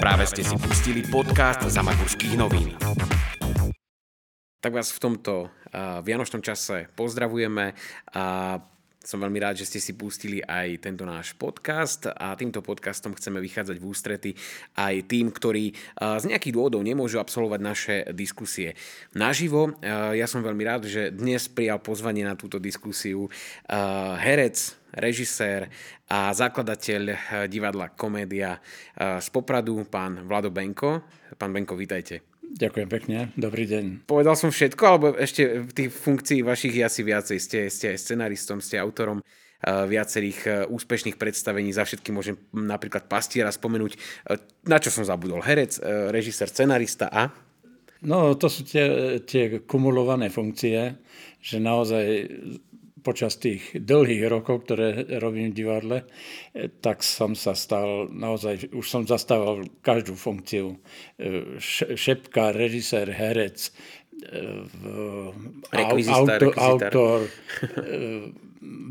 Práve 0.00 0.24
ste 0.24 0.40
si 0.40 0.56
pustili 0.56 1.04
podcast 1.04 1.60
Zamagurských 1.60 2.32
novín. 2.32 2.72
Tak 4.64 4.72
vás 4.72 4.96
v 4.96 5.02
tomto 5.04 5.44
uh, 5.44 6.00
vianočnom 6.00 6.40
čase 6.40 6.88
pozdravujeme 6.96 7.76
a 8.16 8.24
som 9.00 9.16
veľmi 9.16 9.40
rád, 9.40 9.56
že 9.56 9.64
ste 9.64 9.80
si 9.80 9.96
pustili 9.96 10.44
aj 10.44 10.84
tento 10.84 11.08
náš 11.08 11.32
podcast 11.32 12.04
a 12.12 12.36
týmto 12.36 12.60
podcastom 12.60 13.16
chceme 13.16 13.40
vychádzať 13.40 13.76
v 13.80 13.88
ústrety 13.88 14.30
aj 14.76 15.08
tým, 15.08 15.32
ktorí 15.32 15.72
z 15.96 16.24
nejakých 16.28 16.52
dôvodov 16.52 16.84
nemôžu 16.84 17.16
absolvovať 17.16 17.60
naše 17.64 17.96
diskusie 18.12 18.76
naživo. 19.16 19.72
Ja 20.14 20.28
som 20.28 20.44
veľmi 20.44 20.62
rád, 20.68 20.84
že 20.84 21.08
dnes 21.10 21.48
prijal 21.48 21.80
pozvanie 21.80 22.28
na 22.28 22.36
túto 22.36 22.60
diskusiu 22.60 23.32
herec, 24.20 24.56
režisér 24.92 25.72
a 26.04 26.36
zakladateľ 26.36 27.02
divadla 27.48 27.96
Komédia 27.96 28.60
z 29.00 29.28
Popradu, 29.32 29.80
pán 29.88 30.28
Vlado 30.28 30.52
Benko. 30.52 31.08
Pán 31.40 31.56
Benko, 31.56 31.72
vítajte. 31.72 32.29
Ďakujem 32.50 32.88
pekne, 32.90 33.18
dobrý 33.38 33.62
deň. 33.62 34.10
Povedal 34.10 34.34
som 34.34 34.50
všetko, 34.50 34.82
alebo 34.82 35.06
ešte 35.14 35.62
v 35.62 35.70
tých 35.70 35.90
funkcií 35.94 36.42
vašich 36.42 36.74
je 36.74 36.82
asi 36.82 37.00
viacej. 37.06 37.38
Ste, 37.38 37.58
ste 37.70 37.94
aj 37.94 38.02
scenaristom, 38.02 38.58
ste 38.58 38.74
autorom 38.74 39.22
uh, 39.22 39.86
viacerých 39.86 40.38
uh, 40.50 40.54
úspešných 40.66 41.14
predstavení. 41.14 41.70
Za 41.70 41.86
všetky 41.86 42.10
môžem 42.10 42.34
napríklad 42.50 43.06
Pastiera 43.06 43.54
spomenúť. 43.54 43.94
Uh, 44.26 44.42
na 44.66 44.82
čo 44.82 44.90
som 44.90 45.06
zabudol? 45.06 45.46
Herec, 45.46 45.78
režisér, 46.10 46.50
scenarista 46.50 47.06
a? 47.06 47.30
No, 48.02 48.34
to 48.34 48.50
sú 48.50 48.66
tie, 48.66 49.20
tie 49.22 49.62
kumulované 49.62 50.26
funkcie, 50.32 50.98
že 51.38 51.62
naozaj 51.62 52.26
počas 53.02 53.36
tých 53.36 53.74
dlhých 53.74 54.28
rokov, 54.30 54.68
ktoré 54.68 55.04
robím 55.18 55.50
v 55.50 55.58
divadle, 55.58 55.98
eh, 56.54 56.68
tak 56.80 57.02
som 57.02 57.34
sa 57.34 57.56
stal 57.56 58.08
naozaj, 58.12 58.70
už 58.72 58.86
som 58.86 59.02
zastával 59.04 59.66
každú 59.82 60.14
funkciu. 60.14 60.78
Eh, 61.18 61.58
šepka, 61.96 62.52
režisér, 62.54 63.10
herec, 63.10 63.72
autor, 66.12 66.52
autor 66.60 67.18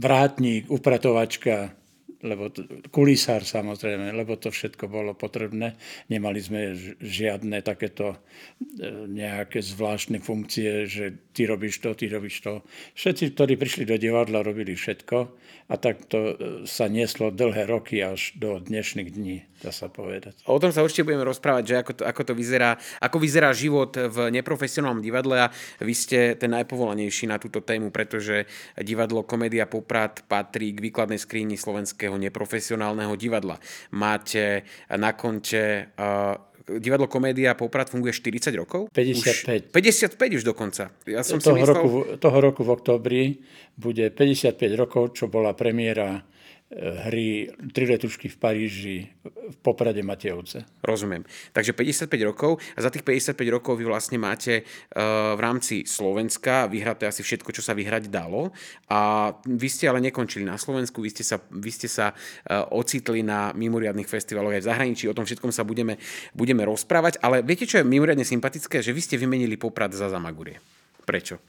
vrátnik, 0.02 0.66
upratovačka, 0.72 1.79
lebo 2.20 2.52
kulisár 2.92 3.48
samozrejme, 3.48 4.12
lebo 4.12 4.36
to 4.36 4.52
všetko 4.52 4.92
bolo 4.92 5.16
potrebné. 5.16 5.80
Nemali 6.12 6.40
sme 6.44 6.76
žiadne 7.00 7.64
takéto 7.64 8.20
nejaké 9.08 9.64
zvláštne 9.64 10.20
funkcie, 10.20 10.88
že 10.88 11.16
ty 11.32 11.48
robíš 11.48 11.80
to, 11.80 11.96
ty 11.96 12.12
robíš 12.12 12.44
to. 12.44 12.64
Všetci, 12.96 13.36
ktorí 13.36 13.56
prišli 13.56 13.84
do 13.88 13.96
divadla, 13.96 14.44
robili 14.44 14.76
všetko 14.76 15.18
a 15.70 15.76
tak 15.78 16.10
to 16.10 16.20
e, 16.20 16.34
sa 16.66 16.90
nieslo 16.90 17.30
dlhé 17.30 17.70
roky 17.70 18.02
až 18.02 18.34
do 18.34 18.58
dnešných 18.58 19.10
dní, 19.14 19.46
dá 19.62 19.70
sa 19.70 19.86
povedať. 19.86 20.42
O 20.50 20.58
tom 20.58 20.74
sa 20.74 20.82
určite 20.82 21.06
budeme 21.06 21.30
rozprávať, 21.30 21.64
že 21.64 21.76
ako 21.78 21.92
to, 21.94 22.04
ako 22.10 22.22
to 22.26 22.34
vyzerá, 22.34 22.74
ako 22.98 23.18
vyzerá 23.22 23.54
život 23.54 23.94
v 23.94 24.34
neprofesionálnom 24.34 25.06
divadle 25.06 25.46
a 25.46 25.54
vy 25.78 25.94
ste 25.94 26.34
ten 26.42 26.50
najpovolanejší 26.58 27.30
na 27.30 27.38
túto 27.38 27.62
tému, 27.62 27.94
pretože 27.94 28.50
divadlo 28.82 29.22
Komédia 29.22 29.70
Poprad 29.70 30.26
patrí 30.26 30.74
k 30.74 30.90
výkladnej 30.90 31.22
skríni 31.22 31.54
slovenského 31.54 32.09
neprofesionálneho 32.18 33.14
divadla. 33.20 33.60
Máte 33.92 34.64
na 34.90 35.14
konte 35.14 35.94
uh, 36.00 36.50
divadlo 36.78 37.10
Komédia 37.10 37.58
Poprad 37.58 37.90
funguje 37.90 38.14
40 38.14 38.54
rokov? 38.54 38.82
55. 38.94 39.66
Už, 39.66 39.74
55 39.74 40.38
už 40.38 40.44
dokonca. 40.46 40.94
Ja 41.10 41.26
som 41.26 41.42
toho, 41.42 41.58
si 41.58 41.66
myslel... 41.66 41.74
roku, 41.74 41.90
toho 42.22 42.38
roku 42.38 42.62
v 42.62 42.70
oktobri 42.70 43.22
bude 43.74 44.14
55 44.14 44.54
rokov, 44.78 45.18
čo 45.18 45.26
bola 45.26 45.58
premiéra 45.58 46.22
hry 46.78 47.50
Tri 47.74 47.86
letušky 47.90 48.30
v 48.30 48.38
Paríži 48.38 48.98
v 49.26 49.58
Poprade 49.66 50.06
Matejovce. 50.06 50.70
Rozumiem. 50.86 51.26
Takže 51.50 51.74
55 51.74 52.30
rokov 52.30 52.62
a 52.78 52.80
za 52.86 52.94
tých 52.94 53.02
55 53.02 53.34
rokov 53.50 53.74
vy 53.82 53.90
vlastne 53.90 54.22
máte 54.22 54.62
uh, 54.62 55.34
v 55.34 55.42
rámci 55.42 55.90
Slovenska 55.90 56.70
vyhraté 56.70 57.10
asi 57.10 57.26
všetko, 57.26 57.50
čo 57.50 57.66
sa 57.66 57.74
vyhrať 57.74 58.14
dalo 58.14 58.54
a 58.86 59.34
vy 59.50 59.68
ste 59.70 59.90
ale 59.90 59.98
nekončili 60.06 60.46
na 60.46 60.62
Slovensku, 60.62 61.02
vy 61.02 61.10
ste 61.10 61.26
sa, 61.26 61.42
vy 61.50 61.72
ste 61.74 61.90
sa 61.90 62.14
uh, 62.14 62.70
ocitli 62.70 63.26
na 63.26 63.50
mimoriadných 63.58 64.06
festivaloch 64.06 64.54
aj 64.54 64.62
v 64.62 64.70
zahraničí, 64.70 65.10
o 65.10 65.18
tom 65.18 65.26
všetkom 65.26 65.50
sa 65.50 65.66
budeme, 65.66 65.98
budeme 66.38 66.62
rozprávať, 66.70 67.18
ale 67.26 67.42
viete, 67.42 67.66
čo 67.66 67.82
je 67.82 67.90
mimoriadne 67.90 68.26
sympatické? 68.26 68.86
Že 68.86 68.94
vy 68.94 69.02
ste 69.02 69.16
vymenili 69.18 69.58
Poprad 69.58 69.90
za 69.98 70.06
Zamagurie. 70.14 70.62
Prečo? 71.02 71.42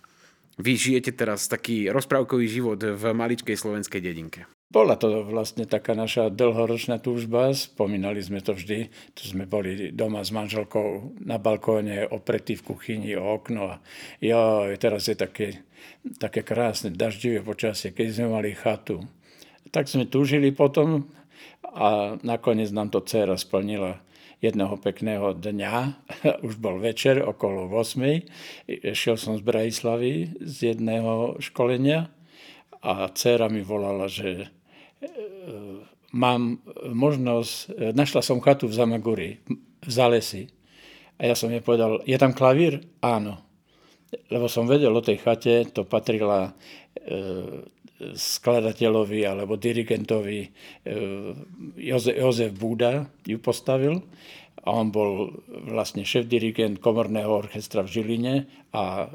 Vy 0.61 0.77
žijete 0.77 1.13
teraz 1.13 1.49
taký 1.49 1.93
rozprávkový 1.93 2.49
život 2.49 2.81
v 2.81 3.05
maličkej 3.13 3.57
slovenskej 3.57 4.01
dedinke. 4.01 4.49
Bola 4.71 4.95
to 4.95 5.27
vlastne 5.27 5.67
taká 5.67 5.99
naša 5.99 6.31
dlhoročná 6.31 7.03
túžba, 7.03 7.51
spomínali 7.51 8.23
sme 8.23 8.39
to 8.39 8.55
vždy, 8.55 8.87
tu 9.19 9.27
sme 9.27 9.43
boli 9.43 9.91
doma 9.91 10.23
s 10.23 10.31
manželkou 10.31 11.19
na 11.27 11.43
balkóne, 11.43 12.07
opretí 12.07 12.55
v 12.55 12.71
kuchyni 12.71 13.19
o 13.19 13.35
okno 13.35 13.67
a 13.67 13.75
jo, 14.23 14.71
teraz 14.79 15.11
je 15.11 15.19
také, 15.19 15.67
také 16.23 16.47
krásne 16.47 16.95
daždivé 16.95 17.43
počasie, 17.43 17.91
keď 17.91 18.07
sme 18.15 18.27
mali 18.31 18.55
chatu. 18.55 19.03
Tak 19.75 19.91
sme 19.91 20.07
túžili 20.07 20.55
potom 20.55 21.11
a 21.67 22.15
nakoniec 22.23 22.71
nám 22.71 22.95
to 22.95 23.03
dcera 23.03 23.35
splnila 23.35 23.99
jedného 24.39 24.79
pekného 24.79 25.35
dňa, 25.35 25.75
už 26.47 26.63
bol 26.63 26.79
večer 26.79 27.19
okolo 27.19 27.67
8. 27.67 28.87
Šiel 28.95 29.19
som 29.19 29.35
z 29.35 29.43
Bratislavy 29.43 30.39
z 30.39 30.79
jedného 30.79 31.43
školenia 31.43 32.07
a 32.87 33.11
dcera 33.11 33.51
mi 33.51 33.67
volala, 33.67 34.07
že 34.07 34.60
mám 36.13 36.59
možnosť, 36.85 37.95
našla 37.95 38.21
som 38.21 38.43
chatu 38.43 38.67
v 38.67 38.77
Zamaguri, 38.77 39.31
v 39.81 39.91
Zalesi. 39.91 40.51
A 41.21 41.29
ja 41.29 41.35
som 41.37 41.53
jej 41.53 41.61
povedal, 41.61 42.01
je 42.09 42.17
tam 42.17 42.33
klavír? 42.33 42.81
Áno. 43.05 43.41
Lebo 44.33 44.51
som 44.51 44.67
vedel 44.67 44.91
o 44.91 45.05
tej 45.05 45.23
chate, 45.23 45.71
to 45.71 45.87
patrila 45.87 46.51
e, 46.51 46.53
skladateľovi 48.17 49.23
alebo 49.23 49.55
dirigentovi 49.55 50.41
e, 50.43 50.49
Jozef, 51.79 52.17
Jozef 52.19 52.53
Búda 52.57 53.07
ju 53.23 53.39
postavil 53.39 54.03
a 54.61 54.77
on 54.77 54.93
bol 54.93 55.41
vlastne 55.73 56.05
šéf-dirigent 56.05 56.83
komorného 56.85 57.33
orchestra 57.33 57.81
v 57.81 57.93
Žiline 57.97 58.35
a 58.77 59.09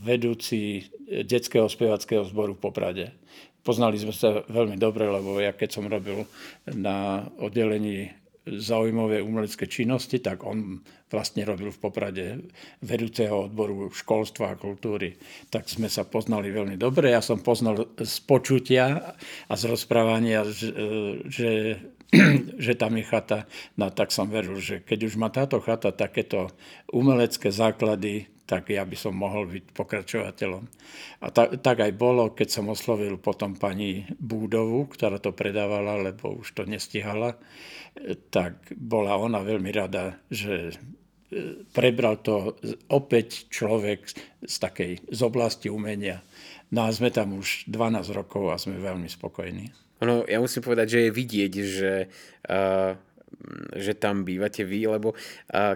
vedúci 0.00 0.88
detského 1.04 1.68
spevackého 1.68 2.24
zboru 2.24 2.56
v 2.56 2.62
Poprade. 2.62 3.06
Poznali 3.68 4.00
sme 4.00 4.16
sa 4.16 4.40
veľmi 4.48 4.80
dobre, 4.80 5.04
lebo 5.04 5.36
ja 5.36 5.52
keď 5.52 5.76
som 5.76 5.84
robil 5.84 6.24
na 6.72 7.28
oddelení 7.36 8.08
zaujímavé 8.48 9.20
umelecké 9.20 9.68
činnosti, 9.68 10.24
tak 10.24 10.40
on 10.40 10.80
vlastne 11.12 11.44
robil 11.44 11.68
v 11.68 11.82
Poprade 11.84 12.24
vedúceho 12.80 13.48
odboru 13.48 13.92
školstva 13.92 14.56
a 14.56 14.60
kultúry. 14.60 15.20
Tak 15.52 15.68
sme 15.68 15.92
sa 15.92 16.08
poznali 16.08 16.48
veľmi 16.48 16.80
dobre. 16.80 17.12
Ja 17.12 17.20
som 17.20 17.44
poznal 17.44 17.92
z 18.00 18.16
počutia 18.24 19.16
a 19.48 19.52
z 19.52 19.62
rozprávania, 19.68 20.48
že, 20.48 20.72
že, 21.28 22.72
tam 22.80 22.96
je 22.96 23.04
chata. 23.04 23.44
No 23.76 23.92
tak 23.92 24.12
som 24.16 24.32
veril, 24.32 24.56
že 24.60 24.80
keď 24.80 25.12
už 25.12 25.14
má 25.20 25.28
táto 25.28 25.60
chata 25.60 25.92
takéto 25.92 26.48
umelecké 26.88 27.52
základy, 27.52 28.32
tak 28.48 28.72
ja 28.72 28.80
by 28.88 28.96
som 28.96 29.12
mohol 29.12 29.44
byť 29.44 29.76
pokračovateľom. 29.76 30.64
A 31.20 31.26
ta, 31.28 31.52
tak 31.52 31.84
aj 31.84 31.92
bolo, 31.92 32.32
keď 32.32 32.48
som 32.48 32.72
oslovil 32.72 33.20
potom 33.20 33.52
pani 33.52 34.08
Búdovu, 34.16 34.88
ktorá 34.88 35.20
to 35.20 35.36
predávala, 35.36 36.00
lebo 36.00 36.40
už 36.40 36.56
to 36.56 36.64
nestihala, 36.64 37.36
tak 38.32 38.72
bola 38.72 39.20
ona 39.20 39.44
veľmi 39.44 39.68
rada, 39.68 40.16
že 40.32 40.72
e, 40.72 40.74
prebral 41.76 42.24
to 42.24 42.56
opäť 42.88 43.52
človek 43.52 44.08
z 44.40 44.56
takej 44.56 44.92
z 45.04 45.20
oblasti 45.20 45.68
umenia. 45.68 46.24
No 46.72 46.88
a 46.88 46.92
sme 46.92 47.12
tam 47.12 47.36
už 47.36 47.68
12 47.68 48.16
rokov 48.16 48.48
a 48.48 48.56
sme 48.56 48.80
veľmi 48.80 49.12
spokojní. 49.12 49.68
Ono, 50.00 50.24
ja 50.24 50.40
musím 50.40 50.64
povedať, 50.64 50.86
že 50.88 50.98
je 51.04 51.10
vidieť, 51.12 51.52
že 51.52 51.92
uh 52.48 53.07
že 53.76 53.94
tam 53.94 54.26
bývate 54.26 54.64
vy, 54.64 54.88
lebo 54.98 55.14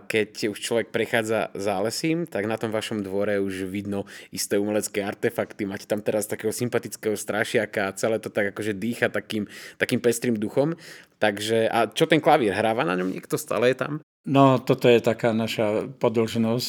keď 0.07 0.53
už 0.53 0.59
človek 0.59 0.89
prechádza 0.91 1.53
zálesím, 1.55 2.27
tak 2.27 2.49
na 2.49 2.59
tom 2.59 2.75
vašom 2.75 3.05
dvore 3.05 3.39
už 3.41 3.69
vidno 3.69 4.05
isté 4.35 4.59
umelecké 4.59 5.05
artefakty. 5.05 5.65
Máte 5.65 5.87
tam 5.87 6.03
teraz 6.03 6.27
takého 6.27 6.53
sympatického 6.53 7.17
strašiaka 7.17 7.89
a 7.89 7.97
celé 7.97 8.19
to 8.19 8.29
tak 8.29 8.53
akože 8.57 8.77
dýcha 8.77 9.09
takým, 9.09 9.47
takým 9.79 10.01
pestrým 10.01 10.37
duchom. 10.37 10.75
Takže, 11.23 11.71
a 11.71 11.87
čo 11.87 12.11
ten 12.11 12.19
klavír? 12.19 12.51
Hráva 12.51 12.83
na 12.83 12.99
ňom 12.99 13.15
niekto? 13.15 13.39
Stále 13.39 13.71
je 13.71 13.79
tam? 13.79 13.93
No, 14.23 14.59
toto 14.63 14.87
je 14.87 15.03
taká 15.03 15.35
naša 15.35 15.87
podlžnosť. 15.99 16.69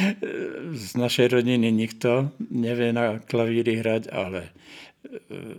Z 0.88 0.90
našej 0.96 1.40
rodiny 1.40 1.72
nikto 1.72 2.32
nevie 2.52 2.92
na 2.92 3.20
klavíri 3.20 3.80
hrať, 3.80 4.12
ale 4.12 4.48
e, 4.48 4.50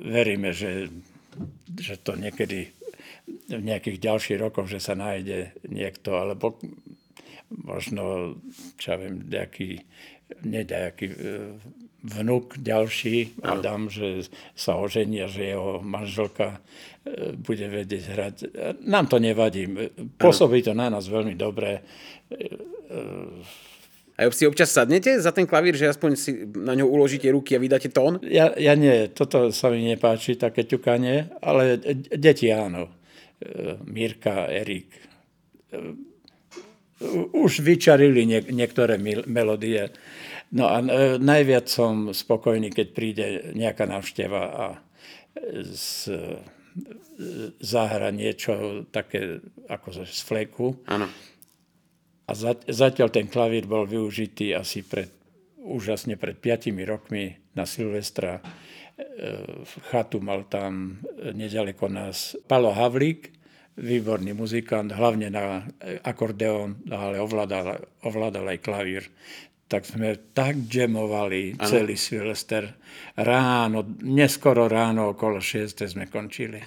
veríme, 0.06 0.54
že, 0.54 0.94
že 1.74 1.98
to 1.98 2.14
niekedy 2.14 2.77
v 3.48 3.64
nejakých 3.64 3.98
ďalších 4.04 4.38
rokoch, 4.40 4.68
že 4.68 4.84
sa 4.84 4.94
nájde 4.94 5.56
niekto, 5.72 6.20
alebo 6.20 6.60
možno, 7.52 8.36
čo 8.76 8.96
ja 8.96 8.98
viem, 9.00 9.24
nejaký, 9.24 9.88
nejaký 10.44 11.06
e, 11.08 11.16
vnuk 12.04 12.60
ďalší, 12.60 13.40
Adam, 13.44 13.88
že 13.88 14.28
sa 14.52 14.76
oženia, 14.76 15.32
že 15.32 15.56
jeho 15.56 15.80
manželka 15.80 16.60
e, 17.08 17.36
bude 17.40 17.68
vedieť 17.72 18.04
hrať. 18.12 18.36
Nám 18.84 19.08
to 19.08 19.18
nevadí. 19.24 19.64
Pôsobí 20.20 20.60
to 20.60 20.76
na 20.76 20.92
nás 20.92 21.08
veľmi 21.08 21.40
dobre. 21.40 21.88
A 24.18 24.26
si 24.34 24.50
občas 24.50 24.74
sadnete 24.74 25.22
za 25.22 25.30
ten 25.30 25.46
klavír, 25.46 25.78
že 25.78 25.94
aspoň 25.94 26.12
si 26.18 26.32
na 26.58 26.74
ňo 26.74 26.90
uložíte 26.90 27.30
ruky 27.30 27.54
a 27.54 27.62
vydáte 27.62 27.94
tón? 27.94 28.18
Ja, 28.26 28.50
ja 28.58 28.74
nie, 28.74 29.14
toto 29.14 29.54
sa 29.54 29.70
mi 29.70 29.86
nepáči, 29.86 30.34
také 30.34 30.66
ťukanie, 30.66 31.30
ale 31.38 31.78
deti 32.18 32.50
áno. 32.50 32.90
Mirka, 33.86 34.50
Erik. 34.50 34.90
Už 37.38 37.62
vyčarili 37.62 38.26
niek- 38.26 38.50
niektoré 38.50 38.98
melódie. 39.30 39.94
No 40.50 40.72
a 40.72 40.82
najviac 41.22 41.70
som 41.70 42.10
spokojný, 42.16 42.74
keď 42.74 42.88
príde 42.96 43.26
nejaká 43.54 43.86
návšteva 43.86 44.42
a 44.50 44.66
z, 45.70 46.10
zahra 47.62 48.10
niečo 48.10 48.86
také 48.90 49.44
ako 49.70 50.08
z 50.08 50.22
fleku. 50.26 50.82
Áno 50.90 51.06
a 52.28 52.32
zatiaľ 52.68 53.08
ten 53.08 53.32
klavír 53.32 53.64
bol 53.64 53.88
využitý 53.88 54.52
asi 54.52 54.84
pred, 54.84 55.08
úžasne 55.64 56.20
pred 56.20 56.36
5 56.36 56.76
rokmi 56.84 57.40
na 57.56 57.64
Silvestra. 57.64 58.44
Chatu 59.94 60.18
mal 60.22 60.50
tam 60.50 60.98
nedaleko 61.34 61.86
nás 61.86 62.34
Palo 62.50 62.74
Havlík, 62.74 63.30
výborný 63.78 64.34
muzikant, 64.34 64.90
hlavne 64.90 65.30
na 65.30 65.62
akordeón, 66.02 66.82
ale 66.90 67.22
ovládal, 67.22 67.78
ovládal 68.10 68.58
aj 68.58 68.60
klavír. 68.66 69.04
Tak 69.68 69.84
sme 69.84 70.16
tak 70.32 70.66
džemovali 70.66 71.60
ano. 71.60 71.68
celý 71.68 72.00
Silvester. 72.00 72.74
Ráno, 73.20 73.84
neskoro 74.02 74.66
ráno, 74.66 75.14
okolo 75.14 75.44
6 75.44 75.86
sme 75.86 76.08
končili. 76.08 76.64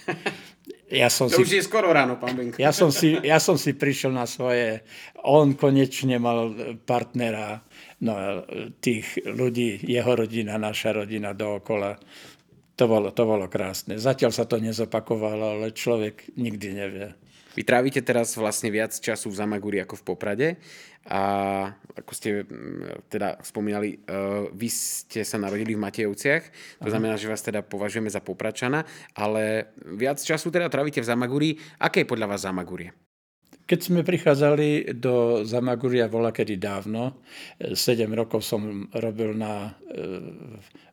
Ja 0.91 1.07
som 1.07 1.31
to 1.31 1.39
si, 1.39 1.43
už 1.47 1.51
je 1.55 1.63
skoro 1.63 1.95
ráno, 1.95 2.19
pán 2.19 2.35
Benko. 2.35 2.59
Ja 2.59 2.75
som, 2.75 2.91
si, 2.91 3.15
ja 3.23 3.39
som 3.39 3.55
si 3.55 3.79
prišiel 3.79 4.11
na 4.11 4.27
svoje. 4.27 4.83
On 5.23 5.55
konečne 5.55 6.19
mal 6.19 6.51
partnera, 6.83 7.63
no 8.01 8.45
tých 8.81 9.21
ľudí, 9.25 9.81
jeho 9.85 10.13
rodina, 10.17 10.57
naša 10.57 11.05
rodina 11.05 11.37
dookola. 11.37 12.01
To 12.77 12.85
bolo, 12.89 13.13
to 13.13 13.29
bolo 13.29 13.45
krásne. 13.45 14.01
Zatiaľ 14.01 14.33
sa 14.33 14.49
to 14.49 14.57
nezopakovalo, 14.57 15.61
ale 15.61 15.77
človek 15.77 16.33
nikdy 16.41 16.69
nevie. 16.73 17.09
Vy 17.53 17.67
trávite 17.67 18.01
teraz 18.01 18.39
vlastne 18.39 18.71
viac 18.71 18.95
času 18.95 19.29
v 19.29 19.37
Zamaguri 19.37 19.83
ako 19.83 19.99
v 20.01 20.07
Poprade 20.07 20.49
a 21.11 21.23
ako 21.97 22.13
ste 22.15 22.29
teda 23.11 23.43
spomínali, 23.43 23.99
uh, 24.07 24.47
vy 24.55 24.69
ste 24.71 25.27
sa 25.27 25.41
narodili 25.41 25.75
v 25.75 25.83
Matejovciach, 25.83 26.43
to 26.79 26.87
Aha. 26.87 26.93
znamená, 26.93 27.19
že 27.19 27.27
vás 27.27 27.43
teda 27.43 27.67
považujeme 27.67 28.13
za 28.13 28.23
Popračana, 28.23 28.87
ale 29.17 29.75
viac 29.97 30.23
času 30.23 30.53
teda 30.55 30.71
trávite 30.71 31.03
v 31.03 31.09
Zamaguri. 31.09 31.51
Aké 31.83 32.07
je 32.07 32.11
podľa 32.11 32.37
vás 32.37 32.47
Zamagurie? 32.47 33.10
Keď 33.71 33.87
sme 33.87 34.03
prichádzali 34.03 34.99
do 34.99 35.47
Zamaguria 35.47 36.11
vola 36.11 36.35
kedy 36.35 36.59
dávno, 36.59 37.23
7 37.63 37.79
rokov 38.19 38.43
som 38.43 38.91
robil 38.99 39.31
na 39.39 39.71
e, 39.71 39.71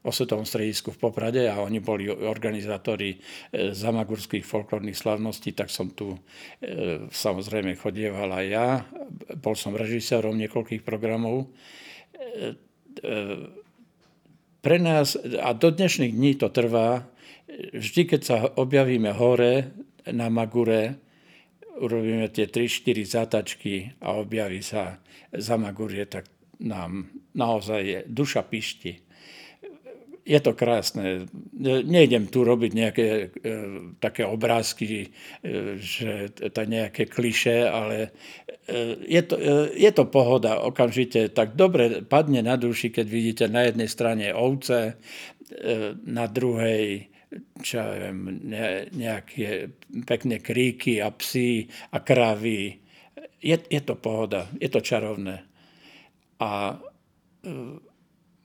osvetovom 0.06 0.46
stredisku 0.46 0.94
v 0.94 1.02
Poprade 1.02 1.50
a 1.50 1.58
oni 1.66 1.82
boli 1.82 2.06
organizátori 2.06 3.18
e, 3.18 3.74
zamagurských 3.74 4.46
folklórnych 4.46 4.94
slavností, 4.94 5.58
tak 5.58 5.74
som 5.74 5.90
tu 5.90 6.14
e, 6.14 7.10
samozrejme 7.10 7.74
chodieval 7.82 8.30
aj 8.30 8.46
ja. 8.46 8.86
Bol 9.42 9.58
som 9.58 9.74
režisérom 9.74 10.38
niekoľkých 10.38 10.86
programov. 10.86 11.50
Pre 14.62 14.78
nás, 14.78 15.18
a 15.18 15.50
do 15.58 15.74
dnešných 15.74 16.14
dní 16.14 16.38
to 16.38 16.54
trvá, 16.54 17.10
vždy 17.74 18.02
keď 18.06 18.22
sa 18.22 18.38
objavíme 18.54 19.10
hore 19.18 19.74
na 20.14 20.30
Magure, 20.30 21.07
urobíme 21.78 22.28
tie 22.34 22.50
3-4 22.50 23.06
zatačky 23.06 23.76
a 24.02 24.18
objaví 24.18 24.62
sa 24.66 25.00
zamagurie, 25.32 26.06
tak 26.10 26.26
nám 26.58 27.14
naozaj 27.38 28.10
duša 28.10 28.42
pišti. 28.42 29.06
Je 30.28 30.40
to 30.44 30.52
krásne. 30.52 31.24
Nejdem 31.64 32.28
tu 32.28 32.44
robiť 32.44 32.72
nejaké 32.76 33.08
e, 33.08 33.28
také 34.04 34.28
obrázky, 34.28 35.08
e, 35.08 35.80
že 35.80 36.36
to 36.36 36.68
nejaké 36.68 37.08
kliše, 37.08 37.64
ale 37.64 38.12
e, 38.68 39.08
je 39.08 39.22
to, 39.24 39.40
e, 39.40 39.72
je 39.72 39.92
to 39.96 40.04
pohoda 40.04 40.60
okamžite. 40.68 41.32
Tak 41.32 41.56
dobre 41.56 42.04
padne 42.04 42.44
na 42.44 42.60
duši, 42.60 42.92
keď 42.92 43.08
vidíte 43.08 43.46
na 43.48 43.72
jednej 43.72 43.88
strane 43.88 44.36
ovce, 44.36 45.00
e, 45.48 45.96
na 46.04 46.28
druhej 46.28 47.08
čo 47.60 47.74
ja 47.84 47.88
viem, 47.92 48.40
ne, 48.48 48.88
nejaké 48.96 49.72
pekné 50.08 50.40
kríky 50.40 51.04
a 51.04 51.12
psy 51.12 51.68
a 51.92 52.00
kravy. 52.00 52.80
Je, 53.44 53.58
je 53.68 53.82
to 53.84 54.00
pohoda, 54.00 54.48
je 54.58 54.70
to 54.72 54.80
čarovné. 54.80 55.44
A 56.40 56.74
e, 56.74 56.76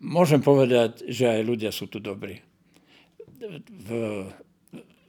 môžem 0.03 0.43
povedať, 0.43 1.07
že 1.07 1.31
aj 1.31 1.41
ľudia 1.47 1.71
sú 1.71 1.87
tu 1.87 2.03
dobrí. 2.03 2.43
V, 3.87 3.91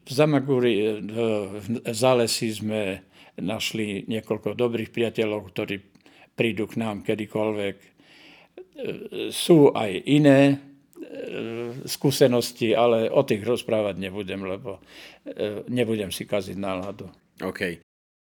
v 0.04 0.10
Zamaguri, 0.10 1.02
v, 1.02 1.16
v 1.62 1.94
Zálesi 1.94 2.54
sme 2.54 3.02
našli 3.42 4.06
niekoľko 4.06 4.54
dobrých 4.54 4.94
priateľov, 4.94 5.50
ktorí 5.50 5.82
prídu 6.38 6.70
k 6.70 6.78
nám 6.78 7.02
kedykoľvek. 7.02 7.76
E, 7.82 7.88
sú 9.34 9.74
aj 9.74 9.92
iné 10.06 10.42
E, 10.52 10.73
skúsenosti, 11.86 12.76
ale 12.76 13.12
o 13.12 13.22
tých 13.24 13.44
rozprávať 13.44 14.00
nebudem, 14.00 14.44
lebo 14.44 14.80
e, 15.28 15.68
nebudem 15.68 16.10
si 16.10 16.28
kaziť 16.28 16.58
náladu. 16.58 17.08
OK. 17.44 17.84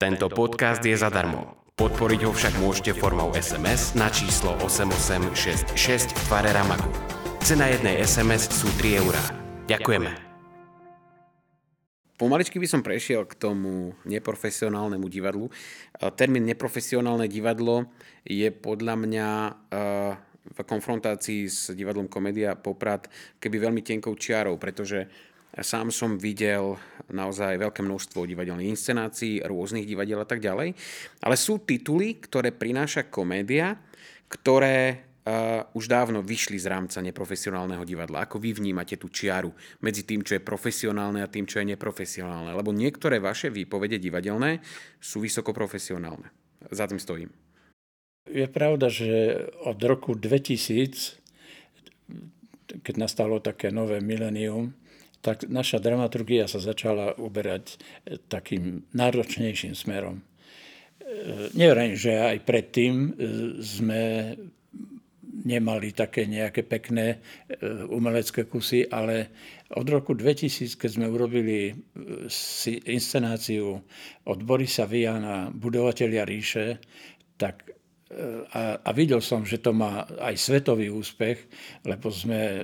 Tento 0.00 0.32
podcast 0.32 0.80
je 0.80 0.96
zadarmo. 0.96 1.60
Podporiť 1.76 2.20
ho 2.28 2.32
však 2.36 2.60
môžete 2.60 2.92
formou 2.92 3.32
SMS 3.32 3.96
na 3.96 4.12
číslo 4.12 4.52
8866 4.60 6.12
v 6.12 6.20
tvare 6.28 6.52
Ramagu. 6.52 6.92
Cena 7.40 7.72
jednej 7.72 8.04
SMS 8.04 8.52
sú 8.52 8.68
3 8.76 9.00
eurá. 9.00 9.24
Ďakujeme. 9.64 10.30
Pomaličky 12.20 12.60
by 12.60 12.68
som 12.68 12.84
prešiel 12.84 13.24
k 13.24 13.32
tomu 13.32 13.96
neprofesionálnemu 14.04 15.06
divadlu. 15.08 15.48
Termín 16.20 16.44
neprofesionálne 16.44 17.24
divadlo 17.24 17.88
je 18.28 18.52
podľa 18.52 18.94
mňa 19.00 19.28
uh, 19.48 20.12
v 20.40 20.58
konfrontácii 20.64 21.46
s 21.46 21.70
divadlom 21.76 22.08
Komédia 22.08 22.56
Poprad 22.56 23.06
keby 23.36 23.56
veľmi 23.60 23.82
tenkou 23.84 24.16
čiarou, 24.16 24.56
pretože 24.56 25.04
sám 25.58 25.90
som 25.90 26.16
videl 26.16 26.78
naozaj 27.10 27.58
veľké 27.58 27.82
množstvo 27.82 28.24
divadelných 28.24 28.70
inscenácií, 28.72 29.42
rôznych 29.42 29.84
divadiel 29.84 30.22
a 30.22 30.28
tak 30.28 30.38
ďalej, 30.38 30.72
ale 31.26 31.36
sú 31.36 31.60
tituly, 31.66 32.22
ktoré 32.22 32.54
prináša 32.54 33.10
komédia, 33.10 33.74
ktoré 34.30 35.10
uh, 35.26 35.66
už 35.74 35.90
dávno 35.90 36.22
vyšli 36.22 36.54
z 36.54 36.70
rámca 36.70 37.02
neprofesionálneho 37.02 37.82
divadla. 37.82 38.22
Ako 38.24 38.38
vy 38.38 38.54
vnímate 38.54 38.94
tú 38.94 39.10
čiaru 39.10 39.50
medzi 39.82 40.06
tým, 40.06 40.22
čo 40.22 40.38
je 40.38 40.42
profesionálne 40.42 41.18
a 41.20 41.28
tým, 41.28 41.50
čo 41.50 41.58
je 41.58 41.74
neprofesionálne? 41.74 42.54
Lebo 42.54 42.70
niektoré 42.70 43.18
vaše 43.18 43.50
výpovede 43.50 43.98
divadelné 43.98 44.62
sú 45.02 45.18
vysoko 45.18 45.50
profesionálne. 45.50 46.30
Za 46.70 46.86
tým 46.86 47.02
stojím. 47.02 47.49
Je 48.28 48.46
pravda, 48.50 48.92
že 48.92 49.48
od 49.64 49.80
roku 49.80 50.12
2000, 50.12 51.20
keď 52.84 52.94
nastalo 53.00 53.40
také 53.40 53.72
nové 53.72 54.04
milenium, 54.04 54.76
tak 55.20 55.48
naša 55.48 55.80
dramaturgia 55.84 56.48
sa 56.48 56.60
začala 56.60 57.12
uberať 57.20 57.76
takým 58.32 58.88
náročnejším 58.96 59.76
smerom. 59.76 60.24
Neverím, 61.56 61.98
že 61.98 62.16
aj 62.16 62.38
predtým 62.46 63.18
sme 63.60 64.32
nemali 65.40 65.92
také 65.96 66.28
nejaké 66.28 66.62
pekné 66.64 67.20
umelecké 67.90 68.44
kusy, 68.46 68.86
ale 68.88 69.32
od 69.74 69.86
roku 69.88 70.14
2000, 70.14 70.76
keď 70.76 70.90
sme 70.90 71.06
urobili 71.10 71.74
inscenáciu 72.86 73.80
od 74.24 74.38
Borisa 74.44 74.86
Viana, 74.86 75.50
budovateľia 75.50 76.22
ríše, 76.24 76.78
tak 77.40 77.69
a, 78.50 78.82
a 78.82 78.90
videl 78.90 79.22
som, 79.22 79.46
že 79.46 79.62
to 79.62 79.70
má 79.70 80.02
aj 80.18 80.34
svetový 80.34 80.90
úspech, 80.90 81.46
lebo 81.86 82.10
sme 82.10 82.40
e, 82.58 82.62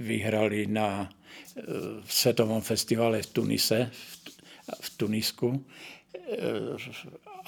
vyhrali 0.00 0.64
na 0.64 1.04
e, 1.04 2.00
svetovom 2.08 2.64
festivale 2.64 3.20
v 3.20 3.28
Tunise, 3.28 3.92
v 4.64 4.88
Tunisku. 4.96 5.52
E, 5.52 5.60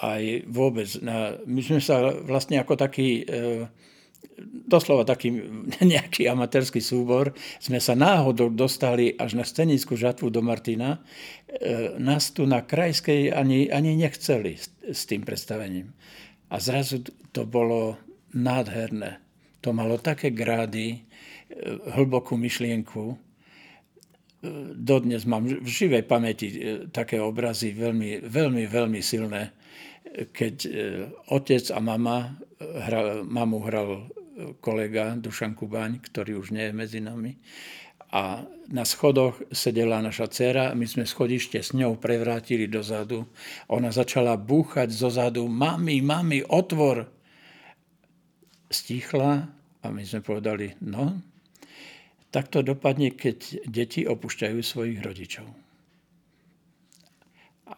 aj 0.04 0.22
vôbec, 0.52 0.88
na, 1.00 1.40
my 1.48 1.60
sme 1.64 1.80
sa 1.80 2.12
vlastne 2.28 2.60
ako 2.60 2.76
taký 2.76 3.24
doslova 4.66 5.06
taký 5.06 5.30
nejaký 5.94 6.28
amatérsky 6.28 6.84
súbor, 6.84 7.32
sme 7.56 7.80
sa 7.80 7.96
náhodou 7.96 8.52
dostali 8.52 9.16
až 9.16 9.40
na 9.40 9.48
scenickú 9.48 9.96
žatvu 9.96 10.28
do 10.28 10.44
Martina. 10.44 11.00
Nás 11.96 12.34
tu 12.34 12.44
na 12.44 12.66
krajskej 12.66 13.30
ani, 13.30 13.70
ani 13.70 13.94
nechceli 13.94 14.58
s, 14.58 14.74
s 14.82 15.06
tým 15.06 15.22
predstavením. 15.22 15.94
A 16.54 16.62
zrazu 16.62 17.02
to 17.34 17.42
bolo 17.42 17.98
nádherné. 18.30 19.18
to 19.64 19.72
malo 19.72 19.96
také 19.96 20.28
grády, 20.28 20.92
e, 20.92 21.00
hlbokú 21.96 22.36
myšlienku. 22.36 23.04
E, 23.10 23.16
dodnes 24.76 25.24
mám 25.24 25.48
v 25.48 25.64
živej 25.64 26.04
pamäti 26.04 26.52
e, 26.52 26.56
také 26.92 27.16
obrazy 27.16 27.72
veľmi, 27.72 28.28
veľmi, 28.28 28.68
veľmi 28.68 29.00
silné, 29.00 29.56
keď 30.14 30.56
otec 31.32 31.64
a 31.74 31.80
mama, 31.82 32.38
hra, 32.60 33.24
mamu 33.24 33.58
hral 33.66 33.90
kolega 34.62 35.16
Dušan 35.18 35.56
Kubaň, 35.58 35.98
ktorý 35.98 36.38
už 36.38 36.54
nie 36.54 36.70
je 36.70 36.74
medzi 36.76 37.00
nami, 37.02 37.34
a 38.14 38.46
na 38.70 38.86
schodoch 38.86 39.42
sedela 39.50 39.98
naša 39.98 40.30
dcera, 40.30 40.70
my 40.78 40.86
sme 40.86 41.02
schodište 41.02 41.58
s 41.58 41.74
ňou 41.74 41.98
prevrátili 41.98 42.70
dozadu. 42.70 43.26
Ona 43.66 43.90
začala 43.90 44.38
búchať 44.38 44.94
zozadu, 44.94 45.50
mami, 45.50 45.98
mami, 45.98 46.46
otvor. 46.46 47.10
Stichla 48.70 49.50
a 49.82 49.86
my 49.90 50.02
sme 50.06 50.22
povedali, 50.22 50.78
no, 50.86 51.18
tak 52.30 52.54
to 52.54 52.62
dopadne, 52.62 53.10
keď 53.10 53.66
deti 53.66 54.06
opúšťajú 54.06 54.58
svojich 54.62 55.02
rodičov. 55.02 55.50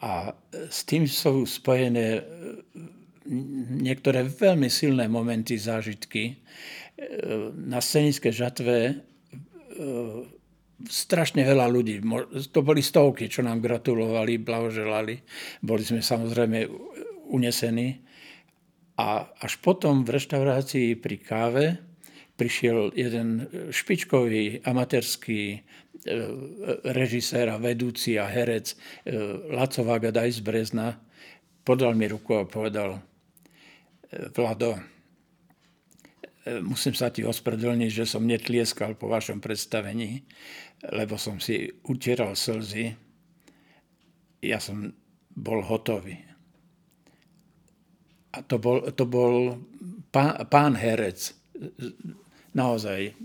A 0.05 0.37
s 0.53 0.85
tým 0.85 1.09
sú 1.09 1.49
spojené 1.49 2.21
niektoré 3.73 4.29
veľmi 4.29 4.69
silné 4.69 5.09
momenty, 5.09 5.57
zážitky. 5.57 6.37
Na 7.57 7.81
scenické 7.81 8.29
žatve 8.29 9.01
E, 9.01 9.16
strašne 10.85 11.41
veľa 11.41 11.67
ľudí. 11.73 12.05
To 12.53 12.61
boli 12.61 12.85
stovky, 12.85 13.33
čo 13.33 13.41
nám 13.41 13.65
gratulovali, 13.65 14.37
blahoželali. 14.37 15.15
Boli 15.65 15.83
sme 15.83 16.05
samozrejme 16.05 16.69
unesení. 17.33 18.05
A 18.97 19.29
až 19.41 19.61
potom 19.61 20.05
v 20.05 20.17
reštaurácii 20.17 20.97
pri 20.97 21.17
káve 21.21 21.65
prišiel 22.37 22.93
jeden 22.97 23.49
špičkový 23.73 24.65
amatérský 24.65 25.41
e, 25.53 25.59
režisér 26.85 27.53
a 27.53 27.61
vedúci 27.61 28.17
a 28.21 28.29
herec 28.29 28.73
e, 28.73 28.77
Laco 29.53 29.85
Vagadaj 29.85 30.37
z 30.37 30.41
Brezna. 30.45 30.97
Podal 31.65 31.97
mi 31.97 32.09
ruku 32.09 32.37
a 32.37 32.49
povedal 32.49 33.01
Vlado, 34.37 34.96
musím 36.63 36.95
sa 36.95 37.11
ti 37.11 37.27
ospravedlniť, 37.27 37.91
že 37.91 38.07
som 38.07 38.23
netlieskal 38.23 38.95
po 38.95 39.11
vašom 39.11 39.43
predstavení, 39.43 40.23
lebo 40.95 41.19
som 41.19 41.43
si 41.43 41.67
utieral 41.87 42.39
slzy. 42.39 42.95
Ja 44.45 44.63
som 44.63 44.95
bol 45.35 45.61
hotový. 45.67 46.23
A 48.37 48.45
to 48.45 48.61
bol, 48.61 48.85
to 48.93 49.05
bol 49.09 49.59
pán, 50.13 50.45
pán 50.47 50.77
herec. 50.77 51.35
Naozaj 52.53 53.17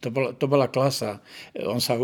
to, 0.00 0.08
bola, 0.08 0.30
to 0.32 0.46
bola 0.48 0.66
klasa. 0.72 1.20
On, 1.60 1.80
sa, 1.80 2.00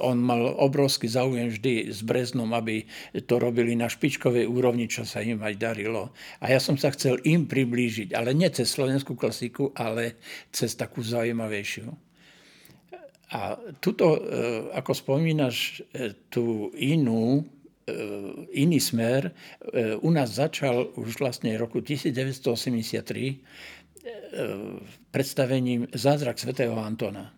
on 0.00 0.20
mal 0.20 0.52
obrovský 0.60 1.08
záujem 1.08 1.48
vždy 1.48 1.90
s 1.90 2.04
Breznom, 2.04 2.52
aby 2.52 2.84
to 3.24 3.40
robili 3.40 3.72
na 3.72 3.88
špičkovej 3.88 4.44
úrovni, 4.44 4.86
čo 4.86 5.08
sa 5.08 5.24
im 5.24 5.40
aj 5.40 5.54
darilo. 5.56 6.12
A 6.44 6.52
ja 6.52 6.60
som 6.60 6.76
sa 6.76 6.92
chcel 6.92 7.20
im 7.24 7.48
priblížiť, 7.48 8.12
ale 8.12 8.36
nie 8.36 8.48
cez 8.52 8.68
slovenskú 8.68 9.16
klasiku, 9.16 9.72
ale 9.72 10.20
cez 10.52 10.76
takú 10.76 11.00
zaujímavejšiu. 11.00 12.06
A 13.34 13.58
tuto, 13.82 14.14
e, 14.14 14.20
ako 14.70 14.92
spomínaš, 14.94 15.82
e, 15.90 16.14
tú 16.30 16.70
inú, 16.78 17.42
e, 17.42 17.94
iný 18.54 18.78
smer, 18.78 19.34
u 20.02 20.10
nás 20.14 20.38
začal 20.38 20.94
už 20.94 21.18
vlastne 21.18 21.54
v 21.54 21.62
roku 21.66 21.82
1983 21.82 23.42
predstavením 25.10 25.88
Zázrak 25.92 26.38
svätého 26.38 26.76
Antona. 26.76 27.32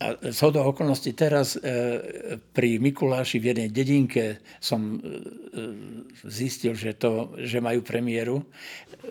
A 0.00 0.16
z 0.32 0.40
do 0.48 0.64
okolností 0.64 1.12
teraz 1.12 1.60
e, 1.60 2.40
pri 2.56 2.80
Mikuláši 2.80 3.36
v 3.36 3.52
jednej 3.52 3.68
dedinke 3.68 4.40
som 4.56 4.96
e, 4.96 4.98
zistil, 6.24 6.72
že, 6.72 6.96
to, 6.96 7.36
že 7.36 7.60
majú 7.60 7.84
premiéru. 7.84 8.40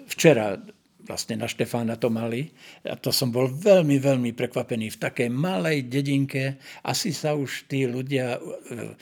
Včera 0.09 0.57
vlastne 1.05 1.37
na 1.37 1.45
Štefána 1.45 1.93
to 2.01 2.09
mali. 2.09 2.49
A 2.89 2.97
to 2.97 3.13
som 3.13 3.29
bol 3.29 3.53
veľmi, 3.53 4.01
veľmi 4.01 4.33
prekvapený. 4.33 4.97
V 4.97 5.01
takej 5.01 5.29
malej 5.29 5.85
dedinke 5.85 6.57
asi 6.81 7.13
sa 7.13 7.37
už 7.37 7.69
tí 7.69 7.85
ľudia 7.85 8.37
e, 8.37 8.97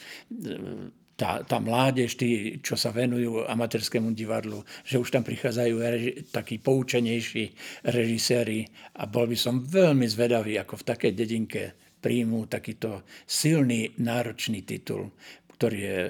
tá, 1.18 1.42
tá 1.42 1.58
mládež, 1.58 2.14
tí, 2.14 2.62
čo 2.62 2.78
sa 2.78 2.94
venujú 2.94 3.42
amatérskému 3.42 4.14
divadlu, 4.14 4.62
že 4.86 5.02
už 5.02 5.10
tam 5.10 5.26
prichádzajú 5.26 5.74
reži- 5.74 6.16
takí 6.30 6.62
poučenejší 6.62 7.50
režiséri 7.90 8.70
a 9.02 9.10
bol 9.10 9.26
by 9.26 9.34
som 9.34 9.58
veľmi 9.58 10.06
zvedavý, 10.06 10.54
ako 10.62 10.78
v 10.78 10.86
takej 10.94 11.12
dedinke 11.18 11.62
príjmu 11.98 12.46
takýto 12.46 13.02
silný, 13.26 13.98
náročný 13.98 14.62
titul, 14.62 15.10
ktorý 15.58 15.78
je, 15.82 16.00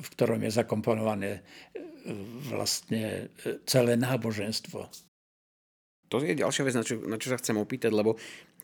v 0.00 0.08
ktorom 0.16 0.40
je 0.40 0.50
zakomponované 0.56 1.30
e, 1.36 1.40
vlastne 2.48 3.28
e, 3.44 3.60
celé 3.68 4.00
náboženstvo. 4.00 4.80
To 6.08 6.24
je 6.24 6.40
ďalšia 6.40 6.64
vec, 6.64 6.72
na 6.72 6.84
čo, 6.88 6.96
na 7.04 7.20
čo 7.20 7.28
sa 7.28 7.36
chcem 7.36 7.60
opýtať, 7.60 7.92
lebo 7.92 8.16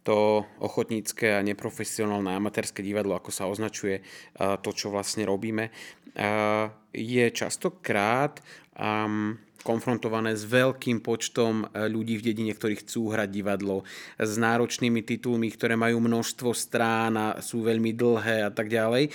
to 0.05 0.45
ochotnícke 0.61 1.33
a 1.33 1.41
neprofesionálne 1.41 2.37
amatérske 2.37 2.85
divadlo, 2.85 3.17
ako 3.17 3.33
sa 3.33 3.49
označuje 3.49 4.05
to, 4.37 4.71
čo 4.77 4.93
vlastne 4.93 5.25
robíme, 5.25 5.73
je 6.93 7.25
častokrát 7.33 8.45
konfrontované 9.65 10.37
s 10.37 10.45
veľkým 10.45 11.01
počtom 11.01 11.65
e, 11.65 11.89
ľudí 11.89 12.21
v 12.21 12.31
dedine, 12.31 12.53
ktorí 12.53 12.85
chcú 12.85 13.09
hrať 13.09 13.33
divadlo, 13.33 13.89
s 14.21 14.37
náročnými 14.37 15.01
titulmi, 15.01 15.49
ktoré 15.49 15.75
majú 15.75 16.05
množstvo 16.05 16.53
strán 16.53 17.17
a 17.17 17.27
sú 17.41 17.65
veľmi 17.65 17.97
dlhé 17.97 18.45
a 18.45 18.53
tak 18.53 18.69
ďalej. 18.69 19.09
E, 19.09 19.11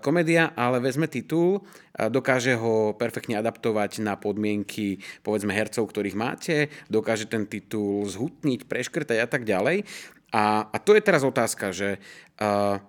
komédia 0.00 0.56
ale 0.56 0.80
vezme 0.80 1.06
titul, 1.06 1.60
dokáže 1.92 2.56
ho 2.56 2.96
perfektne 2.96 3.36
adaptovať 3.36 4.00
na 4.00 4.16
podmienky 4.16 5.04
povedzme 5.20 5.52
hercov, 5.52 5.92
ktorých 5.92 6.16
máte, 6.16 6.72
dokáže 6.88 7.28
ten 7.28 7.44
titul 7.44 8.08
zhutniť, 8.08 8.64
preškrtať 8.64 9.20
a 9.20 9.28
tak 9.28 9.44
ďalej. 9.44 9.84
A, 10.32 10.66
a 10.72 10.76
to 10.80 10.96
je 10.96 11.02
teraz 11.04 11.22
otázka, 11.22 11.76
že 11.76 12.00
uh, 12.40 12.80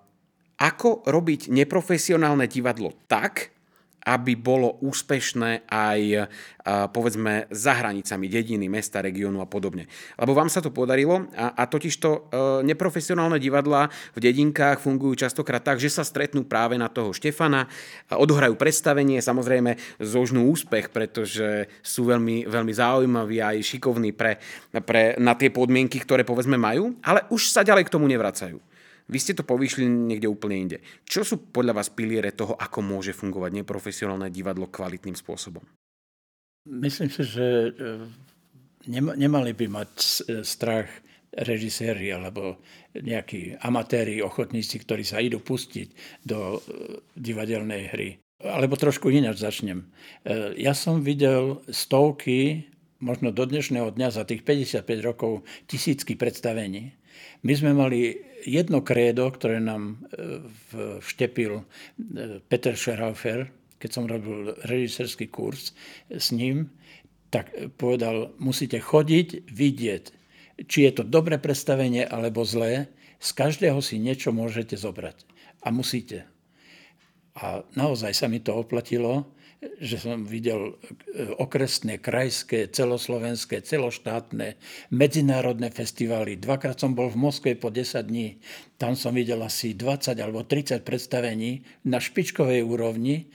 ako 0.58 1.04
robiť 1.04 1.52
neprofesionálne 1.52 2.48
divadlo 2.48 2.96
tak, 3.12 3.52
aby 4.04 4.36
bolo 4.36 4.80
úspešné 4.84 5.68
aj 5.68 6.28
povedzme 6.64 7.52
za 7.52 7.76
hranicami 7.76 8.32
dediny, 8.32 8.72
mesta, 8.72 9.04
regiónu 9.04 9.44
a 9.44 9.48
podobne. 9.48 9.84
Lebo 10.16 10.32
vám 10.32 10.48
sa 10.48 10.64
to 10.64 10.72
podarilo 10.72 11.28
a, 11.36 11.52
a 11.60 11.64
totižto 11.68 12.10
e, 12.10 12.20
neprofesionálne 12.64 13.36
divadlá 13.36 13.92
v 14.16 14.20
dedinkách 14.24 14.80
fungujú 14.80 15.28
častokrát 15.28 15.60
tak, 15.60 15.84
že 15.84 15.92
sa 15.92 16.08
stretnú 16.08 16.48
práve 16.48 16.80
na 16.80 16.88
toho 16.88 17.12
Štefana, 17.12 17.68
odohrajú 18.08 18.56
predstavenie, 18.56 19.20
samozrejme 19.20 19.76
zožnú 20.00 20.48
úspech, 20.56 20.88
pretože 20.88 21.68
sú 21.84 22.08
veľmi, 22.08 22.48
veľmi 22.48 22.74
zaujímaví 22.74 23.44
a 23.44 23.52
aj 23.52 23.68
šikovní 23.76 24.16
pre, 24.16 24.40
pre, 24.88 25.20
na 25.20 25.36
tie 25.36 25.52
podmienky, 25.52 26.00
ktoré 26.00 26.24
povedzme 26.24 26.56
majú, 26.56 26.96
ale 27.04 27.28
už 27.28 27.52
sa 27.52 27.68
ďalej 27.68 27.92
k 27.92 27.94
tomu 27.94 28.08
nevracajú. 28.08 28.73
Vy 29.08 29.18
ste 29.20 29.34
to 29.36 29.44
povýšli 29.44 29.84
niekde 29.84 30.32
úplne 30.32 30.56
inde. 30.56 30.78
Čo 31.04 31.28
sú 31.28 31.36
podľa 31.52 31.84
vás 31.84 31.92
piliere 31.92 32.32
toho, 32.32 32.56
ako 32.56 32.80
môže 32.80 33.12
fungovať 33.12 33.64
neprofesionálne 33.64 34.32
divadlo 34.32 34.72
kvalitným 34.72 35.16
spôsobom? 35.16 35.64
Myslím 36.64 37.12
si, 37.12 37.28
že 37.28 37.46
e, 37.46 37.72
nemali 39.20 39.52
by 39.52 39.66
mať 39.68 39.92
e, 40.00 40.08
strach 40.48 40.88
režiséri 41.34 42.14
alebo 42.14 42.64
nejakí 42.96 43.60
amatéri, 43.60 44.24
ochotníci, 44.24 44.80
ktorí 44.80 45.04
sa 45.04 45.20
idú 45.20 45.44
pustiť 45.44 46.24
do 46.24 46.56
e, 46.56 46.60
divadelnej 47.20 47.84
hry. 47.92 48.10
Alebo 48.44 48.76
trošku 48.76 49.08
ináč 49.08 49.40
začnem. 49.40 49.88
Ja 50.60 50.76
som 50.76 51.00
videl 51.00 51.64
stovky, 51.72 52.68
možno 53.04 53.36
do 53.36 53.44
dnešného 53.44 53.92
dňa 53.92 54.10
za 54.16 54.24
tých 54.24 54.48
55 54.48 54.88
rokov, 55.04 55.44
tisícky 55.68 56.16
predstavení. 56.16 56.96
My 57.44 57.54
sme 57.54 57.76
mali 57.76 58.16
jedno 58.48 58.80
krédo, 58.80 59.28
ktoré 59.28 59.60
nám 59.60 60.00
e, 60.10 60.40
vštepil 61.04 61.54
e, 61.60 61.64
Peter 62.48 62.80
Scherhofer, 62.80 63.52
keď 63.78 63.90
som 63.92 64.08
robil 64.08 64.56
režisérsky 64.64 65.28
kurz 65.28 65.76
s 66.08 66.32
ním, 66.32 66.72
tak 67.28 67.52
povedal, 67.76 68.32
musíte 68.40 68.80
chodiť, 68.80 69.52
vidieť, 69.52 70.04
či 70.70 70.78
je 70.88 70.92
to 70.96 71.04
dobré 71.04 71.36
predstavenie 71.36 72.08
alebo 72.08 72.48
zlé, 72.48 72.88
z 73.20 73.30
každého 73.36 73.84
si 73.84 74.00
niečo 74.00 74.32
môžete 74.32 74.80
zobrať. 74.80 75.28
A 75.64 75.72
musíte. 75.72 76.28
A 77.34 77.66
naozaj 77.74 78.14
sa 78.14 78.28
mi 78.30 78.40
to 78.40 78.54
oplatilo 78.54 79.28
že 79.79 79.98
som 80.00 80.27
videl 80.27 80.74
e, 80.74 80.74
okresné, 81.39 82.00
krajské, 82.00 82.72
celoslovenské, 82.72 83.63
celoštátne, 83.63 84.60
medzinárodné 84.91 85.72
festivály. 85.72 86.39
Dvakrát 86.39 86.79
som 86.79 86.96
bol 86.98 87.12
v 87.12 87.20
Moskve 87.20 87.51
po 87.55 87.72
10 87.72 88.03
dní. 88.08 88.38
Tam 88.77 88.98
som 88.98 89.15
videl 89.15 89.39
asi 89.41 89.75
20 89.75 90.15
alebo 90.20 90.43
30 90.43 90.84
predstavení 90.84 91.63
na 91.88 91.98
špičkovej 92.01 92.62
úrovni 92.63 93.32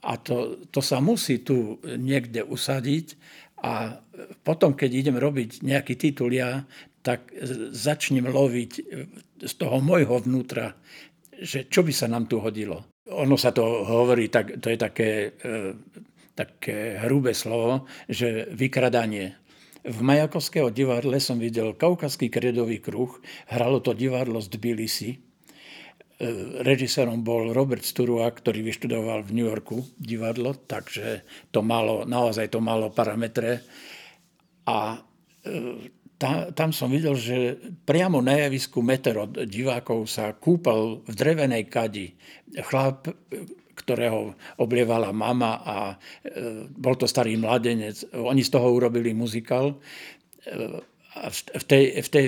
a 0.00 0.16
to, 0.16 0.64
to 0.72 0.80
sa 0.80 1.00
musí 1.04 1.44
tu 1.44 1.76
niekde 1.84 2.40
usadiť 2.44 3.20
A 3.60 4.00
potom, 4.40 4.72
keď 4.72 4.90
idem 5.04 5.16
robiť 5.20 5.60
nejaký 5.60 5.94
titul 6.00 6.32
ja, 6.32 6.64
tak 7.04 7.32
začnem 7.72 8.28
loviť 8.28 8.72
z 9.40 9.54
toho 9.56 9.80
môjho 9.80 10.20
vnútra, 10.20 10.76
že 11.40 11.68
čo 11.68 11.84
by 11.84 11.92
sa 11.92 12.08
nám 12.08 12.28
tu 12.28 12.40
hodilo. 12.40 12.84
Ono 13.10 13.34
sa 13.34 13.50
to 13.50 13.84
hovorí, 13.86 14.30
tak, 14.30 14.62
to 14.62 14.70
je 14.70 14.78
také, 14.78 15.10
e, 15.42 15.74
také 16.38 17.02
hrubé 17.02 17.34
slovo, 17.34 17.90
že 18.06 18.46
vykradanie. 18.54 19.34
V 19.80 19.98
Majakovského 20.04 20.68
divadle 20.68 21.16
som 21.18 21.40
videl 21.40 21.72
Kaukazský 21.72 22.28
kredový 22.28 22.84
kruh, 22.84 23.16
hralo 23.48 23.80
to 23.80 23.96
divadlo 23.96 24.38
z 24.38 24.48
Tbilisi. 24.52 25.10
E, 25.10 25.18
režisérom 26.60 27.24
bol 27.24 27.50
Robert 27.56 27.82
Sturua, 27.82 28.28
ktorý 28.28 28.60
vyštudoval 28.60 29.24
v 29.24 29.34
New 29.40 29.48
Yorku 29.48 29.80
divadlo, 29.96 30.52
takže 30.54 31.24
to 31.48 31.64
malo, 31.64 32.04
naozaj 32.04 32.52
to 32.52 32.60
malo 32.60 32.92
parametre. 32.92 33.64
A 34.68 35.00
e, 35.42 35.99
tam, 36.52 36.68
som 36.70 36.92
videl, 36.92 37.16
že 37.16 37.56
priamo 37.88 38.20
na 38.20 38.36
javisku 38.44 38.84
meter 38.84 39.16
od 39.24 39.40
divákov 39.48 40.04
sa 40.04 40.36
kúpal 40.36 41.00
v 41.08 41.14
drevenej 41.16 41.64
kadi 41.72 42.12
chlap, 42.60 43.08
ktorého 43.72 44.36
oblievala 44.60 45.16
mama 45.16 45.64
a 45.64 45.76
e, 45.88 46.68
bol 46.68 47.00
to 47.00 47.08
starý 47.08 47.40
mladenec. 47.40 48.04
Oni 48.12 48.44
z 48.44 48.52
toho 48.52 48.68
urobili 48.68 49.16
muzikál. 49.16 49.80
E, 50.44 50.56
a 51.16 51.26
v 51.32 51.64
tej, 51.64 51.84
v 52.04 52.08
tej 52.12 52.26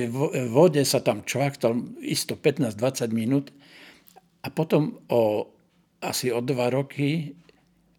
vode 0.49 0.81
sa 0.89 1.05
tam 1.05 1.23
čvachtal 1.23 1.77
isto 2.01 2.35
15-20 2.41 3.13
minút 3.13 3.53
a 4.43 4.49
potom 4.51 4.99
o, 5.13 5.53
asi 6.03 6.33
o 6.33 6.41
dva 6.41 6.73
roky 6.73 7.37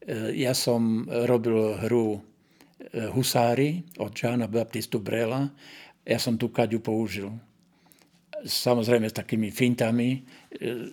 e, 0.01 0.33
ja 0.33 0.51
som 0.57 1.05
robil 1.07 1.77
hru 1.85 2.32
Husári 3.13 3.83
od 3.97 4.11
Žána 4.11 4.47
Baptistu 4.47 4.99
Brela 4.99 5.49
ja 6.03 6.19
som 6.19 6.35
tú 6.35 6.51
kaďu 6.51 6.83
použil. 6.83 7.31
Samozrejme 8.43 9.07
s 9.07 9.15
takými 9.15 9.55
fintami. 9.55 10.19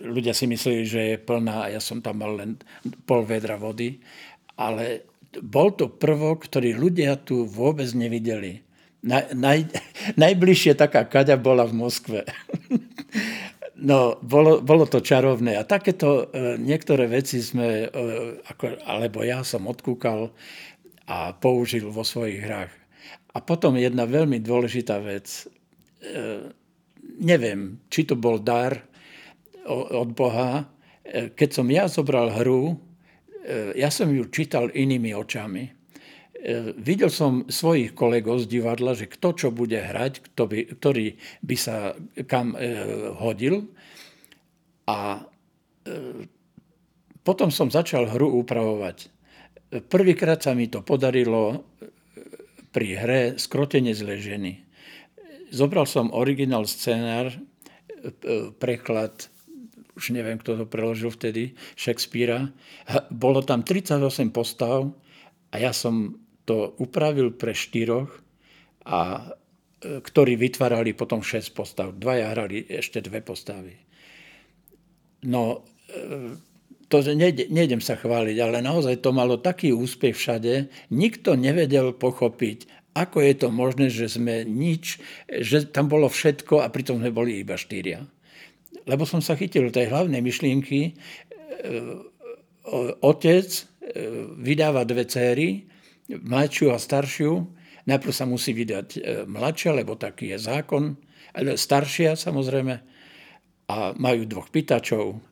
Ľudia 0.07 0.31
si 0.31 0.47
mysleli, 0.47 0.87
že 0.87 1.01
je 1.15 1.17
plná 1.19 1.67
a 1.67 1.71
ja 1.75 1.83
som 1.83 1.99
tam 1.99 2.23
mal 2.23 2.39
len 2.39 2.55
pol 3.03 3.27
vedra 3.27 3.59
vody. 3.59 3.99
Ale 4.55 5.03
bol 5.43 5.75
to 5.75 5.91
prvok, 5.91 6.47
ktorý 6.47 6.79
ľudia 6.79 7.19
tu 7.19 7.43
vôbec 7.43 7.91
nevideli. 7.91 8.63
Naj, 9.03 9.35
naj, 9.35 9.67
najbližšie 10.23 10.79
taká 10.79 11.03
kaďa 11.03 11.35
bola 11.35 11.67
v 11.67 11.75
Moskve. 11.75 12.19
No, 13.81 14.21
bolo, 14.21 14.61
bolo 14.61 14.85
to 14.85 15.01
čarovné 15.01 15.57
a 15.57 15.65
takéto 15.65 16.29
e, 16.29 16.53
niektoré 16.61 17.09
veci 17.09 17.41
sme, 17.41 17.89
e, 17.89 17.97
ako, 18.45 18.77
alebo 18.85 19.25
ja 19.25 19.41
som 19.41 19.65
odkúkal 19.65 20.29
a 21.11 21.35
použil 21.35 21.91
vo 21.91 22.07
svojich 22.07 22.39
hrách. 22.39 22.71
A 23.35 23.43
potom 23.43 23.75
jedna 23.75 24.07
veľmi 24.07 24.39
dôležitá 24.39 25.03
vec. 25.03 25.27
E, 25.99 26.51
neviem, 27.19 27.83
či 27.91 28.07
to 28.07 28.15
bol 28.15 28.39
dar 28.39 28.79
od 29.67 30.15
Boha. 30.15 30.63
E, 31.03 31.35
keď 31.35 31.49
som 31.51 31.67
ja 31.67 31.91
zobral 31.91 32.31
hru, 32.31 32.79
e, 33.43 33.75
ja 33.75 33.91
som 33.91 34.07
ju 34.07 34.23
čítal 34.31 34.71
inými 34.71 35.11
očami. 35.11 35.83
Videl 36.81 37.13
som 37.13 37.45
svojich 37.45 37.93
kolegov 37.93 38.41
z 38.41 38.49
divadla, 38.49 38.97
že 38.97 39.05
kto 39.05 39.37
čo 39.37 39.47
bude 39.53 39.77
hrať, 39.77 40.25
kto 40.25 40.49
by, 40.49 40.59
ktorý 40.73 41.13
by 41.45 41.53
sa 41.53 41.93
kam 42.25 42.57
hodil. 43.21 43.69
A 44.89 45.21
potom 47.21 47.53
som 47.53 47.69
začal 47.69 48.09
hru 48.09 48.41
upravovať. 48.41 49.20
Prvýkrát 49.71 50.43
sa 50.43 50.51
mi 50.51 50.67
to 50.67 50.83
podarilo 50.83 51.63
pri 52.75 52.87
hre 52.99 53.21
Skrotenie 53.39 53.95
zle 53.95 54.19
ženy. 54.19 54.59
Zobral 55.51 55.87
som 55.87 56.11
originál 56.11 56.67
scenár, 56.67 57.31
e, 57.31 57.39
preklad, 58.55 59.31
už 59.95 60.15
neviem, 60.15 60.39
kto 60.39 60.59
to 60.59 60.65
preložil 60.67 61.11
vtedy, 61.11 61.55
Shakespearea. 61.75 62.51
Bolo 63.11 63.43
tam 63.43 63.63
38 63.63 64.31
postav 64.31 64.91
a 65.51 65.55
ja 65.55 65.75
som 65.75 66.19
to 66.43 66.75
upravil 66.79 67.35
pre 67.35 67.55
štyroch, 67.55 68.11
a, 68.87 69.31
e, 69.79 69.99
ktorí 70.03 70.35
vytvárali 70.35 70.95
potom 70.95 71.23
6 71.23 71.51
postav. 71.55 71.95
Dvaja 71.95 72.31
hrali 72.35 72.67
ešte 72.67 73.03
dve 73.03 73.23
postavy. 73.23 73.75
No, 75.27 75.67
e, 75.87 76.50
to 76.91 76.99
nejdem 77.47 77.79
sa 77.79 77.95
chváliť, 77.95 78.37
ale 78.43 78.59
naozaj 78.59 78.99
to 78.99 79.15
malo 79.15 79.39
taký 79.39 79.71
úspech 79.71 80.11
všade. 80.11 80.67
Nikto 80.91 81.39
nevedel 81.39 81.95
pochopiť, 81.95 82.67
ako 82.91 83.23
je 83.23 83.33
to 83.39 83.47
možné, 83.47 83.87
že 83.87 84.11
sme 84.11 84.43
nič, 84.43 84.99
že 85.31 85.63
tam 85.71 85.87
bolo 85.87 86.11
všetko 86.11 86.59
a 86.59 86.67
pritom 86.67 86.99
sme 86.99 87.15
boli 87.15 87.39
iba 87.39 87.55
štyria. 87.55 88.03
Lebo 88.83 89.07
som 89.07 89.23
sa 89.23 89.39
chytil 89.39 89.71
tej 89.71 89.87
hlavnej 89.87 90.19
myšlienky, 90.19 90.79
e, 90.83 90.91
otec 92.99 93.47
e, 93.47 93.61
vydáva 94.43 94.83
dve 94.83 95.07
céry, 95.07 95.63
mladšiu 96.11 96.75
a 96.75 96.77
staršiu. 96.81 97.47
Najprv 97.87 98.13
sa 98.13 98.27
musí 98.27 98.51
vydať 98.51 98.87
e, 98.91 98.99
mladšia, 99.23 99.71
lebo 99.71 99.95
taký 99.95 100.35
je 100.35 100.43
zákon, 100.43 100.99
ale 101.31 101.55
staršia 101.55 102.19
samozrejme. 102.19 102.75
A 103.71 103.95
majú 103.95 104.27
dvoch 104.27 104.51
pýtačov, 104.51 105.30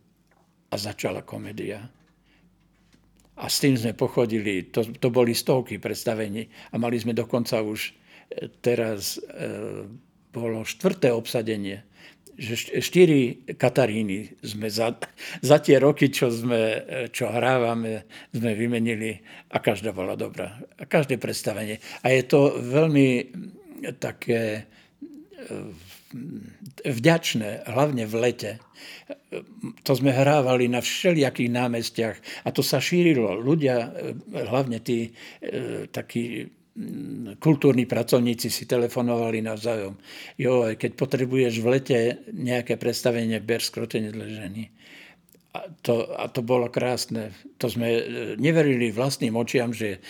a 0.69 0.75
začala 0.77 1.25
komédia. 1.25 1.89
A 3.39 3.45
s 3.47 3.63
tým 3.63 3.79
sme 3.79 3.95
pochodili, 3.95 4.67
to, 4.67 4.83
to 4.99 5.07
boli 5.07 5.31
stovky 5.31 5.79
predstavení 5.79 6.45
a 6.71 6.75
mali 6.75 6.99
sme 6.99 7.15
dokonca 7.15 7.63
už 7.63 7.89
e, 7.89 7.91
teraz 8.59 9.15
e, 9.15 9.87
bolo 10.35 10.67
štvrté 10.67 11.09
obsadenie, 11.15 11.87
že 12.39 12.79
štyri 12.79 13.43
Kataríny 13.59 14.39
sme 14.39 14.71
za, 14.71 14.95
za 15.43 15.57
tie 15.59 15.75
roky, 15.75 16.07
čo, 16.07 16.31
sme, 16.31 16.61
e, 16.79 16.79
čo 17.11 17.27
hrávame, 17.27 18.07
sme 18.31 18.55
vymenili 18.55 19.19
a 19.51 19.59
každá 19.59 19.91
bola 19.91 20.15
dobrá. 20.15 20.55
A 20.79 20.87
každé 20.87 21.19
predstavenie. 21.19 21.83
A 21.99 22.15
je 22.15 22.23
to 22.23 22.55
veľmi 22.59 23.35
také 23.99 24.41
e, 24.55 24.63
vďačné, 26.85 27.69
hlavne 27.69 28.03
v 28.09 28.15
lete. 28.17 28.51
To 29.85 29.93
sme 29.93 30.09
hrávali 30.09 30.65
na 30.65 30.81
všelijakých 30.81 31.51
námestiach 31.53 32.17
a 32.45 32.49
to 32.49 32.65
sa 32.65 32.81
šírilo. 32.81 33.37
Ľudia, 33.37 33.93
hlavne 34.33 34.81
tí 34.81 35.09
e, 35.09 35.85
takí 35.89 36.49
kultúrni 37.37 37.83
pracovníci 37.83 38.47
si 38.47 38.63
telefonovali 38.63 39.43
navzájom. 39.43 39.99
Jo, 40.39 40.71
keď 40.73 40.91
potrebuješ 40.95 41.53
v 41.59 41.67
lete 41.67 41.99
nejaké 42.31 42.79
predstavenie, 42.79 43.43
ber 43.43 43.59
skrotenie 43.59 44.15
dla 44.15 44.25
ženy. 44.25 44.71
A 45.49 45.65
to, 45.81 46.13
a 46.13 46.29
to 46.29 46.45
bolo 46.45 46.69
krásne. 46.69 47.33
To 47.57 47.67
sme 47.69 47.89
e, 47.89 48.01
neverili 48.37 48.89
vlastným 48.89 49.37
očiam, 49.37 49.73
že 49.75 50.01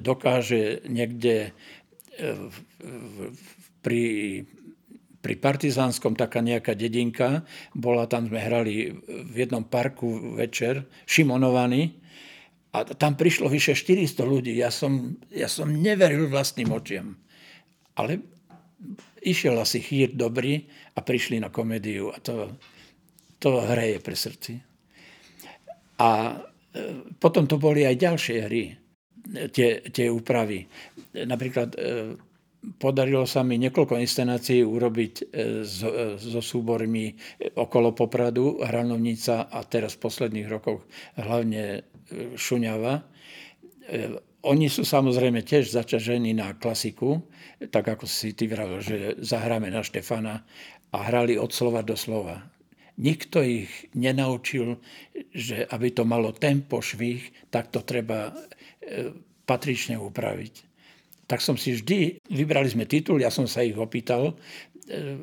dokáže 0.00 0.84
niekde 0.88 1.52
pri 3.86 4.02
pri 5.26 5.34
Partizánskom 5.34 6.14
taká 6.14 6.38
nejaká 6.38 6.78
dedinka, 6.78 7.42
bola 7.74 8.06
tam, 8.06 8.30
sme 8.30 8.38
hrali 8.38 8.94
v 9.10 9.34
jednom 9.34 9.66
parku 9.66 10.38
večer, 10.38 10.86
Šimonovaný, 11.02 11.98
a 12.70 12.84
tam 12.84 13.18
prišlo 13.18 13.48
vyše 13.50 13.72
400 13.72 14.20
ľudí. 14.22 14.52
Ja 14.54 14.68
som, 14.68 15.18
ja 15.32 15.48
som 15.48 15.72
neveril 15.72 16.28
vlastným 16.28 16.70
očiam. 16.76 17.16
Ale 17.96 18.20
išiel 19.24 19.56
asi 19.56 19.80
chýr 19.80 20.12
dobrý 20.12 20.68
a 20.92 21.00
prišli 21.00 21.40
na 21.40 21.48
komédiu 21.48 22.12
a 22.12 22.20
to, 22.20 22.52
to 23.40 23.64
hreje 23.64 23.98
pre 24.04 24.12
srdci. 24.12 24.60
A 25.96 26.36
e, 26.36 26.38
potom 27.16 27.48
to 27.48 27.56
boli 27.56 27.88
aj 27.88 27.96
ďalšie 27.96 28.36
hry, 28.44 28.76
tie, 29.56 29.80
tie 29.88 30.12
úpravy. 30.12 30.68
Napríklad 31.16 31.72
e, 31.72 31.78
podarilo 32.74 33.22
sa 33.24 33.46
mi 33.46 33.56
niekoľko 33.62 33.94
inscenácií 34.02 34.66
urobiť 34.66 35.14
e, 35.22 35.24
e, 35.24 35.52
so 36.18 36.42
súbormi 36.42 37.14
okolo 37.54 37.94
Popradu, 37.94 38.58
Hranovnica 38.58 39.46
a 39.46 39.62
teraz 39.62 39.94
v 39.96 40.02
posledných 40.02 40.48
rokoch 40.50 40.82
hlavne 41.14 41.62
e, 41.70 41.80
Šuňava. 42.34 43.06
Oni 44.46 44.66
sú 44.66 44.82
samozrejme 44.82 45.46
tiež 45.46 45.70
začažení 45.70 46.34
na 46.34 46.58
klasiku, 46.58 47.22
tak 47.70 47.86
ako 47.86 48.06
si 48.10 48.34
ty 48.34 48.50
vravil, 48.50 48.82
že 48.82 48.96
zahráme 49.22 49.70
na 49.70 49.86
Štefana 49.86 50.42
a 50.90 50.98
hrali 51.06 51.38
od 51.38 51.54
slova 51.54 51.86
do 51.86 51.94
slova. 51.94 52.50
Nikto 52.98 53.46
ich 53.46 53.70
nenaučil, 53.94 54.82
že 55.30 55.70
aby 55.70 55.94
to 55.94 56.02
malo 56.02 56.34
tempo, 56.34 56.82
švih, 56.82 57.30
tak 57.46 57.70
to 57.70 57.86
treba 57.86 58.34
patrične 59.46 60.02
upraviť 60.02 60.65
tak 61.26 61.42
som 61.42 61.58
si 61.58 61.74
vždy, 61.74 62.22
vybrali 62.30 62.70
sme 62.70 62.86
titul, 62.86 63.18
ja 63.18 63.34
som 63.34 63.50
sa 63.50 63.66
ich 63.66 63.74
opýtal, 63.74 64.38
e, 64.86 65.18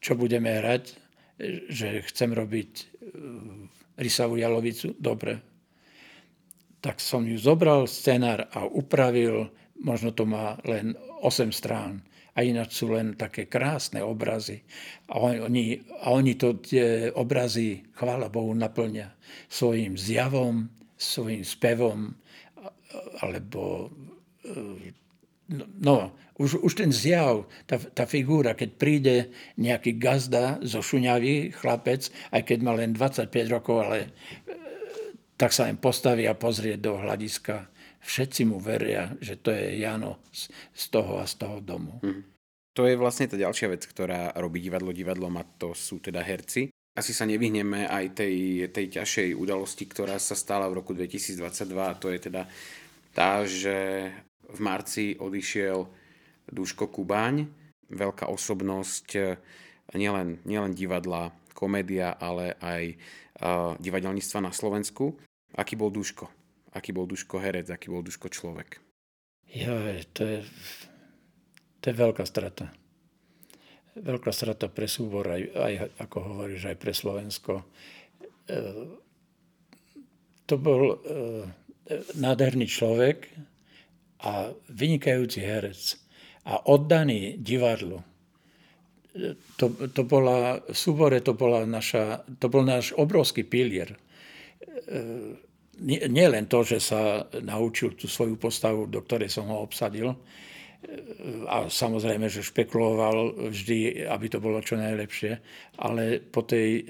čo 0.00 0.16
budeme 0.16 0.56
hrať, 0.56 0.84
e, 0.88 0.94
že 1.68 2.00
chcem 2.08 2.32
robiť 2.32 2.70
e, 2.72 2.84
Rysavu 4.00 4.40
Jalovicu, 4.40 4.96
dobre. 4.96 5.44
Tak 6.80 7.04
som 7.04 7.28
ju 7.28 7.36
zobral, 7.36 7.84
scenár 7.84 8.48
a 8.48 8.64
upravil, 8.64 9.52
možno 9.84 10.16
to 10.16 10.24
má 10.24 10.56
len 10.64 10.96
8 11.20 11.52
strán 11.52 12.00
a 12.32 12.40
ináč 12.40 12.80
sú 12.80 12.96
len 12.96 13.12
také 13.20 13.44
krásne 13.44 14.00
obrazy. 14.00 14.64
A 15.12 15.20
oni, 15.20 15.76
a 16.00 16.16
oni 16.16 16.40
to 16.40 16.56
tie 16.64 17.12
obrazy, 17.12 17.84
chvála 17.92 18.32
Bohu, 18.32 18.56
naplňa 18.56 19.12
svojim 19.52 20.00
zjavom, 20.00 20.72
svojim 20.96 21.44
spevom, 21.44 22.16
alebo 23.20 23.92
no, 25.82 26.14
už, 26.38 26.62
už 26.62 26.72
ten 26.72 26.90
zjav, 26.94 27.44
tá, 27.68 27.76
tá 27.76 28.04
figúra, 28.08 28.56
keď 28.56 28.70
príde 28.78 29.16
nejaký 29.60 30.00
gazda 30.00 30.56
zo 30.64 30.80
šuňavý 30.80 31.52
chlapec, 31.52 32.08
aj 32.32 32.42
keď 32.46 32.58
má 32.64 32.72
len 32.72 32.96
25 32.96 33.28
rokov, 33.50 33.84
ale 33.84 33.98
e, 34.00 34.08
tak 35.36 35.52
sa 35.52 35.68
im 35.68 35.76
postaví 35.76 36.24
a 36.24 36.38
pozrie 36.38 36.80
do 36.80 36.96
hľadiska 36.96 37.68
všetci 38.00 38.48
mu 38.48 38.56
veria, 38.56 39.12
že 39.20 39.36
to 39.36 39.52
je 39.52 39.76
Jano 39.76 40.24
z, 40.32 40.48
z 40.72 40.84
toho 40.88 41.20
a 41.20 41.28
z 41.28 41.34
toho 41.36 41.60
domu. 41.60 42.00
Mm. 42.00 42.24
To 42.78 42.88
je 42.88 42.96
vlastne 42.96 43.28
tá 43.28 43.36
ďalšia 43.36 43.68
vec, 43.68 43.82
ktorá 43.84 44.32
robí 44.38 44.62
divadlo 44.62 44.94
divadlom 44.94 45.36
a 45.36 45.44
to 45.44 45.76
sú 45.76 46.00
teda 46.00 46.24
herci. 46.24 46.72
Asi 46.96 47.12
sa 47.14 47.28
nevyhneme 47.28 47.86
aj 47.86 48.18
tej, 48.18 48.36
tej 48.72 48.98
ťažšej 48.98 49.28
udalosti, 49.36 49.84
ktorá 49.86 50.16
sa 50.18 50.34
stala 50.34 50.66
v 50.70 50.80
roku 50.82 50.96
2022 50.96 51.70
a 51.76 51.98
to 51.98 52.08
je 52.10 52.18
teda 52.18 52.42
tá, 53.10 53.42
že 53.44 54.10
v 54.52 54.60
marci 54.60 55.04
odišiel 55.16 55.86
Duško 56.50 56.90
Kubaň, 56.90 57.46
veľká 57.90 58.26
osobnosť 58.28 59.08
eh, 59.16 59.38
nielen, 59.94 60.42
nielen 60.46 60.74
divadla, 60.74 61.34
komédia, 61.50 62.16
ale 62.16 62.56
aj 62.62 62.82
uh, 63.42 63.76
divadelníctva 63.76 64.48
na 64.48 64.52
Slovensku. 64.54 65.12
Aký 65.52 65.76
bol 65.76 65.92
Duško? 65.92 66.40
aký 66.74 66.94
bol 66.94 67.06
Duško 67.06 67.42
herec, 67.42 67.66
aký 67.70 67.90
bol 67.90 68.02
Duško 68.02 68.30
človek. 68.30 68.78
Ja, 69.50 69.74
to 70.14 70.22
je, 70.22 70.40
to 71.82 71.84
je 71.90 71.94
veľká 71.94 72.22
strata. 72.22 72.70
Veľká 73.98 74.30
strata 74.30 74.70
pre 74.70 74.86
súbor, 74.86 75.26
aj, 75.26 75.42
aj 75.50 75.72
ako 75.98 76.16
hovoríš, 76.22 76.70
aj 76.70 76.76
pre 76.78 76.94
Slovensko. 76.94 77.66
E, 78.46 78.54
to 80.46 80.54
bol 80.54 80.94
e, 80.94 80.96
nádherný 82.14 82.70
človek 82.70 83.26
a 84.24 84.52
vynikajúci 84.68 85.40
herec 85.40 85.96
a 86.44 86.60
oddaný 86.68 87.40
divadlu. 87.40 88.00
E, 89.16 89.34
to, 89.56 89.72
to 89.90 90.02
bola, 90.04 90.60
v 90.64 90.76
súbore 90.76 91.20
to, 91.24 91.32
bola 91.32 91.64
naša, 91.64 92.24
to 92.40 92.46
bol 92.52 92.64
náš 92.64 92.92
obrovský 92.96 93.44
pilier 93.44 93.96
nie, 95.80 96.00
nie 96.08 96.26
len 96.28 96.44
to, 96.46 96.60
že 96.60 96.78
sa 96.78 97.24
naučil 97.40 97.96
tú 97.96 98.04
svoju 98.04 98.36
postavu, 98.36 98.86
do 98.86 99.00
ktorej 99.00 99.32
som 99.32 99.48
ho 99.48 99.64
obsadil, 99.64 100.12
a 101.44 101.68
samozrejme, 101.68 102.32
že 102.32 102.40
špekuloval 102.40 103.52
vždy, 103.52 104.08
aby 104.08 104.26
to 104.32 104.40
bolo 104.40 104.64
čo 104.64 104.80
najlepšie, 104.80 105.36
ale 105.76 106.24
po 106.24 106.40
tej 106.40 106.68
e, 106.80 106.82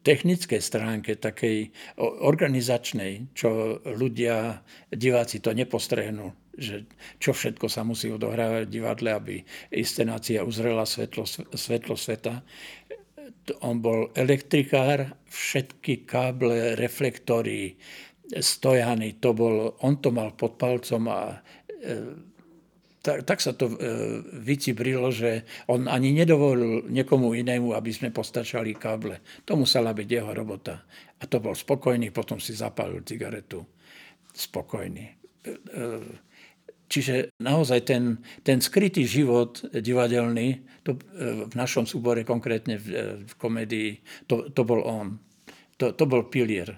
technickej 0.00 0.56
stránke, 0.64 1.12
takej 1.20 1.68
organizačnej, 2.00 3.36
čo 3.36 3.84
ľudia, 3.84 4.64
diváci 4.88 5.44
to 5.44 5.52
nepostrehnú, 5.52 6.32
že 6.58 6.90
čo 7.22 7.30
všetko 7.30 7.70
sa 7.70 7.86
musí 7.86 8.10
odohrávať 8.10 8.66
v 8.66 8.74
divadle, 8.74 9.10
aby 9.14 9.34
inscenácia 9.70 10.42
uzrela 10.42 10.82
svetlo, 10.82 11.24
svetlo 11.54 11.94
sveta. 11.94 12.42
On 13.64 13.80
bol 13.80 14.12
elektrikár, 14.12 15.14
všetky 15.30 16.04
káble, 16.04 16.76
reflektory, 16.76 17.78
stojany, 18.28 19.16
to 19.22 19.32
bol, 19.32 19.78
on 19.80 20.02
to 20.04 20.12
mal 20.12 20.36
pod 20.36 20.60
palcom 20.60 21.08
a 21.08 21.40
e, 21.80 22.28
tak, 23.00 23.24
tak 23.24 23.38
sa 23.40 23.56
to 23.56 23.72
e, 23.72 23.76
vycibrilo, 24.44 25.08
že 25.08 25.48
on 25.72 25.88
ani 25.88 26.12
nedovolil 26.12 26.84
niekomu 26.92 27.32
inému, 27.32 27.72
aby 27.72 27.88
sme 27.88 28.12
postačali 28.12 28.76
káble. 28.76 29.24
To 29.48 29.56
musela 29.56 29.96
byť 29.96 30.08
jeho 30.08 30.30
robota. 30.36 30.84
A 31.16 31.24
to 31.24 31.40
bol 31.40 31.56
spokojný, 31.56 32.12
potom 32.12 32.36
si 32.36 32.52
zapálil 32.52 33.00
cigaretu. 33.06 33.64
Spokojný. 34.28 35.04
E, 35.08 35.54
čiže 36.88 37.36
naozaj 37.38 37.80
ten, 37.86 38.18
ten 38.42 38.58
skrytý 38.58 39.04
život 39.04 39.60
divadelný, 39.70 40.64
to 40.82 40.96
v 41.46 41.54
našom 41.54 41.84
súbore, 41.84 42.24
konkrétne 42.24 42.80
v, 42.80 42.86
v 43.28 43.32
komédii, 43.36 43.90
to, 44.26 44.48
to 44.50 44.62
bol 44.64 44.82
on. 44.82 45.20
To, 45.78 45.94
to 45.94 46.04
bol 46.10 46.26
pilier 46.26 46.74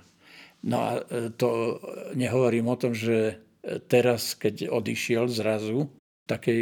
No 0.62 0.76
a 0.80 0.90
e, 1.00 1.32
to 1.32 1.80
nehovorím 2.12 2.68
o 2.68 2.76
tom, 2.76 2.92
že 2.92 3.40
teraz, 3.88 4.36
keď 4.36 4.68
odišiel 4.68 5.28
zrazu 5.28 5.88
v 5.88 6.24
takej 6.28 6.60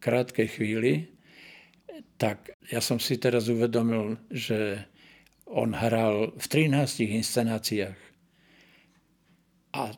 krátkej 0.00 0.48
chvíli, 0.48 0.92
tak 2.20 2.52
ja 2.68 2.80
som 2.80 3.00
si 3.00 3.16
teraz 3.16 3.48
uvedomil, 3.48 4.20
že 4.28 4.84
on 5.48 5.72
hral 5.72 6.36
v 6.36 6.44
13 6.44 7.08
inscenáciách. 7.08 8.00
A 9.76 9.92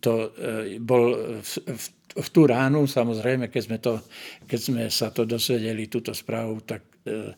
to 0.00 0.12
e, 0.36 0.76
bol 0.78 1.16
v, 1.40 1.52
v, 1.64 1.84
v 2.14 2.28
tú 2.28 2.42
ránu, 2.44 2.84
samozrejme, 2.84 3.48
keď 3.48 3.62
sme, 3.64 3.78
to, 3.80 4.00
keď 4.44 4.60
sme 4.60 4.82
sa 4.92 5.08
to 5.08 5.24
dosvedeli, 5.24 5.88
túto 5.88 6.12
správu, 6.12 6.60
tak 6.62 6.84
e, 7.08 7.32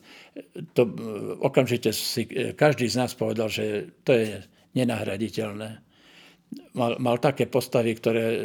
to 0.75 0.83
okamžite 1.39 1.95
si 1.95 2.27
každý 2.53 2.91
z 2.91 2.99
nás 2.99 3.15
povedal, 3.15 3.47
že 3.47 3.95
to 4.03 4.11
je 4.11 4.43
nenahraditeľné. 4.75 5.87
Mal, 6.77 6.95
mal 7.01 7.17
také 7.19 7.49
postavy, 7.49 7.97
ktoré 7.97 8.25
e, 8.31 8.39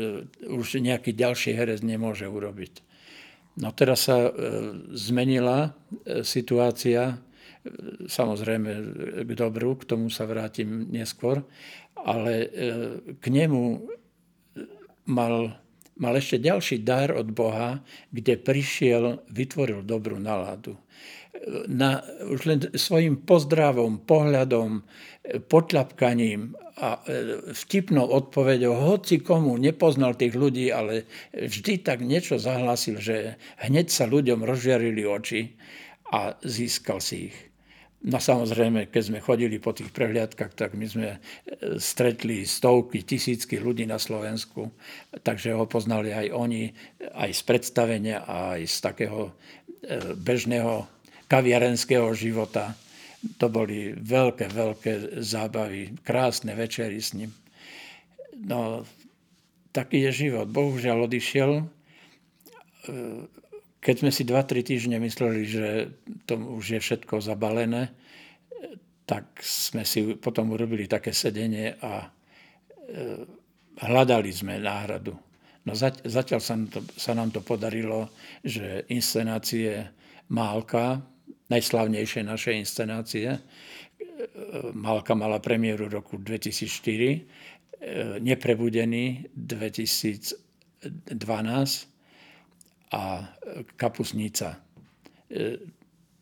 už 0.48 0.80
nejaký 0.80 1.12
ďalší 1.14 1.54
herec 1.54 1.84
nemôže 1.84 2.26
urobiť. 2.26 2.82
No 3.60 3.70
teraz 3.76 4.08
sa 4.08 4.26
e, 4.26 4.30
zmenila 4.96 5.70
e, 6.06 6.24
situácia, 6.24 7.20
samozrejme 8.10 8.70
k 9.22 9.30
dobru, 9.38 9.78
k 9.78 9.86
tomu 9.94 10.10
sa 10.10 10.26
vrátim 10.26 10.90
neskôr, 10.90 11.46
ale 12.02 12.50
k 13.18 13.24
nemu 13.30 13.62
mal, 15.06 15.54
mal 15.96 16.14
ešte 16.18 16.42
ďalší 16.42 16.82
dar 16.82 17.14
od 17.14 17.30
Boha, 17.30 17.82
kde 18.10 18.38
prišiel, 18.38 19.22
vytvoril 19.30 19.86
dobrú 19.86 20.18
náladu 20.18 20.74
na, 21.66 22.02
už 22.28 22.40
len 22.46 22.58
svojim 22.74 23.18
pozdravom, 23.26 24.02
pohľadom, 24.06 24.82
potľapkaním 25.46 26.54
a 26.78 26.98
e, 26.98 27.52
vtipnou 27.54 28.06
odpoveďou, 28.06 28.74
hoci 28.74 29.22
komu 29.22 29.54
nepoznal 29.58 30.18
tých 30.18 30.34
ľudí, 30.34 30.70
ale 30.70 31.06
vždy 31.34 31.82
tak 31.82 32.02
niečo 32.02 32.38
zahlásil, 32.38 32.98
že 32.98 33.38
hneď 33.62 33.86
sa 33.90 34.06
ľuďom 34.06 34.42
rozžiarili 34.42 35.02
oči 35.06 35.54
a 36.10 36.36
získal 36.42 37.02
si 37.02 37.32
ich. 37.32 37.38
No 38.02 38.18
samozrejme, 38.18 38.90
keď 38.90 39.02
sme 39.14 39.22
chodili 39.22 39.62
po 39.62 39.70
tých 39.70 39.94
prehliadkach, 39.94 40.58
tak 40.58 40.74
my 40.74 40.86
sme 40.90 41.08
e, 41.14 41.18
stretli 41.78 42.42
stovky, 42.42 43.06
tisícky 43.06 43.62
ľudí 43.62 43.86
na 43.86 44.02
Slovensku, 44.02 44.74
takže 45.22 45.54
ho 45.54 45.70
poznali 45.70 46.10
aj 46.10 46.26
oni, 46.34 46.74
aj 47.14 47.30
z 47.30 47.42
predstavenia, 47.46 48.26
aj 48.26 48.66
z 48.66 48.76
takého 48.82 49.30
e, 49.30 49.32
bežného 50.18 50.90
kaviarenského 51.30 52.10
života. 52.18 52.74
To 53.38 53.46
boli 53.46 53.94
veľké, 53.94 54.50
veľké 54.50 54.92
zábavy, 55.22 55.94
krásne 56.02 56.58
večery 56.58 56.98
s 56.98 57.14
ním. 57.14 57.30
No, 58.34 58.82
taký 59.70 60.10
je 60.10 60.26
život. 60.26 60.50
Bohužiaľ 60.50 61.06
odišiel. 61.06 61.70
Keď 63.82 63.94
sme 63.98 64.14
si 64.14 64.22
2-3 64.22 64.62
týždne 64.62 65.02
mysleli, 65.02 65.42
že 65.42 65.90
to 66.22 66.38
už 66.38 66.78
je 66.78 66.80
všetko 66.80 67.18
zabalené, 67.18 67.90
tak 69.02 69.42
sme 69.42 69.82
si 69.82 70.14
potom 70.14 70.54
urobili 70.54 70.86
také 70.86 71.10
sedenie 71.10 71.74
a 71.82 72.06
e, 72.06 73.26
hľadali 73.82 74.30
sme 74.30 74.62
náhradu. 74.62 75.18
No 75.66 75.74
zatiaľ 75.74 76.38
sa 76.38 76.54
nám 76.54 76.70
to, 76.70 76.80
sa 76.94 77.12
nám 77.14 77.30
to 77.34 77.42
podarilo, 77.42 78.10
že 78.46 78.86
inscenácie 78.90 79.90
Málka 80.30 81.02
najslavnejšie 81.52 82.24
naše 82.24 82.56
inscenácie. 82.56 83.36
Malka 84.72 85.14
mala 85.18 85.42
premiéru 85.42 85.90
roku 85.90 86.16
2004, 86.16 88.22
Neprebudený 88.22 89.26
2012 89.34 91.91
a 92.92 93.24
Kapusnica. 93.74 94.60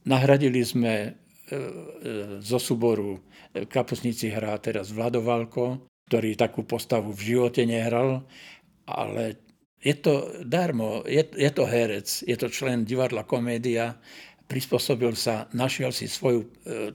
Nahradili 0.06 0.62
sme 0.62 0.94
e, 1.02 1.10
zo 2.38 2.58
súboru 2.62 3.18
Kapusnici 3.66 4.30
hrá 4.30 4.54
teraz 4.62 4.94
Vladovalko, 4.94 5.90
ktorý 6.06 6.38
takú 6.38 6.62
postavu 6.62 7.10
v 7.10 7.34
živote 7.34 7.66
nehral, 7.66 8.22
ale 8.86 9.42
je 9.82 9.98
to 9.98 10.44
darmo, 10.46 11.02
je, 11.04 11.26
je 11.34 11.50
to 11.50 11.64
herec, 11.66 12.06
je 12.22 12.36
to 12.38 12.46
člen 12.46 12.86
divadla 12.86 13.26
Komédia 13.26 13.98
prispôsobil 14.50 15.14
sa, 15.14 15.46
našiel 15.54 15.94
si 15.94 16.10
svoju 16.10 16.42
e, 16.42 16.48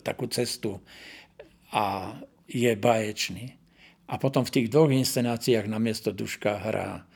takú 0.03 0.27
cestu 0.27 0.83
a 1.71 2.11
je 2.51 2.75
baječný. 2.75 3.55
A 4.11 4.19
potom 4.19 4.43
v 4.43 4.59
tých 4.59 4.67
dvoch 4.67 4.91
inscenáciách 4.91 5.71
na 5.71 5.79
miesto 5.79 6.11
Duška 6.11 6.59
hrá 6.59 7.07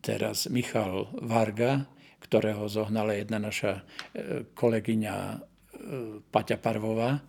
teraz 0.00 0.48
Michal 0.48 1.08
Varga, 1.20 1.86
ktorého 2.20 2.64
zohnala 2.68 3.16
jedna 3.16 3.36
naša 3.36 3.84
kolegyňa 4.56 5.16
Paťa 6.32 6.56
Parvová. 6.60 7.20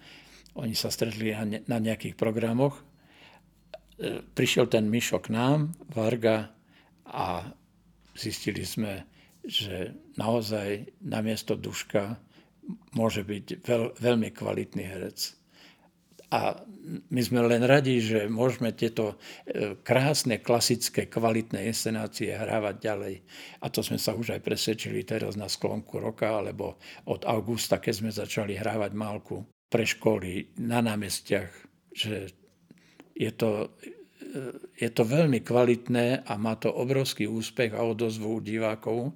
Oni 0.56 0.72
sa 0.72 0.88
stretli 0.88 1.36
na 1.68 1.78
nejakých 1.84 2.16
programoch. 2.16 2.80
Prišiel 4.36 4.72
ten 4.72 4.88
Mišo 4.88 5.20
k 5.20 5.36
nám, 5.36 5.76
Varga, 5.92 6.56
a 7.06 7.48
zistili 8.18 8.66
sme, 8.66 9.06
že 9.46 9.94
naozaj 10.18 11.00
namiesto 11.06 11.54
Duška 11.54 12.18
môže 12.98 13.22
byť 13.22 13.62
veľ, 13.62 13.84
veľmi 14.02 14.30
kvalitný 14.34 14.84
herec. 14.84 15.38
A 16.36 16.60
my 16.86 17.22
sme 17.24 17.42
len 17.48 17.64
radi, 17.64 17.98
že 18.04 18.28
môžeme 18.28 18.76
tieto 18.76 19.16
e, 19.48 19.80
krásne, 19.82 20.38
klasické, 20.44 21.08
kvalitné 21.08 21.66
inscenácie 21.66 22.36
hrávať 22.36 22.76
ďalej. 22.78 23.16
A 23.64 23.72
to 23.72 23.80
sme 23.82 23.96
sa 23.96 24.14
už 24.14 24.38
aj 24.38 24.42
presvedčili 24.44 25.08
teraz 25.08 25.40
na 25.40 25.48
sklonku 25.48 25.98
roka, 25.98 26.36
alebo 26.36 26.78
od 27.08 27.24
augusta, 27.24 27.80
keď 27.80 27.94
sme 27.96 28.12
začali 28.12 28.54
hrávať 28.60 28.92
málku 28.94 29.48
pre 29.72 29.88
školy 29.88 30.60
na 30.62 30.84
námestiach, 30.84 31.50
že 31.96 32.30
je 33.16 33.32
to, 33.32 33.74
e, 34.20 34.40
je 34.78 34.90
to 34.92 35.04
veľmi 35.08 35.42
kvalitné 35.42 36.28
a 36.28 36.34
má 36.36 36.60
to 36.60 36.70
obrovský 36.70 37.26
úspech 37.32 37.74
a 37.74 37.82
odozvu 37.82 38.44
divákov. 38.44 39.16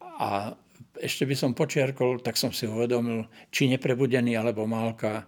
A 0.00 0.56
ešte 0.98 1.26
by 1.26 1.34
som 1.38 1.52
počiarkol, 1.54 2.22
tak 2.22 2.34
som 2.34 2.50
si 2.50 2.66
uvedomil, 2.66 3.26
či 3.54 3.70
neprebudený 3.70 4.34
alebo 4.34 4.66
Málka, 4.66 5.26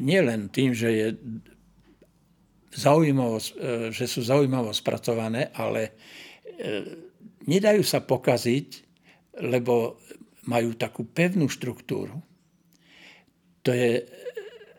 nie 0.00 0.20
len 0.20 0.52
tým, 0.52 0.76
že, 0.76 0.90
je 0.92 1.08
zaujímavo, 2.76 3.40
e, 3.40 3.44
že 3.90 4.04
sú 4.04 4.20
zaujímavo 4.20 4.70
spracované, 4.76 5.48
ale 5.56 5.82
e, 5.88 5.92
nedajú 7.48 7.80
sa 7.80 8.04
pokaziť, 8.04 8.68
lebo 9.40 9.96
majú 10.46 10.76
takú 10.76 11.08
pevnú 11.08 11.48
štruktúru. 11.48 12.20
To 13.64 13.70
je 13.72 14.04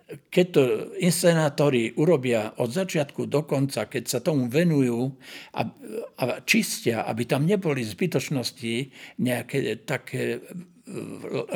keď 0.08 0.46
to 0.56 0.64
inscenátori 1.04 1.92
urobia 2.00 2.56
od 2.64 2.72
začiatku 2.72 3.28
do 3.28 3.44
konca, 3.44 3.92
keď 3.92 4.04
sa 4.08 4.20
tomu 4.24 4.48
venujú 4.48 5.12
a, 5.52 5.68
a 6.16 6.24
čistia, 6.48 7.04
aby 7.04 7.28
tam 7.28 7.44
neboli 7.44 7.84
zbytočnosti, 7.84 8.88
nejaké 9.20 9.84
také 9.84 10.40
e, 10.40 10.42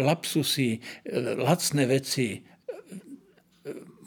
lapsusy, 0.04 0.84
lacné 1.40 1.84
veci, 1.88 2.44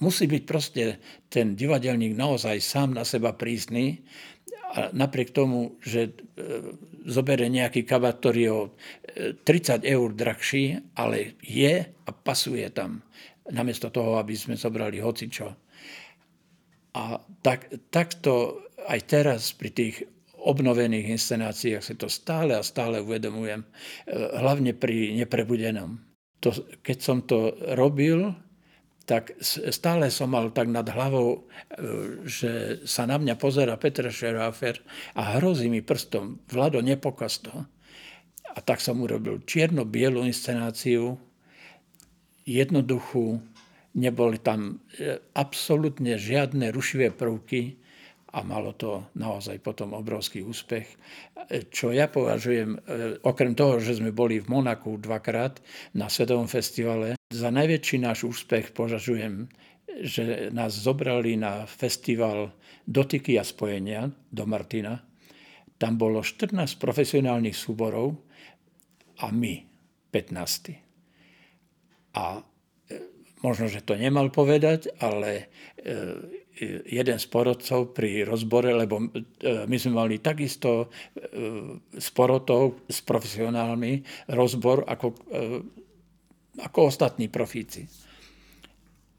musí 0.05 0.29
byť 0.29 0.43
proste 0.45 1.01
ten 1.33 1.57
divadelník 1.57 2.13
naozaj 2.13 2.61
sám 2.61 2.93
na 2.93 3.09
seba 3.09 3.33
prísny 3.33 4.05
a 4.77 4.93
napriek 4.93 5.33
tomu, 5.33 5.81
že 5.81 6.13
e, 6.13 6.13
zobere 7.09 7.49
nejaký 7.49 7.89
kabát, 7.89 8.21
ktorý 8.21 8.41
je 8.41 8.53
o 8.53 8.63
30 9.49 9.87
eur 9.87 10.09
drahší, 10.13 10.93
ale 10.99 11.41
je 11.41 11.89
a 11.89 12.11
pasuje 12.13 12.69
tam 12.75 13.01
namiesto 13.49 13.89
toho, 13.89 14.21
aby 14.21 14.37
sme 14.37 14.61
zobrali 14.61 15.01
hocičo. 15.01 15.49
A 16.95 17.19
tak, 17.43 17.71
takto 17.91 18.63
aj 18.85 19.01
teraz 19.09 19.51
pri 19.57 19.71
tých 19.73 19.97
obnovených 20.45 21.17
inscenáciách 21.17 21.83
si 21.83 21.95
to 21.97 22.07
stále 22.13 22.53
a 22.53 22.63
stále 22.63 23.01
uvedomujem, 23.01 23.65
e, 23.65 23.69
hlavne 24.39 24.77
pri 24.77 25.17
neprebudenom. 25.17 25.97
To, 26.45 26.53
keď 26.85 26.99
som 27.01 27.25
to 27.25 27.57
robil, 27.73 28.37
tak 29.05 29.37
stále 29.45 30.09
som 30.09 30.33
mal 30.33 30.49
tak 30.49 30.73
nad 30.73 30.89
hlavou, 30.89 31.37
e, 31.37 31.41
že 32.25 32.81
sa 32.89 33.05
na 33.05 33.21
mňa 33.21 33.37
pozera 33.37 33.77
Petr 33.77 34.09
Šeráfer 34.09 34.81
a 35.13 35.37
hrozí 35.37 35.69
mi 35.69 35.85
prstom, 35.85 36.41
Vlado, 36.49 36.81
nepokaz 36.81 37.45
to. 37.45 37.53
A 38.55 38.59
tak 38.65 38.81
som 38.81 39.05
urobil 39.05 39.45
čierno-bielu 39.45 40.25
inscenáciu, 40.25 41.21
jednoduchú, 42.49 43.45
neboli 43.93 44.41
tam 44.41 44.81
e, 44.97 45.21
absolútne 45.37 46.17
žiadne 46.17 46.73
rušivé 46.73 47.13
prvky 47.13 47.77
a 48.35 48.41
malo 48.41 48.73
to 48.73 49.05
naozaj 49.21 49.61
potom 49.61 49.93
obrovský 49.93 50.41
úspech. 50.41 50.89
E, 51.53 51.69
čo 51.69 51.93
ja 51.93 52.09
považujem, 52.09 52.81
okrem 53.21 53.53
toho, 53.53 53.85
že 53.85 54.01
sme 54.01 54.17
boli 54.17 54.41
v 54.41 54.49
Monaku 54.49 54.97
dvakrát 54.97 55.61
na 55.93 56.09
Svetovom 56.09 56.49
festivale, 56.49 57.21
za 57.35 57.51
najväčší 57.51 57.99
náš 57.99 58.31
úspech 58.31 58.71
považujem, 58.71 59.51
že 60.01 60.49
nás 60.55 60.75
zobrali 60.75 61.35
na 61.35 61.67
festival 61.67 62.55
Dotyky 62.87 63.41
a 63.41 63.45
spojenia 63.45 64.11
do 64.31 64.47
Martina. 64.47 65.03
Tam 65.75 65.99
bolo 65.99 66.23
14 66.23 66.79
profesionálnych 66.79 67.59
súborov 67.59 68.15
a 69.19 69.35
my 69.35 69.67
15. 70.15 72.15
A 72.15 72.39
e, 72.39 72.43
možno, 73.43 73.67
že 73.67 73.83
to 73.83 73.99
nemal 73.99 74.31
povedať, 74.31 74.95
ale 75.03 75.51
e, 75.83 75.91
jeden 76.87 77.19
z 77.19 77.27
porodcov 77.27 77.91
pri 77.91 78.23
rozbore, 78.23 78.71
lebo 78.71 79.03
e, 79.03 79.07
my 79.67 79.75
sme 79.75 79.99
mali 79.99 80.23
takisto 80.23 80.95
s 81.91 82.09
porotov, 82.15 82.87
s 82.87 83.03
profesionálmi 83.03 84.07
rozbor 84.31 84.87
ako, 84.87 85.07
ako 86.61 86.91
ostatní 86.91 87.27
profíci. 87.27 87.87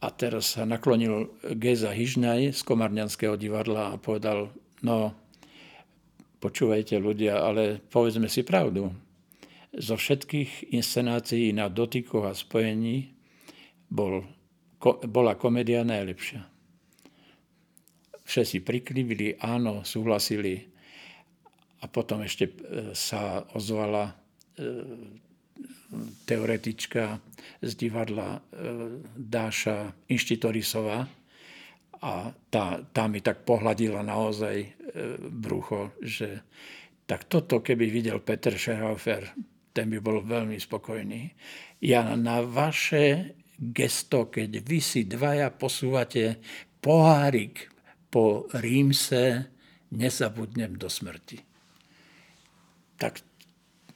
A 0.04 0.12
teraz 0.14 0.54
sa 0.56 0.68
naklonil 0.70 1.34
Geza 1.58 1.90
Hyžňaj 1.90 2.54
z 2.54 2.62
Komarňanského 2.62 3.36
divadla 3.40 3.96
a 3.96 4.00
povedal, 4.00 4.54
no 4.86 5.18
počúvajte 6.38 7.02
ľudia, 7.02 7.42
ale 7.42 7.82
povedzme 7.90 8.30
si 8.30 8.46
pravdu 8.46 8.94
zo 9.76 9.96
všetkých 9.98 10.72
inscenácií 10.72 11.52
na 11.52 11.68
dotykoch 11.68 12.32
a 12.32 12.38
spojení 12.38 13.12
bol, 13.90 14.24
ko, 14.80 15.02
bola 15.04 15.36
komédia 15.36 15.84
najlepšia. 15.84 16.46
Všetci 18.26 18.62
priklivili, 18.66 19.38
áno, 19.42 19.86
súhlasili 19.86 20.70
a 21.82 21.86
potom 21.86 22.26
ešte 22.26 22.50
e, 22.50 22.54
sa 22.98 23.46
ozvala 23.54 24.10
e, 24.10 24.14
teoretička 26.26 27.20
z 27.62 27.72
divadla 27.76 28.38
e, 28.38 28.40
Dáša 29.16 29.94
Inštitorisová 30.12 31.08
a 32.02 32.14
tá, 32.52 32.66
tá 32.92 33.04
mi 33.08 33.24
tak 33.24 33.48
pohľadila 33.48 34.04
naozaj 34.06 34.78
brucho, 35.32 35.96
že 36.00 36.44
tak 37.06 37.30
toto, 37.30 37.62
keby 37.62 37.90
videl 37.90 38.18
Peter 38.22 38.56
Scherhofer, 38.58 39.36
ten 39.76 39.92
by 39.92 40.00
bol 40.00 40.24
veľmi 40.24 40.58
spokojný. 40.58 41.36
Ja 41.84 42.16
na 42.16 42.42
vaše 42.42 43.38
gesto, 43.60 44.32
keď 44.32 44.64
vy 44.64 44.80
si 44.80 45.04
dvaja 45.06 45.52
posúvate 45.52 46.40
pohárik 46.80 47.70
po 48.10 48.48
Rímse, 48.56 49.52
nezabudnem 49.92 50.80
do 50.80 50.88
smrti. 50.88 51.44
Tak 52.96 53.22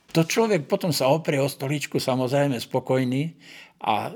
to 0.10 0.26
človek 0.26 0.66
potom 0.66 0.90
sa 0.90 1.10
oprie 1.10 1.38
o 1.38 1.50
stoličku, 1.50 2.02
samozrejme 2.02 2.58
spokojný 2.58 3.38
a 3.86 4.10
e, 4.10 4.14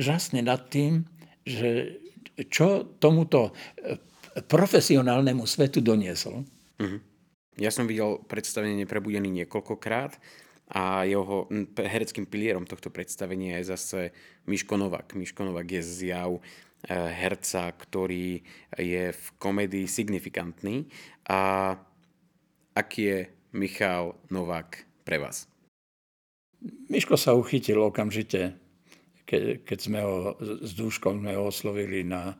žasne 0.00 0.40
nad 0.40 0.72
tým, 0.72 1.04
že 1.44 2.00
čo 2.48 2.96
tomuto 2.96 3.52
e, 3.76 3.96
profesionálnemu 4.44 5.44
svetu 5.44 5.80
doniesol. 5.80 6.44
Mm-hmm. 6.80 7.00
Ja 7.56 7.72
som 7.72 7.88
videl 7.88 8.20
predstavenie 8.28 8.76
Neprebudený 8.84 9.32
niekoľkokrát 9.44 10.20
a 10.76 11.08
jeho 11.08 11.48
hereckým 11.80 12.28
pilierom 12.28 12.68
tohto 12.68 12.92
predstavenia 12.92 13.60
je 13.60 13.70
zase 13.72 14.00
Miško 14.44 14.76
Novak. 14.76 15.16
Miško 15.16 15.48
Novak 15.48 15.68
je 15.72 15.82
zjav 15.84 16.36
e, 16.36 16.40
herca, 16.92 17.72
ktorý 17.72 18.44
je 18.76 19.04
v 19.12 19.24
komédii 19.40 19.88
signifikantný. 19.88 20.88
A 21.28 21.72
aký 22.76 23.02
je 23.08 23.18
Michal 23.52 24.16
Novák 24.30 25.04
pre 25.06 25.22
vás? 25.22 25.46
Miško 26.90 27.14
sa 27.20 27.36
uchytil 27.36 27.78
okamžite, 27.78 28.56
keď 29.62 29.78
sme 29.78 30.00
ho 30.02 30.34
s 30.40 30.72
Dúškom 30.74 31.20
sme 31.20 31.36
ho 31.36 31.50
oslovili 31.50 32.02
na 32.06 32.34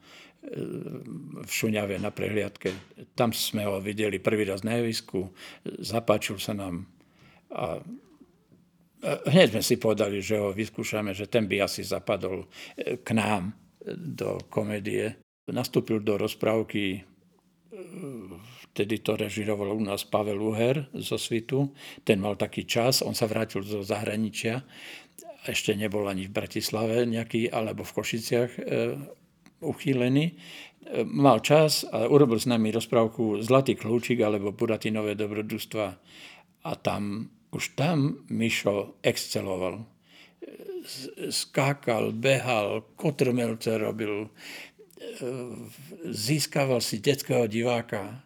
v 0.46 1.50
Šuňave 1.50 1.98
na 1.98 2.14
prehliadke. 2.14 2.70
Tam 3.18 3.34
sme 3.34 3.66
ho 3.66 3.82
videli 3.82 4.22
prvý 4.22 4.46
raz 4.46 4.62
na 4.62 4.78
javisku, 4.78 5.34
zapáčil 5.82 6.38
sa 6.38 6.54
nám 6.54 6.86
a 7.50 7.82
hneď 9.02 9.58
sme 9.58 9.62
si 9.62 9.76
povedali, 9.78 10.18
že 10.22 10.40
ho 10.40 10.50
vyskúšame, 10.54 11.14
že 11.14 11.30
ten 11.30 11.46
by 11.46 11.62
asi 11.62 11.86
zapadol 11.86 12.46
e, 12.74 12.98
k 13.00 13.08
nám 13.14 13.54
do 13.94 14.40
komédie. 14.50 15.14
Nastúpil 15.46 16.02
do 16.02 16.18
rozprávky, 16.18 16.84
e, 16.96 17.00
vtedy 18.72 18.98
to 19.00 19.16
režiroval 19.16 19.72
u 19.76 19.80
nás 19.80 20.04
Pavel 20.04 20.42
Uher 20.42 20.88
zo 20.92 21.16
Svitu. 21.16 21.72
Ten 22.04 22.20
mal 22.20 22.36
taký 22.36 22.64
čas, 22.64 23.02
on 23.02 23.16
sa 23.16 23.24
vrátil 23.24 23.64
zo 23.64 23.80
zahraničia. 23.80 24.64
Ešte 25.46 25.72
nebol 25.78 26.04
ani 26.10 26.26
v 26.26 26.34
Bratislave 26.34 27.06
nejaký, 27.06 27.48
alebo 27.54 27.86
v 27.86 27.94
Košiciach 27.94 28.50
e, 28.58 28.60
uchýlený, 29.62 30.34
mal 31.04 31.42
čas 31.42 31.82
a 31.88 32.06
urobil 32.06 32.38
s 32.38 32.46
nami 32.46 32.70
rozprávku 32.70 33.42
Zlatý 33.42 33.74
kľúčik 33.74 34.22
alebo 34.22 34.54
Buratinové 34.54 35.18
dobrodružstva. 35.18 35.86
A 36.66 36.72
tam, 36.78 37.30
už 37.50 37.74
tam 37.74 38.22
Mišo 38.30 38.98
exceloval. 39.02 39.86
Skákal, 41.30 42.14
behal, 42.14 42.86
kotrmelce 42.94 43.74
robil, 43.78 44.30
získaval 46.08 46.80
si 46.80 47.00
detského 47.00 47.44
diváka. 47.46 48.24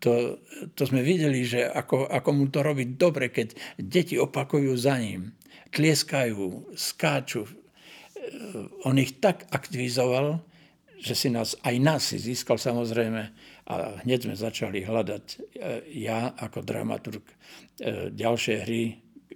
To, 0.00 0.40
to 0.72 0.82
sme 0.88 1.04
videli, 1.04 1.44
že 1.44 1.68
ako, 1.68 2.08
ako 2.08 2.30
mu 2.32 2.44
to 2.48 2.64
robí 2.64 2.96
dobre, 2.96 3.28
keď 3.28 3.52
deti 3.76 4.16
opakujú 4.16 4.72
za 4.72 4.96
ním, 4.96 5.36
tlieskajú, 5.76 6.72
skáču. 6.72 7.44
On 8.88 8.96
ich 8.96 9.20
tak 9.20 9.44
aktivizoval, 9.52 10.40
že 10.96 11.12
si 11.12 11.28
nás, 11.28 11.60
aj 11.60 11.76
nás 11.76 12.08
si 12.08 12.16
získal 12.16 12.56
samozrejme 12.56 13.22
a 13.68 13.74
hneď 14.00 14.26
sme 14.26 14.36
začali 14.40 14.80
hľadať 14.80 15.24
e, 15.28 15.36
ja 16.08 16.32
ako 16.32 16.64
dramaturg 16.64 17.20
e, 17.20 17.34
ďalšie 18.16 18.54
hry, 18.64 18.82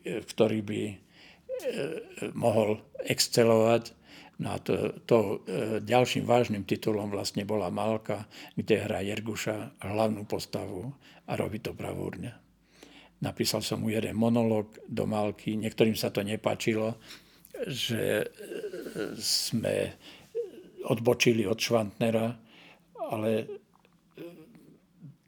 v 0.00 0.24
ktorých 0.24 0.64
by 0.64 0.80
mohol 2.32 2.80
excelovať. 3.04 3.92
No 4.40 4.56
a 4.56 4.58
to, 4.58 4.96
to 5.04 5.44
ďalším 5.84 6.24
vážnym 6.24 6.64
titulom 6.64 7.12
vlastne 7.12 7.44
bola 7.44 7.68
Malka, 7.68 8.24
kde 8.56 8.80
hrá 8.80 9.04
Jerguša 9.04 9.84
hlavnú 9.84 10.24
postavu 10.24 10.96
a 11.28 11.36
robí 11.36 11.60
to 11.60 11.76
bravúrne. 11.76 12.32
Napísal 13.20 13.60
som 13.60 13.84
mu 13.84 13.92
jeden 13.92 14.16
monológ 14.16 14.80
do 14.88 15.04
Malky, 15.04 15.60
niektorým 15.60 15.92
sa 15.92 16.08
to 16.08 16.24
nepačilo, 16.24 16.96
že 17.68 18.32
sme 19.20 19.92
odbočili 20.88 21.44
od 21.44 21.60
Švantnera, 21.60 22.32
ale 23.12 23.30
e, 23.36 23.46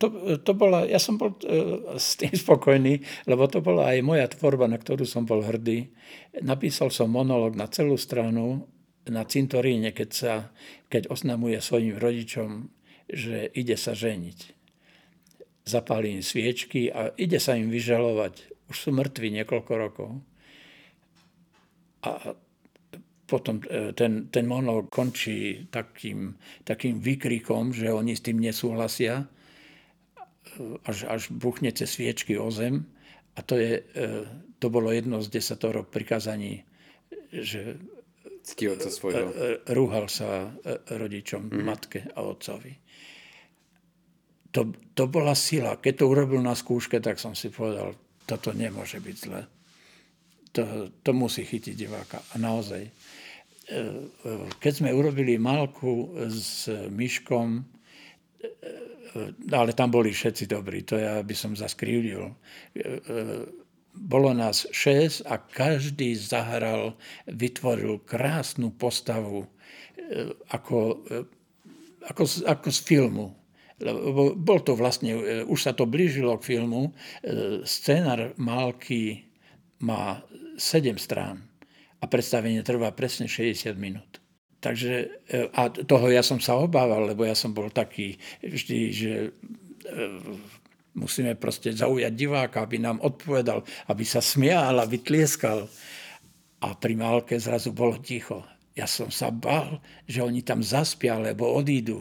to, 0.00 0.40
to 0.40 0.52
bola, 0.56 0.88
ja 0.88 0.96
som 0.96 1.20
bol 1.20 1.36
e, 1.44 2.00
s 2.00 2.16
tým 2.16 2.32
spokojný, 2.32 3.04
lebo 3.28 3.44
to 3.52 3.60
bola 3.60 3.92
aj 3.92 4.00
moja 4.00 4.24
tvorba, 4.32 4.64
na 4.64 4.80
ktorú 4.80 5.04
som 5.04 5.28
bol 5.28 5.44
hrdý. 5.44 5.92
Napísal 6.40 6.88
som 6.88 7.12
monolog 7.12 7.52
na 7.52 7.68
celú 7.68 8.00
stranu 8.00 8.64
na 9.08 9.26
cintoríne, 9.26 9.90
keď, 9.90 10.10
sa, 10.10 10.34
keď 10.86 11.10
oznamuje 11.10 11.58
svojim 11.58 11.98
rodičom, 11.98 12.70
že 13.10 13.50
ide 13.52 13.74
sa 13.74 13.98
ženiť. 13.98 14.54
Zapálí 15.66 16.18
im 16.18 16.24
sviečky 16.24 16.90
a 16.90 17.14
ide 17.18 17.38
sa 17.38 17.58
im 17.58 17.70
vyžalovať. 17.70 18.50
Už 18.70 18.76
sú 18.76 18.90
mŕtvi 18.94 19.30
niekoľko 19.42 19.72
rokov. 19.74 20.10
A 22.02 22.34
potom 23.26 23.62
e, 23.64 23.96
ten, 23.96 24.28
ten 24.28 24.44
monológ 24.44 24.90
končí 24.92 25.64
takým, 25.70 26.36
takým 26.68 26.98
výkrikom, 26.98 27.72
že 27.72 27.88
oni 27.88 28.12
s 28.12 28.20
tým 28.20 28.42
nesúhlasia, 28.42 29.24
e, 29.24 29.26
až, 30.84 31.08
až 31.08 31.22
buchnete 31.30 31.86
sviečky 31.86 32.36
o 32.36 32.50
zem. 32.50 32.84
A 33.38 33.40
to, 33.40 33.56
je, 33.56 33.80
e, 33.80 34.08
to 34.60 34.66
bolo 34.68 34.92
jedno 34.92 35.24
z 35.24 35.32
desatoro 35.32 35.86
prikázaní, 35.86 36.68
že 37.32 37.80
svojho. 38.90 39.32
rúhal 39.70 40.10
sa 40.10 40.50
rodičom, 40.90 41.48
mm. 41.48 41.62
matke 41.62 42.00
a 42.12 42.20
otcovi. 42.26 42.74
To, 44.52 44.68
to 44.92 45.04
bola 45.08 45.32
sila. 45.32 45.80
Keď 45.80 46.02
to 46.02 46.10
urobil 46.10 46.42
na 46.44 46.52
skúške, 46.52 47.00
tak 47.00 47.16
som 47.16 47.32
si 47.32 47.48
povedal, 47.48 47.96
toto 48.28 48.52
nemôže 48.52 49.00
byť 49.00 49.16
zle. 49.16 49.40
To, 50.52 50.92
to 51.00 51.10
musí 51.16 51.48
chytiť 51.48 51.72
diváka. 51.72 52.20
A 52.20 52.36
naozaj 52.36 52.92
keď 54.58 54.72
sme 54.72 54.90
urobili 54.92 55.38
Malku 55.38 56.12
s 56.28 56.68
Myškom, 56.68 57.62
ale 59.52 59.70
tam 59.76 59.88
boli 59.92 60.10
všetci 60.10 60.48
dobrí, 60.48 60.82
to 60.82 60.96
ja 60.96 61.20
by 61.20 61.34
som 61.36 61.52
zaskrivil. 61.52 62.32
Bolo 63.92 64.32
nás 64.32 64.64
šesť 64.72 65.28
a 65.28 65.36
každý 65.36 66.16
zahral, 66.16 66.96
vytvoril 67.28 68.00
krásnu 68.02 68.72
postavu 68.72 69.44
ako, 70.48 71.04
ako, 72.08 72.22
ako 72.48 72.68
z 72.72 72.80
filmu. 72.80 73.26
Lebo 73.82 74.38
bol 74.38 74.62
to 74.62 74.78
vlastne, 74.78 75.44
už 75.44 75.58
sa 75.58 75.72
to 75.74 75.90
blížilo 75.90 76.38
k 76.38 76.54
filmu. 76.54 76.94
Scénar 77.66 78.32
Malky 78.38 79.26
má 79.82 80.22
sedem 80.54 80.96
strán 80.96 81.42
a 81.98 82.04
predstavenie 82.06 82.62
trvá 82.62 82.94
presne 82.94 83.26
60 83.26 83.74
minút. 83.74 84.22
Takže, 84.62 84.94
e, 85.26 85.50
a 85.50 85.66
toho 85.70 86.06
ja 86.06 86.22
som 86.22 86.38
sa 86.38 86.54
obával, 86.54 87.10
lebo 87.10 87.26
ja 87.26 87.34
som 87.34 87.50
bol 87.50 87.66
taký 87.66 88.14
vždy, 88.46 88.80
že 88.94 89.12
e, 89.26 89.30
musíme 90.94 91.34
proste 91.36 91.72
zaujať 91.72 92.12
diváka, 92.12 92.64
aby 92.64 92.80
nám 92.80 93.00
odpovedal, 93.00 93.64
aby 93.88 94.04
sa 94.04 94.20
smial 94.20 94.80
a 94.80 94.88
vytlieskal. 94.88 95.68
A 96.62 96.68
pri 96.78 96.94
Málke 96.94 97.36
zrazu 97.40 97.74
bolo 97.74 97.98
ticho. 97.98 98.46
Ja 98.72 98.88
som 98.88 99.12
sa 99.12 99.28
bal, 99.28 99.82
že 100.08 100.24
oni 100.24 100.40
tam 100.40 100.64
zaspia, 100.64 101.18
alebo 101.18 101.50
odídu. 101.52 102.00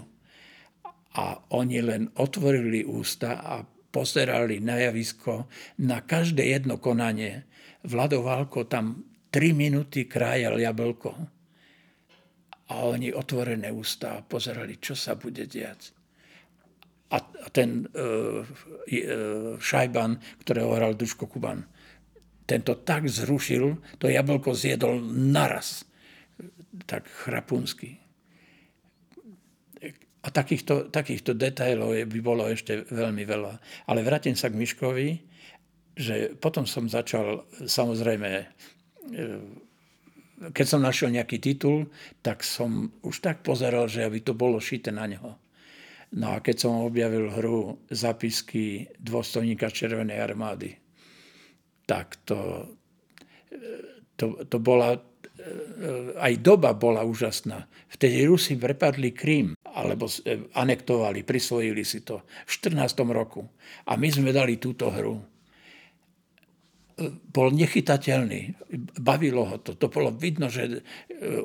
A 1.18 1.36
oni 1.52 1.84
len 1.84 2.08
otvorili 2.16 2.88
ústa 2.88 3.44
a 3.44 3.68
pozerali 3.92 4.64
na 4.64 4.80
javisko, 4.80 5.52
na 5.84 6.00
každé 6.00 6.48
jedno 6.48 6.80
konanie. 6.80 7.44
Vlado 7.84 8.24
Válko 8.24 8.64
tam 8.64 9.04
3 9.36 9.52
minúty 9.52 10.08
krájal 10.08 10.60
jablko 10.60 11.12
a 12.72 12.74
oni 12.88 13.12
otvorené 13.12 13.68
ústa 13.68 14.16
a 14.16 14.24
pozerali, 14.24 14.80
čo 14.80 14.96
sa 14.96 15.20
bude 15.20 15.44
diať. 15.44 15.92
A 17.12 17.18
ten 17.52 17.86
uh, 17.92 18.42
uh, 18.42 19.60
Šajban, 19.60 20.18
ktorého 20.44 20.72
hral 20.76 20.96
Duško 20.96 21.28
Kuban, 21.28 21.68
tento 22.48 22.80
tak 22.84 23.08
zrušil, 23.08 23.80
to 24.00 24.12
jablko 24.12 24.56
zjedol 24.56 25.00
naraz. 25.12 25.84
Tak 26.88 27.08
chrapunsky. 27.08 28.00
A 30.22 30.28
takýchto, 30.30 30.94
takýchto 30.94 31.34
detailov 31.34 31.98
by 31.98 32.20
bolo 32.22 32.46
ešte 32.46 32.86
veľmi 32.88 33.26
veľa. 33.26 33.54
Ale 33.90 34.06
vrátim 34.06 34.38
sa 34.38 34.54
k 34.54 34.60
Miškovi, 34.60 35.10
že 35.98 36.38
potom 36.38 36.64
som 36.64 36.88
začal 36.88 37.44
samozrejme 37.66 38.48
E, 39.10 39.26
keď 40.54 40.66
som 40.66 40.82
našiel 40.82 41.14
nejaký 41.14 41.38
titul, 41.38 41.90
tak 42.26 42.42
som 42.42 42.90
už 43.06 43.22
tak 43.22 43.46
pozeral, 43.46 43.86
že 43.86 44.06
aby 44.06 44.26
to 44.26 44.34
bolo 44.34 44.58
šité 44.58 44.90
na 44.90 45.06
neho. 45.06 45.38
No 46.12 46.36
a 46.36 46.44
keď 46.44 46.56
som 46.68 46.84
objavil 46.84 47.32
hru 47.32 47.80
zapisky 47.88 48.92
dôstojníka 49.00 49.72
Červenej 49.72 50.20
armády, 50.20 50.76
tak 51.88 52.20
to, 52.28 52.68
to, 54.20 54.44
to 54.44 54.58
bola, 54.60 55.00
e, 55.00 55.02
aj 56.20 56.34
doba 56.44 56.76
bola 56.76 57.08
úžasná. 57.08 57.64
Vtedy 57.88 58.28
Rusi 58.28 58.60
prepadli 58.60 59.16
Krím, 59.16 59.56
alebo 59.64 60.12
e, 60.12 60.52
anektovali, 60.52 61.24
prisvojili 61.24 61.84
si 61.88 62.04
to 62.04 62.28
v 62.28 62.52
14. 62.76 63.08
roku. 63.08 63.48
A 63.88 63.96
my 63.96 64.08
sme 64.12 64.36
dali 64.36 64.60
túto 64.60 64.92
hru 64.92 65.32
bol 67.10 67.50
nechytateľný. 67.50 68.54
Bavilo 69.02 69.48
ho 69.48 69.58
to. 69.58 69.74
To 69.74 69.88
bolo 69.90 70.14
vidno, 70.14 70.52
že 70.52 70.86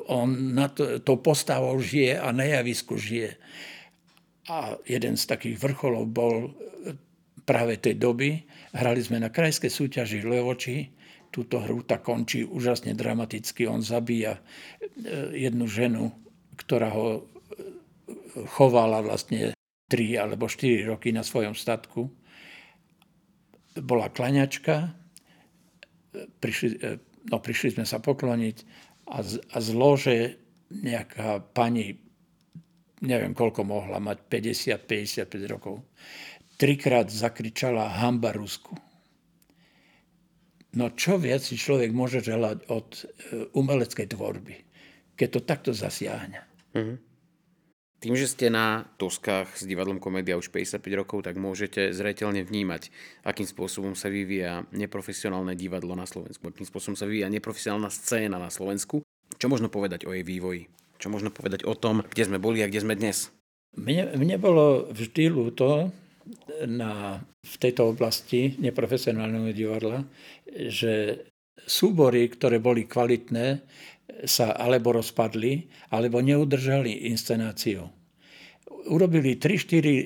on 0.05 0.53
na 0.53 0.69
to, 0.69 1.01
to 1.01 1.17
postavou 1.17 1.73
žije 1.81 2.19
a 2.19 2.29
na 2.29 2.45
javisku 2.45 2.97
žije. 2.99 3.37
A 4.47 4.79
jeden 4.87 5.19
z 5.19 5.23
takých 5.27 5.59
vrcholov 5.59 6.07
bol 6.07 6.35
e, 6.47 6.49
práve 7.43 7.79
tej 7.79 7.99
doby. 7.99 8.47
Hrali 8.71 9.03
sme 9.03 9.19
na 9.19 9.27
krajskej 9.27 9.67
súťaži 9.67 10.23
Levoči. 10.23 10.95
Túto 11.27 11.59
hru 11.59 11.83
tak 11.83 12.07
končí 12.07 12.47
úžasne 12.47 12.95
dramaticky. 12.95 13.67
On 13.67 13.83
zabíja 13.83 14.39
e, 14.39 14.41
jednu 15.35 15.67
ženu, 15.67 16.15
ktorá 16.55 16.95
ho 16.95 17.27
chovala 18.55 19.01
vlastne 19.01 19.57
3 19.89 20.19
alebo 20.19 20.47
4 20.47 20.87
roky 20.87 21.11
na 21.11 21.23
svojom 21.23 21.55
statku. 21.55 22.11
Bola 23.77 24.09
klaňačka, 24.09 24.95
prišli, 26.39 26.69
e, 26.81 26.97
no, 27.29 27.37
prišli 27.39 27.77
sme 27.77 27.85
sa 27.85 28.01
pokloniť 28.01 28.57
a 29.07 29.17
z, 29.23 29.39
a 29.53 29.57
z 29.61 29.69
lože 29.73 30.19
nejaká 30.71 31.39
pani, 31.55 31.95
neviem 33.03 33.33
koľko 33.37 33.61
mohla 33.67 34.01
mať, 34.01 34.25
50-55 34.29 35.53
rokov, 35.53 35.85
trikrát 36.57 37.09
zakričala 37.09 38.01
hamba 38.01 38.33
Rusku. 38.33 38.73
No 40.77 40.93
čo 40.93 41.17
viac 41.17 41.41
si 41.41 41.57
človek 41.57 41.89
môže 41.89 42.21
želať 42.21 42.69
od 42.69 42.87
e, 42.93 43.03
umeleckej 43.57 44.07
tvorby, 44.13 44.55
keď 45.17 45.27
to 45.33 45.39
takto 45.41 45.71
zasiahne. 45.73 46.43
Mm-hmm. 46.77 46.97
Tým, 47.97 48.13
že 48.13 48.29
ste 48.29 48.53
na 48.53 48.85
Toskách 49.01 49.57
s 49.57 49.65
divadlom 49.65 49.97
Komédia 49.97 50.37
už 50.37 50.53
55 50.53 50.85
rokov, 51.01 51.25
tak 51.25 51.33
môžete 51.41 51.89
zretelne 51.97 52.45
vnímať, 52.45 52.93
akým 53.25 53.49
spôsobom 53.49 53.97
sa 53.97 54.05
vyvíja 54.05 54.69
neprofesionálne 54.69 55.57
divadlo 55.57 55.97
na 55.97 56.05
Slovensku, 56.05 56.45
akým 56.45 56.69
spôsobom 56.69 56.93
sa 56.93 57.09
vyvíja 57.09 57.25
neprofesionálna 57.33 57.89
scéna 57.89 58.37
na 58.37 58.53
Slovensku. 58.53 59.01
Čo 59.41 59.49
možno 59.49 59.73
povedať 59.73 60.05
o 60.05 60.13
jej 60.13 60.21
vývoji? 60.21 60.69
Čo 60.97 61.13
možno 61.13 61.29
povedať 61.29 61.63
o 61.63 61.77
tom, 61.77 62.01
kde 62.01 62.25
sme 62.25 62.41
boli 62.41 62.65
a 62.65 62.69
kde 62.69 62.81
sme 62.81 62.97
dnes? 62.97 63.29
Mne, 63.77 64.17
mne 64.17 64.37
bolo 64.41 64.89
vždy 64.89 65.29
ľúto 65.29 65.93
na, 66.65 67.21
v 67.45 67.55
tejto 67.61 67.93
oblasti 67.93 68.57
neprofesionálneho 68.57 69.53
divadla, 69.53 70.03
že 70.49 71.23
súbory, 71.67 72.27
ktoré 72.33 72.57
boli 72.57 72.89
kvalitné, 72.89 73.61
sa 74.25 74.55
alebo 74.57 74.97
rozpadli, 74.97 75.69
alebo 75.93 76.23
neudržali 76.23 77.11
inscenáciu. 77.11 77.85
Urobili 78.87 79.35
3-4 79.35 79.83
e, 79.83 80.03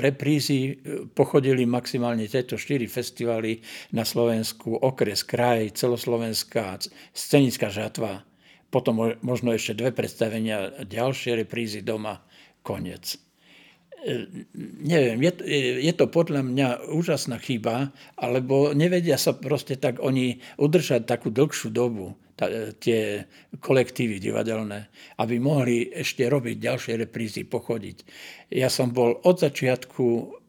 reprízy, 0.00 0.80
pochodili 1.12 1.68
maximálne 1.68 2.24
tieto 2.26 2.56
4 2.56 2.80
festivaly 2.88 3.60
na 3.92 4.08
Slovensku, 4.08 4.72
okres, 4.80 5.20
kraj, 5.20 5.76
celoslovenská 5.76 6.80
scenická 7.12 7.68
žatva 7.68 8.25
potom 8.70 9.16
možno 9.22 9.54
ešte 9.54 9.78
dve 9.78 9.90
predstavenia, 9.94 10.84
ďalšie 10.84 11.46
reprízy 11.46 11.80
doma, 11.86 12.22
koniec. 12.66 13.16
E, 14.02 14.26
neviem, 14.82 15.22
je, 15.22 15.32
je 15.80 15.92
to 15.94 16.10
podľa 16.10 16.42
mňa 16.42 16.68
úžasná 16.90 17.38
chyba, 17.38 17.94
alebo 18.18 18.74
nevedia 18.74 19.16
sa 19.16 19.32
proste 19.32 19.78
tak 19.78 20.02
oni 20.02 20.42
udržať 20.58 21.06
takú 21.06 21.30
dlhšiu 21.30 21.70
dobu, 21.70 22.18
tá, 22.34 22.50
tie 22.76 23.24
kolektívy 23.62 24.20
divadelné, 24.20 24.90
aby 25.22 25.40
mohli 25.40 25.88
ešte 25.88 26.26
robiť 26.26 26.56
ďalšie 26.58 26.92
reprízy, 27.06 27.46
pochodiť. 27.46 27.98
Ja 28.52 28.68
som 28.68 28.92
bol 28.92 29.16
od 29.24 29.40
začiatku 29.40 30.04
E, 30.04 30.45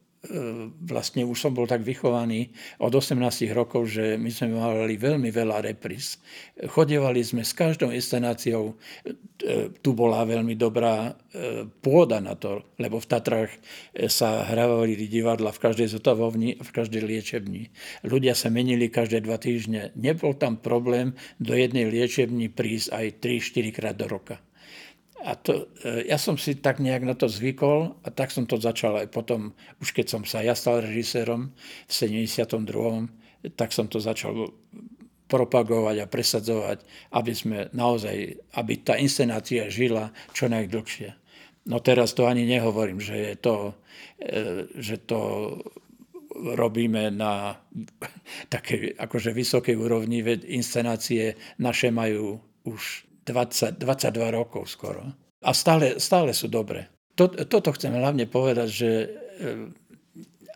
vlastne 0.83 1.23
už 1.23 1.37
som 1.37 1.53
bol 1.53 1.69
tak 1.69 1.85
vychovaný 1.85 2.49
od 2.81 2.89
18 2.89 3.21
rokov, 3.53 3.87
že 3.87 4.17
my 4.17 4.29
sme 4.33 4.57
mali 4.57 4.97
veľmi 4.97 5.29
veľa 5.29 5.61
repríz. 5.61 6.17
Chodievali 6.57 7.21
sme 7.21 7.45
s 7.45 7.53
každou 7.53 7.93
inscenáciou, 7.93 8.73
e, 9.05 9.69
tu 9.79 9.93
bola 9.93 10.25
veľmi 10.25 10.57
dobrá 10.57 11.13
e, 11.13 11.69
pôda 11.69 12.17
na 12.17 12.33
to, 12.33 12.65
lebo 12.81 12.97
v 12.97 13.07
Tatrách 13.07 13.51
sa 14.09 14.43
hrávali 14.49 14.97
divadla 15.05 15.53
v 15.53 15.61
každej 15.61 15.87
zotavovni, 15.93 16.57
v 16.57 16.69
každej 16.73 17.01
liečebni. 17.05 17.69
Ľudia 18.01 18.33
sa 18.33 18.49
menili 18.49 18.89
každé 18.89 19.23
dva 19.23 19.37
týždne. 19.37 19.93
Nebol 19.93 20.33
tam 20.35 20.57
problém 20.57 21.13
do 21.37 21.53
jednej 21.53 21.87
liečebni 21.87 22.49
prísť 22.49 22.89
aj 22.89 23.05
3-4 23.21 23.77
krát 23.77 23.95
do 23.95 24.09
roka. 24.09 24.41
A 25.25 25.33
to, 25.33 25.73
e, 25.81 26.05
ja 26.05 26.21
som 26.21 26.37
si 26.37 26.53
tak 26.61 26.77
nejak 26.77 27.01
na 27.01 27.17
to 27.17 27.25
zvykol 27.25 27.97
a 28.05 28.07
tak 28.13 28.29
som 28.29 28.45
to 28.45 28.61
začal 28.61 29.01
aj 29.01 29.09
potom, 29.09 29.57
už 29.81 29.97
keď 29.97 30.05
som 30.13 30.21
sa 30.21 30.45
ja 30.45 30.53
stal 30.53 30.85
režisérom 30.85 31.49
v 31.89 31.91
72. 31.91 33.57
tak 33.57 33.73
som 33.73 33.89
to 33.89 33.97
začal 33.97 34.53
propagovať 35.27 36.05
a 36.05 36.09
presadzovať, 36.09 36.77
aby 37.17 37.33
sme 37.33 37.57
naozaj, 37.73 38.37
aby 38.55 38.73
tá 38.79 38.95
inscenácia 38.95 39.67
žila 39.67 40.13
čo 40.31 40.47
najdlhšie. 40.47 41.17
No 41.67 41.83
teraz 41.83 42.15
to 42.15 42.29
ani 42.29 42.47
nehovorím, 42.47 43.03
že 43.03 43.15
je 43.17 43.35
to, 43.35 43.55
e, 44.21 44.69
že 44.77 45.01
to 45.03 45.19
robíme 46.31 47.09
na 47.09 47.57
takej 48.53 48.95
akože 49.01 49.33
vysokej 49.33 49.75
úrovni, 49.75 50.21
inscenácie 50.45 51.35
naše 51.57 51.89
majú 51.89 52.37
už 52.67 53.06
20, 53.27 53.75
22 53.75 54.31
rokov 54.31 54.71
skoro. 54.71 55.03
A 55.43 55.51
stále, 55.51 55.99
stále 55.99 56.31
sú 56.31 56.47
dobré. 56.47 56.87
To, 57.19 57.27
toto 57.27 57.75
chcem 57.75 57.91
hlavne 57.91 58.25
povedať, 58.29 58.69
že 58.71 58.89
e, 58.89 59.07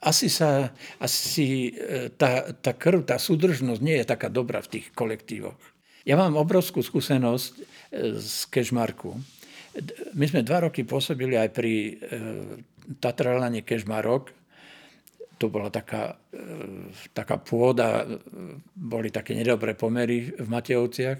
asi, 0.02 0.32
sa, 0.32 0.72
asi 0.98 1.76
e, 1.76 2.10
tá, 2.16 2.56
tá 2.56 2.72
krv, 2.72 3.04
tá 3.04 3.20
súdržnosť 3.20 3.82
nie 3.84 4.00
je 4.00 4.06
taká 4.08 4.32
dobrá 4.32 4.64
v 4.64 4.80
tých 4.80 4.86
kolektívoch. 4.96 5.58
Ja 6.02 6.18
mám 6.18 6.40
obrovskú 6.40 6.82
skúsenosť 6.82 7.52
e, 7.52 7.62
z 8.18 8.36
Kešmarku. 8.50 9.18
My 10.16 10.26
sme 10.28 10.42
dva 10.46 10.68
roky 10.68 10.84
pôsobili 10.84 11.40
aj 11.40 11.50
pri 11.56 11.96
Tatralane 13.00 13.64
Kešmarok 13.64 14.41
to 15.42 15.50
bola 15.50 15.74
taká, 15.74 16.22
e, 16.30 16.94
taká 17.18 17.42
pôda, 17.42 18.06
e, 18.06 18.22
boli 18.78 19.10
také 19.10 19.34
nedobré 19.34 19.74
pomery 19.74 20.30
v 20.38 20.46
Matejovciach, 20.46 21.20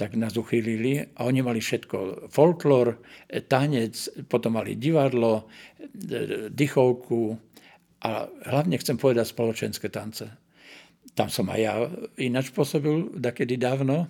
tak 0.00 0.16
nás 0.16 0.32
uchýlili 0.40 1.12
a 1.12 1.28
oni 1.28 1.44
mali 1.44 1.60
všetko. 1.60 2.32
Folklór, 2.32 2.96
e, 3.28 3.44
tanec, 3.44 4.24
potom 4.24 4.56
mali 4.56 4.80
divadlo, 4.80 5.52
dychovku 6.48 7.36
a 8.08 8.24
hlavne 8.48 8.80
chcem 8.80 8.96
povedať 8.96 9.28
spoločenské 9.28 9.92
tance. 9.92 10.24
Tam 11.12 11.28
som 11.28 11.44
aj 11.52 11.60
ja 11.60 11.74
ináč 12.16 12.48
pôsobil, 12.48 13.12
dakedy 13.20 13.60
dávno, 13.60 14.08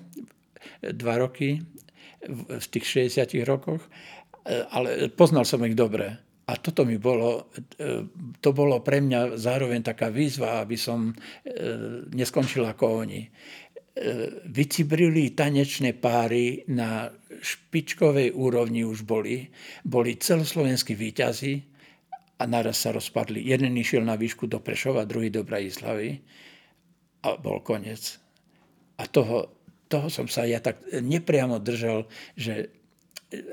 dva 0.86 1.18
roky, 1.18 1.58
v 2.38 2.66
tých 2.70 3.10
60 3.10 3.46
rokoch, 3.46 3.82
ale 4.74 5.06
poznal 5.14 5.46
som 5.46 5.62
ich 5.62 5.78
dobre 5.78 6.27
a 6.48 6.52
toto 6.56 6.88
mi 6.88 6.96
bolo, 6.96 7.52
e, 7.76 8.08
to 8.40 8.50
bolo 8.56 8.80
pre 8.80 9.04
mňa 9.04 9.36
zároveň 9.36 9.84
taká 9.84 10.08
výzva, 10.08 10.64
aby 10.64 10.80
som 10.80 11.12
e, 11.12 11.14
neskončil 12.16 12.64
ako 12.64 13.04
oni. 13.04 13.20
E, 13.20 13.28
vycibrili 14.48 15.36
tanečné 15.36 15.92
páry 16.00 16.64
na 16.72 17.12
špičkovej 17.44 18.32
úrovni 18.32 18.80
už 18.80 19.04
boli. 19.04 19.44
Boli 19.84 20.16
celoslovenskí 20.16 20.96
výťazi 20.96 21.54
a 22.40 22.42
naraz 22.48 22.80
sa 22.80 22.96
rozpadli. 22.96 23.44
Jeden 23.44 23.76
išiel 23.76 24.00
na 24.00 24.16
výšku 24.16 24.48
do 24.48 24.64
Prešova, 24.64 25.04
druhý 25.04 25.28
do 25.28 25.44
Bratislavy 25.44 26.16
a 27.28 27.36
bol 27.36 27.60
koniec. 27.60 28.16
A 28.96 29.04
toho, 29.04 29.52
toho 29.84 30.08
som 30.08 30.24
sa 30.24 30.48
ja 30.48 30.64
tak 30.64 30.80
nepriamo 30.96 31.60
držal, 31.60 32.08
že 32.40 32.77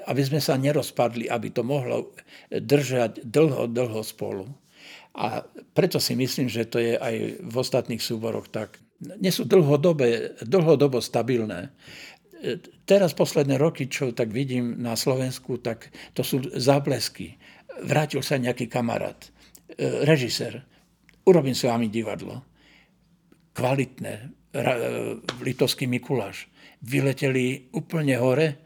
aby 0.08 0.22
sme 0.24 0.40
sa 0.40 0.56
nerozpadli, 0.56 1.28
aby 1.28 1.52
to 1.52 1.64
mohlo 1.64 2.16
držať 2.50 3.28
dlho, 3.28 3.68
dlho 3.68 4.02
spolu. 4.02 4.48
A 5.16 5.44
preto 5.76 6.00
si 6.00 6.16
myslím, 6.16 6.48
že 6.52 6.68
to 6.68 6.80
je 6.80 6.96
aj 6.96 7.16
v 7.44 7.56
ostatných 7.56 8.04
súboroch 8.04 8.52
tak. 8.52 8.80
Nie 9.20 9.32
sú 9.32 9.44
dlhodobé, 9.44 10.40
dlhodobo 10.44 11.04
stabilné. 11.04 11.72
Teraz 12.88 13.16
posledné 13.16 13.56
roky, 13.60 13.88
čo 13.92 14.12
tak 14.16 14.32
vidím 14.32 14.80
na 14.80 14.96
Slovensku, 14.96 15.60
tak 15.60 15.92
to 16.16 16.24
sú 16.24 16.44
záblesky. 16.56 17.36
Vrátil 17.84 18.24
sa 18.24 18.40
nejaký 18.40 18.72
kamarát, 18.72 19.20
režisér, 20.04 20.64
urobím 21.28 21.56
s 21.56 21.68
vami 21.68 21.92
divadlo. 21.92 22.44
Kvalitné, 23.56 24.32
Litovský 25.44 25.88
Mikuláš. 25.88 26.48
Vyleteli 26.84 27.72
úplne 27.76 28.16
hore, 28.20 28.65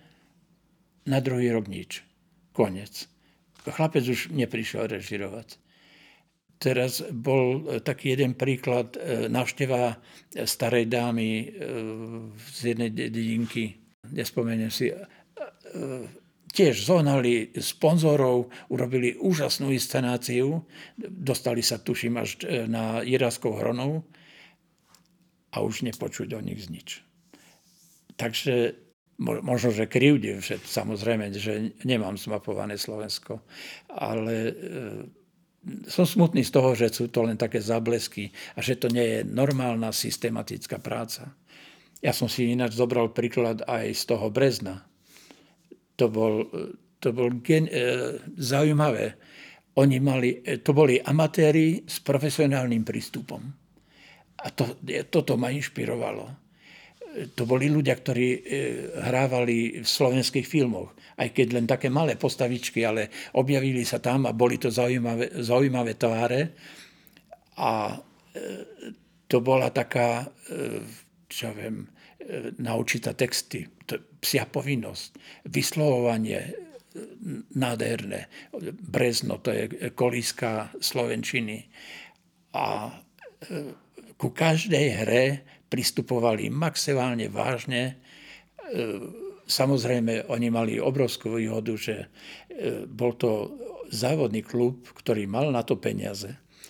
na 1.08 1.20
druhý 1.24 1.52
rok 1.54 1.72
nič. 1.72 2.04
Konec. 2.52 3.08
Chlapec 3.64 4.04
už 4.04 4.34
neprišiel 4.34 4.90
režirovať. 4.90 5.60
Teraz 6.60 7.00
bol 7.08 7.64
e, 7.64 7.80
taký 7.80 8.20
jeden 8.20 8.36
príklad, 8.36 9.00
e, 9.00 9.32
návšteva 9.32 9.96
starej 10.44 10.92
dámy 10.92 11.30
e, 11.40 11.46
z 12.36 12.76
jednej 12.76 12.92
dedinky, 12.92 13.80
nespomeniem 14.12 14.68
si, 14.68 14.92
tiež 16.50 16.76
zohnali 16.84 17.54
sponzorov, 17.56 18.52
urobili 18.74 19.16
úžasnú 19.16 19.70
inscenáciu, 19.70 20.66
dostali 21.00 21.62
sa, 21.62 21.78
tuším, 21.78 22.18
až 22.18 22.42
na 22.66 23.06
Jiraskou 23.06 23.54
hronou 23.54 24.02
a 25.54 25.62
už 25.62 25.86
nepočuť 25.86 26.34
o 26.36 26.42
nich 26.42 26.58
z 26.66 26.68
nič. 26.74 26.90
Takže 28.18 28.76
možno, 29.20 29.70
že 29.76 29.92
krivdím, 29.92 30.40
že 30.40 30.58
samozrejme, 30.64 31.36
že 31.36 31.76
nemám 31.84 32.16
zmapované 32.16 32.80
Slovensko, 32.80 33.44
ale 33.92 34.36
e, 34.48 34.54
som 35.92 36.08
smutný 36.08 36.48
z 36.48 36.52
toho, 36.56 36.72
že 36.72 36.88
sú 36.88 37.12
to 37.12 37.28
len 37.28 37.36
také 37.36 37.60
zablesky 37.60 38.32
a 38.56 38.64
že 38.64 38.80
to 38.80 38.88
nie 38.88 39.04
je 39.04 39.20
normálna 39.28 39.92
systematická 39.92 40.80
práca. 40.80 41.36
Ja 42.00 42.16
som 42.16 42.32
si 42.32 42.48
ináč 42.48 42.80
zobral 42.80 43.12
príklad 43.12 43.68
aj 43.68 43.92
z 43.92 44.04
toho 44.08 44.32
Brezna. 44.32 44.88
To 46.00 46.08
bol, 46.08 46.48
to 47.04 47.12
bol 47.12 47.28
gen, 47.44 47.68
e, 47.68 48.16
zaujímavé. 48.40 49.20
Oni 49.76 50.00
mali, 50.00 50.40
e, 50.48 50.64
to 50.64 50.72
boli 50.72 50.96
amatéri 50.96 51.84
s 51.84 52.00
profesionálnym 52.00 52.88
prístupom. 52.88 53.44
A 54.40 54.48
to, 54.56 54.80
toto 55.12 55.36
ma 55.36 55.52
inšpirovalo 55.52 56.49
to 57.10 57.44
boli 57.50 57.68
ľudia, 57.68 57.98
ktorí 57.98 58.28
e, 58.30 58.40
hrávali 59.02 59.82
v 59.82 59.88
slovenských 59.88 60.46
filmoch. 60.46 60.94
Aj 61.18 61.30
keď 61.34 61.48
len 61.58 61.66
také 61.66 61.90
malé 61.90 62.16
postavičky, 62.16 62.86
ale 62.86 63.10
objavili 63.36 63.82
sa 63.82 63.98
tam 63.98 64.30
a 64.30 64.36
boli 64.36 64.62
to 64.62 64.70
zaujímavé, 64.70 65.42
zaujímavé 65.42 65.98
tváre. 65.98 66.42
A 67.60 67.94
e, 67.94 67.98
to 69.26 69.42
bola 69.42 69.74
taká, 69.74 70.30
e, 70.50 70.86
čo 71.30 71.54
viem, 71.54 71.86
naučiť 72.60 73.02
sa 73.10 73.14
texty, 73.18 73.66
psia 74.22 74.46
povinnosť, 74.46 75.10
vyslovovanie 75.50 76.54
nádherné. 77.58 78.30
Brezno, 78.86 79.42
to 79.42 79.50
je 79.50 79.90
kolíska 79.98 80.70
Slovenčiny. 80.78 81.66
A 82.54 82.94
ku 84.20 84.30
každej 84.30 84.86
hre 85.00 85.26
pristupovali 85.70 86.50
maximálne 86.50 87.30
vážne, 87.30 87.94
e, 87.94 87.94
samozrejme, 89.46 90.30
oni 90.30 90.48
mali 90.50 90.74
obrovskú 90.82 91.38
výhodu, 91.38 91.74
že 91.78 91.96
e, 92.06 92.86
bol 92.86 93.14
to 93.16 93.54
závodný 93.90 94.46
klub, 94.46 94.86
ktorý 94.94 95.26
mal 95.26 95.50
na 95.50 95.66
to 95.66 95.78
peniaze 95.78 96.30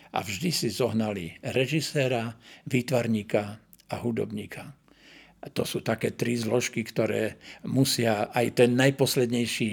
a 0.10 0.20
vždy 0.24 0.50
si 0.50 0.68
zohnali 0.74 1.38
režiséra, 1.44 2.34
výtvarníka 2.66 3.62
a 3.90 3.96
hudobníka. 4.00 4.74
To 5.56 5.64
sú 5.64 5.80
také 5.80 6.12
tri 6.20 6.36
zložky, 6.36 6.84
ktoré 6.84 7.40
musia 7.64 8.28
aj 8.36 8.60
ten 8.60 8.76
najposlednejší 8.76 9.70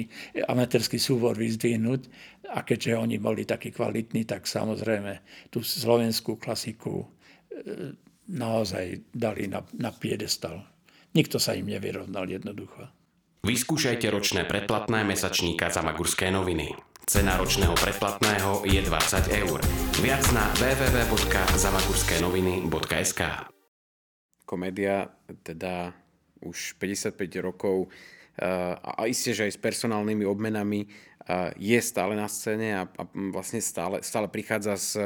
amatérsky 0.46 0.94
súbor 0.94 1.34
vyzdvihnúť. 1.34 2.06
A 2.54 2.62
keďže 2.62 2.94
oni 2.94 3.18
boli 3.18 3.42
takí 3.42 3.74
kvalitní, 3.74 4.22
tak 4.22 4.46
samozrejme 4.46 5.18
tú 5.50 5.66
slovenskú 5.66 6.38
klasiku 6.38 7.02
e, 7.02 7.06
naozaj 8.30 9.00
dali 9.14 9.46
na, 9.46 9.62
na 9.78 9.94
piedestal. 9.94 10.66
Nikto 11.14 11.38
sa 11.40 11.54
im 11.56 11.66
nevyrovnal 11.70 12.28
jednoducho. 12.28 12.88
Vyskúšajte 13.46 14.10
ročné 14.10 14.44
predplatné 14.44 15.04
mesačníka 15.06 15.70
za 15.70 15.80
Magurské 15.80 16.30
noviny. 16.34 16.74
Cena 17.06 17.38
ročného 17.38 17.78
predplatného 17.78 18.66
je 18.66 18.82
20 18.82 19.30
eur. 19.46 19.62
Viac 20.02 20.26
na 20.34 20.50
www.zamagurského.sk 20.58 23.20
Komédia 24.42 25.14
teda 25.46 25.94
už 26.42 26.74
55 26.82 27.14
rokov 27.38 27.86
a 28.82 29.06
isté, 29.06 29.30
že 29.32 29.44
aj 29.46 29.52
s 29.54 29.60
personálnymi 29.62 30.26
obmenami 30.26 30.90
je 31.58 31.78
stále 31.78 32.14
na 32.18 32.26
scéne 32.26 32.74
a, 32.74 32.90
a 32.90 33.06
vlastne 33.30 33.62
stále, 33.62 34.02
stále 34.02 34.26
prichádza 34.26 34.74
s, 34.74 34.98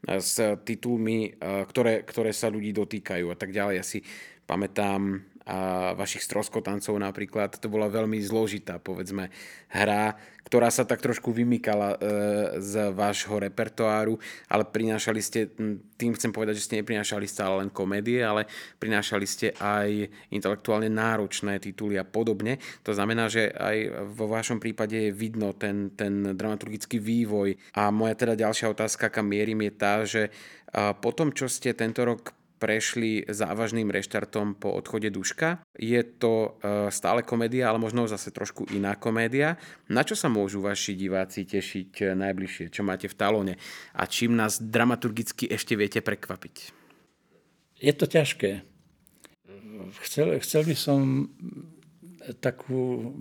s 0.00 0.40
titulmi, 0.64 1.36
ktoré, 1.40 2.02
ktoré 2.08 2.32
sa 2.32 2.48
ľudí 2.48 2.72
dotýkajú 2.72 3.26
a 3.28 3.36
tak 3.36 3.52
ďalej. 3.52 3.74
Ja 3.76 3.84
si 3.84 4.00
pamätám 4.48 5.29
a 5.48 5.92
vašich 5.96 6.22
stroskotancov 6.24 6.94
napríklad, 7.00 7.56
to 7.56 7.72
bola 7.72 7.88
veľmi 7.88 8.20
zložitá, 8.20 8.76
povedzme, 8.76 9.32
hra, 9.72 10.14
ktorá 10.44 10.68
sa 10.68 10.82
tak 10.82 11.00
trošku 11.00 11.30
vymykala 11.30 11.94
e, 11.94 11.98
z 12.58 12.92
vášho 12.92 13.38
repertoáru, 13.38 14.18
ale 14.50 14.66
prinášali 14.66 15.20
ste, 15.22 15.48
tým 15.96 16.12
chcem 16.18 16.34
povedať, 16.34 16.58
že 16.58 16.66
ste 16.66 16.78
neprinášali 16.82 17.24
stále 17.24 17.64
len 17.64 17.70
komédie, 17.70 18.20
ale 18.20 18.50
prinášali 18.82 19.26
ste 19.30 19.54
aj 19.56 20.10
intelektuálne 20.34 20.90
náročné 20.90 21.62
tituly 21.62 21.96
a 21.96 22.04
podobne. 22.04 22.58
To 22.82 22.92
znamená, 22.92 23.30
že 23.30 23.48
aj 23.54 24.10
vo 24.10 24.26
vašom 24.26 24.58
prípade 24.58 25.08
je 25.08 25.14
vidno 25.14 25.54
ten, 25.54 25.94
ten 25.94 26.34
dramaturgický 26.34 26.98
vývoj. 26.98 27.54
A 27.78 27.94
moja 27.94 28.18
teda 28.18 28.34
ďalšia 28.34 28.74
otázka, 28.74 29.12
kam 29.12 29.30
mierim, 29.30 29.62
je 29.64 29.72
tá, 29.72 29.94
že 30.02 30.22
po 31.02 31.10
tom, 31.10 31.34
čo 31.34 31.50
ste 31.50 31.74
tento 31.74 32.06
rok 32.06 32.39
prešli 32.60 33.24
závažným 33.24 33.88
reštartom 33.88 34.60
po 34.60 34.76
odchode 34.76 35.08
Duška. 35.08 35.64
Je 35.80 36.04
to 36.04 36.60
e, 36.60 36.92
stále 36.92 37.24
komédia, 37.24 37.72
ale 37.72 37.80
možno 37.80 38.04
zase 38.04 38.28
trošku 38.28 38.68
iná 38.76 38.92
komédia. 39.00 39.56
Na 39.88 40.04
čo 40.04 40.12
sa 40.12 40.28
môžu 40.28 40.60
vaši 40.60 40.92
diváci 40.92 41.48
tešiť 41.48 41.90
e, 42.04 42.04
najbližšie? 42.12 42.68
Čo 42.68 42.84
máte 42.84 43.08
v 43.08 43.16
talóne? 43.16 43.54
A 43.96 44.04
čím 44.04 44.36
nás 44.36 44.60
dramaturgicky 44.60 45.48
ešte 45.48 45.72
viete 45.74 46.04
prekvapiť? 46.04 46.76
Je 47.80 47.92
to 47.96 48.04
ťažké. 48.04 48.60
Chcel, 50.04 50.36
chcel 50.44 50.62
by 50.68 50.76
som 50.76 51.32
takú 52.44 53.16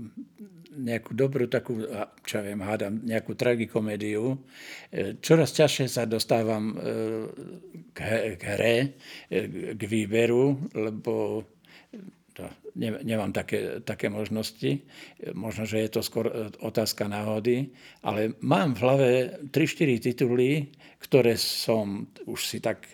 nejakú 0.80 1.12
dobrú, 1.12 1.46
takú, 1.52 1.84
čo 2.24 2.40
viem, 2.40 2.64
hádam, 2.64 3.04
nejakú 3.04 3.36
tragikomédiu. 3.36 4.40
E, 4.90 5.20
čoraz 5.20 5.52
ťažšie 5.52 5.86
sa 5.92 6.08
dostávam 6.08 6.72
e, 6.72 6.76
k, 7.92 8.00
k 8.40 8.44
hre, 8.56 8.76
e, 9.28 9.40
k 9.76 9.82
výberu, 9.84 10.56
lebo 10.72 11.44
to, 12.32 12.48
nemám 12.80 13.36
také, 13.36 13.84
také 13.84 14.08
možnosti. 14.08 14.88
Možno, 15.36 15.68
že 15.68 15.84
je 15.84 15.90
to 15.92 16.02
skôr 16.06 16.32
otázka 16.64 17.12
náhody, 17.12 17.76
ale 18.00 18.40
mám 18.40 18.72
v 18.78 18.82
hlave 18.86 19.10
3-4 19.52 20.00
tituly, 20.00 20.72
ktoré 21.04 21.36
som 21.36 22.08
už 22.24 22.40
si 22.40 22.64
tak 22.64 22.88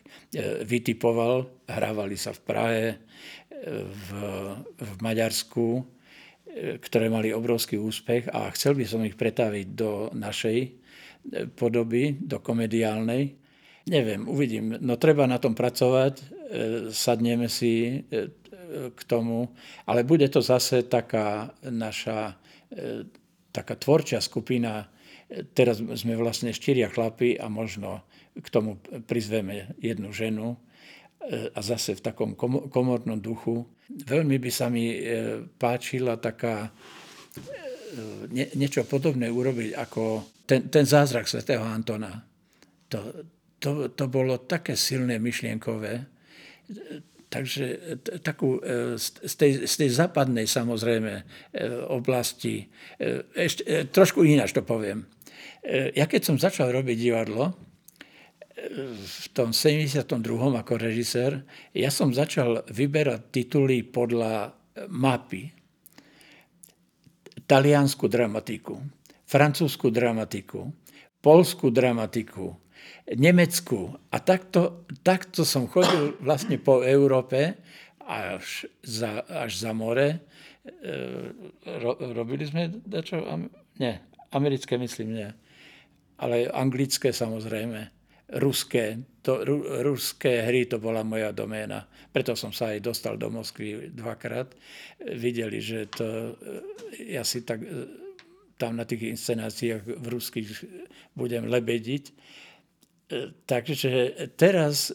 vytipoval. 0.66 1.46
Hrávali 1.70 2.18
sa 2.18 2.34
v 2.34 2.42
Prahe, 2.42 2.86
v, 3.66 4.10
v 4.78 4.92
Maďarsku, 5.02 5.95
ktoré 6.56 7.12
mali 7.12 7.36
obrovský 7.36 7.76
úspech 7.76 8.32
a 8.32 8.48
chcel 8.56 8.80
by 8.80 8.86
som 8.88 9.04
ich 9.04 9.20
pretaviť 9.20 9.68
do 9.76 10.08
našej 10.16 10.58
e, 10.64 10.70
podoby, 11.52 12.16
do 12.16 12.40
komediálnej. 12.40 13.36
Neviem, 13.92 14.26
uvidím. 14.26 14.80
No 14.80 14.96
treba 14.96 15.28
na 15.28 15.36
tom 15.36 15.52
pracovať, 15.52 16.14
e, 16.16 16.26
sadneme 16.96 17.52
si 17.52 18.00
e, 18.00 18.32
k 18.96 19.02
tomu, 19.04 19.52
ale 19.84 20.08
bude 20.08 20.26
to 20.32 20.40
zase 20.42 20.90
taká 20.90 21.54
naša 21.64 22.36
taká 23.54 23.78
tvorčia 23.78 24.20
skupina. 24.20 24.90
Teraz 25.56 25.80
sme 25.80 26.18
vlastne 26.18 26.52
štyria 26.52 26.92
chlapy 26.92 27.40
a 27.40 27.48
možno 27.48 28.04
k 28.36 28.48
tomu 28.52 28.82
prizveme 29.08 29.72
jednu 29.80 30.12
ženu 30.12 30.60
a 31.32 31.60
zase 31.62 31.98
v 31.98 32.06
takom 32.06 32.32
komornom 32.70 33.18
duchu. 33.18 33.66
Veľmi 33.90 34.38
by 34.38 34.52
sa 34.54 34.70
mi 34.70 34.94
e, 34.94 34.98
páčila 35.58 36.22
taká 36.22 36.70
e, 36.70 38.50
niečo 38.54 38.86
podobné 38.86 39.30
urobiť 39.30 39.74
ako 39.74 40.04
ten, 40.46 40.70
ten 40.70 40.86
zázrak 40.86 41.26
svätého 41.26 41.66
Antona. 41.66 42.22
To, 42.94 43.26
to, 43.58 43.90
to 43.94 44.06
bolo 44.06 44.46
také 44.46 44.78
silné 44.78 45.18
myšlienkové. 45.18 46.06
Takže 47.26 47.66
takú, 48.22 48.62
e, 48.62 48.98
z 49.02 49.34
tej, 49.34 49.66
z 49.66 49.74
tej 49.82 49.90
západnej 49.90 50.46
samozrejme 50.46 51.14
oblasti, 51.90 52.70
ešte, 53.34 53.90
trošku 53.90 54.22
ináč 54.22 54.54
to 54.54 54.62
poviem. 54.62 55.10
Ja 55.98 56.06
keď 56.06 56.22
som 56.22 56.38
začal 56.38 56.70
robiť 56.70 56.98
divadlo, 57.02 57.58
v 58.56 59.28
tom 59.36 59.52
72. 59.52 60.08
ako 60.56 60.74
režisér, 60.80 61.44
ja 61.76 61.92
som 61.92 62.16
začal 62.16 62.64
vyberať 62.72 63.22
tituly 63.32 63.84
podľa 63.84 64.56
mapy. 64.88 65.52
Taliansku 67.46 68.10
dramatiku, 68.10 68.80
francúzsku 69.28 69.92
dramatiku, 69.94 70.72
polskú 71.22 71.70
dramatiku, 71.70 72.58
nemeckú. 73.14 73.94
A 74.10 74.18
takto, 74.18 74.88
takto 75.06 75.46
som 75.46 75.70
chodil 75.70 76.18
vlastne 76.24 76.58
po 76.58 76.82
Európe 76.82 77.60
až 78.02 78.66
za, 78.82 79.22
až 79.30 79.62
za 79.62 79.76
more. 79.78 80.18
E, 80.66 80.90
ro, 81.86 81.92
robili 82.18 82.50
sme 82.50 82.72
dačo? 82.72 83.22
Nie, 83.78 84.02
americké 84.34 84.80
myslím 84.82 85.10
nie. 85.14 85.30
Ale 86.18 86.50
anglické 86.50 87.14
samozrejme 87.14 87.94
ruské, 88.34 89.06
to, 89.22 89.46
ru, 89.46 89.62
ruské 89.86 90.42
hry 90.42 90.66
to 90.66 90.82
bola 90.82 91.06
moja 91.06 91.30
doména. 91.30 91.86
Preto 92.10 92.34
som 92.34 92.50
sa 92.50 92.74
aj 92.74 92.82
dostal 92.82 93.22
do 93.22 93.30
Moskvy 93.30 93.94
dvakrát. 93.94 94.54
Videli, 95.02 95.62
že 95.62 95.86
to, 95.90 96.34
ja 96.98 97.22
si 97.22 97.46
tak 97.46 97.62
tam 98.56 98.80
na 98.80 98.88
tých 98.88 99.14
inscenáciách 99.14 99.84
v 99.84 100.06
ruských 100.08 100.48
budem 101.14 101.46
lebediť. 101.48 102.04
Takže 103.46 103.90
teraz 104.34 104.90
e, 104.90 104.94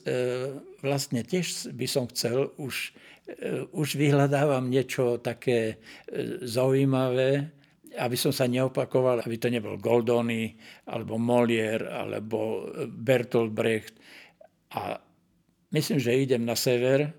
vlastne 0.83 1.23
tiež 1.23 1.71
by 1.71 1.87
som 1.87 2.11
chcel, 2.11 2.51
už, 2.59 2.91
e, 3.31 3.71
už 3.71 3.95
vyhľadávam 3.95 4.67
niečo 4.67 5.23
také 5.23 5.79
e, 6.11 6.43
zaujímavé, 6.43 7.55
aby 7.99 8.17
som 8.19 8.31
sa 8.31 8.47
neopakoval, 8.47 9.27
aby 9.27 9.37
to 9.41 9.51
nebol 9.51 9.75
Goldoni, 9.81 10.55
alebo 10.87 11.19
Molière, 11.19 11.91
alebo 11.91 12.71
Bertolt 12.87 13.51
Brecht. 13.51 13.99
A 14.77 14.99
myslím, 15.75 15.99
že 15.99 16.15
idem 16.15 16.47
na 16.47 16.55
sever 16.55 17.11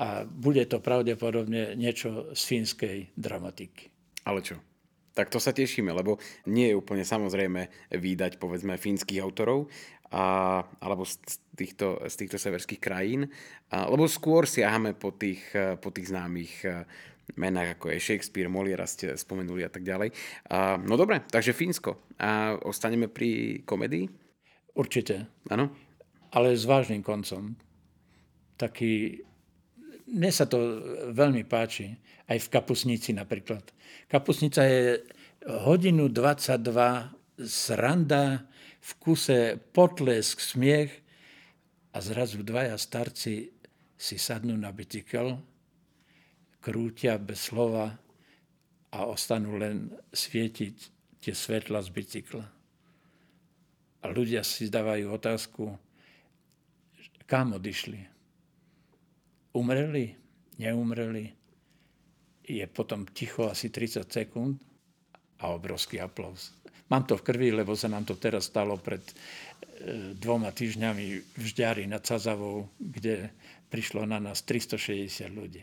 a 0.00 0.24
bude 0.24 0.64
to 0.64 0.80
pravdepodobne 0.80 1.76
niečo 1.76 2.32
z 2.32 2.42
fínskej 2.48 3.12
dramatiky. 3.20 3.92
Ale 4.24 4.40
čo? 4.40 4.56
Tak 5.12 5.28
to 5.28 5.42
sa 5.42 5.52
tešíme, 5.52 5.92
lebo 5.92 6.16
nie 6.48 6.72
je 6.72 6.78
úplne 6.78 7.04
samozrejme 7.04 7.92
výdať 7.92 8.40
povedzme 8.40 8.80
fínskych 8.80 9.20
autorov, 9.20 9.68
a, 10.10 10.62
alebo 10.80 11.04
z 11.04 11.18
týchto, 11.54 12.00
z 12.08 12.14
týchto 12.16 12.38
severských 12.40 12.80
krajín, 12.80 13.28
a, 13.68 13.90
lebo 13.90 14.08
skôr 14.08 14.48
siahame 14.48 14.96
po 14.96 15.12
tých, 15.12 15.44
po 15.82 15.90
tých 15.92 16.08
známych 16.08 16.64
menách, 17.36 17.78
ako 17.78 17.92
je 17.94 17.98
Shakespeare, 18.02 18.50
Moliera 18.50 18.86
ste 18.86 19.14
spomenuli 19.14 19.62
a 19.66 19.70
tak 19.70 19.86
ďalej. 19.86 20.14
A, 20.50 20.78
no 20.80 20.94
dobre, 20.96 21.22
takže 21.26 21.54
Fínsko. 21.54 22.00
A 22.18 22.56
ostaneme 22.64 23.06
pri 23.06 23.62
komedii? 23.66 24.08
Určite. 24.74 25.28
Áno? 25.50 25.70
Ale 26.30 26.54
s 26.54 26.64
vážnym 26.64 27.02
koncom. 27.02 27.54
Taký... 28.56 29.22
Mne 30.10 30.30
sa 30.34 30.46
to 30.46 30.58
veľmi 31.14 31.46
páči. 31.46 31.94
Aj 32.26 32.38
v 32.38 32.50
Kapusnici 32.50 33.14
napríklad. 33.14 33.62
Kapusnica 34.06 34.62
je 34.66 35.02
hodinu 35.46 36.10
22 36.10 37.46
sranda, 37.46 38.46
v 38.80 38.90
kuse 38.96 39.60
potlesk, 39.76 40.40
smiech 40.40 40.88
a 41.92 42.00
zrazu 42.00 42.40
dvaja 42.40 42.80
starci 42.80 43.52
si 44.00 44.16
sadnú 44.16 44.56
na 44.56 44.72
bicykel 44.72 45.36
krútia 46.60 47.16
bez 47.16 47.48
slova 47.48 47.96
a 48.92 48.98
ostanú 49.08 49.56
len 49.56 49.90
svietiť 50.12 50.76
tie 51.20 51.34
svetla 51.34 51.80
z 51.84 51.88
bicykla. 51.92 52.44
A 54.00 54.04
ľudia 54.08 54.40
si 54.40 54.72
dávajú 54.72 55.12
otázku, 55.12 55.76
kam 57.28 57.56
odišli. 57.56 58.00
Umreli? 59.52 60.16
Neumreli? 60.56 61.26
Je 62.44 62.64
potom 62.66 63.04
ticho 63.12 63.46
asi 63.46 63.68
30 63.68 64.08
sekúnd 64.08 64.56
a 65.38 65.52
obrovský 65.54 66.00
aplaus. 66.00 66.56
Mám 66.90 67.06
to 67.06 67.14
v 67.14 67.22
krvi, 67.22 67.48
lebo 67.54 67.78
sa 67.78 67.86
nám 67.86 68.02
to 68.02 68.18
teraz 68.18 68.50
stalo 68.50 68.74
pred 68.74 68.98
e, 69.06 69.14
dvoma 70.18 70.50
týždňami 70.50 71.06
v 71.38 71.44
Žďari 71.46 71.86
nad 71.86 72.02
Cazavou, 72.02 72.66
kde 72.82 73.30
prišlo 73.70 74.02
na 74.10 74.18
nás 74.18 74.42
360 74.42 75.30
ľudí. 75.30 75.62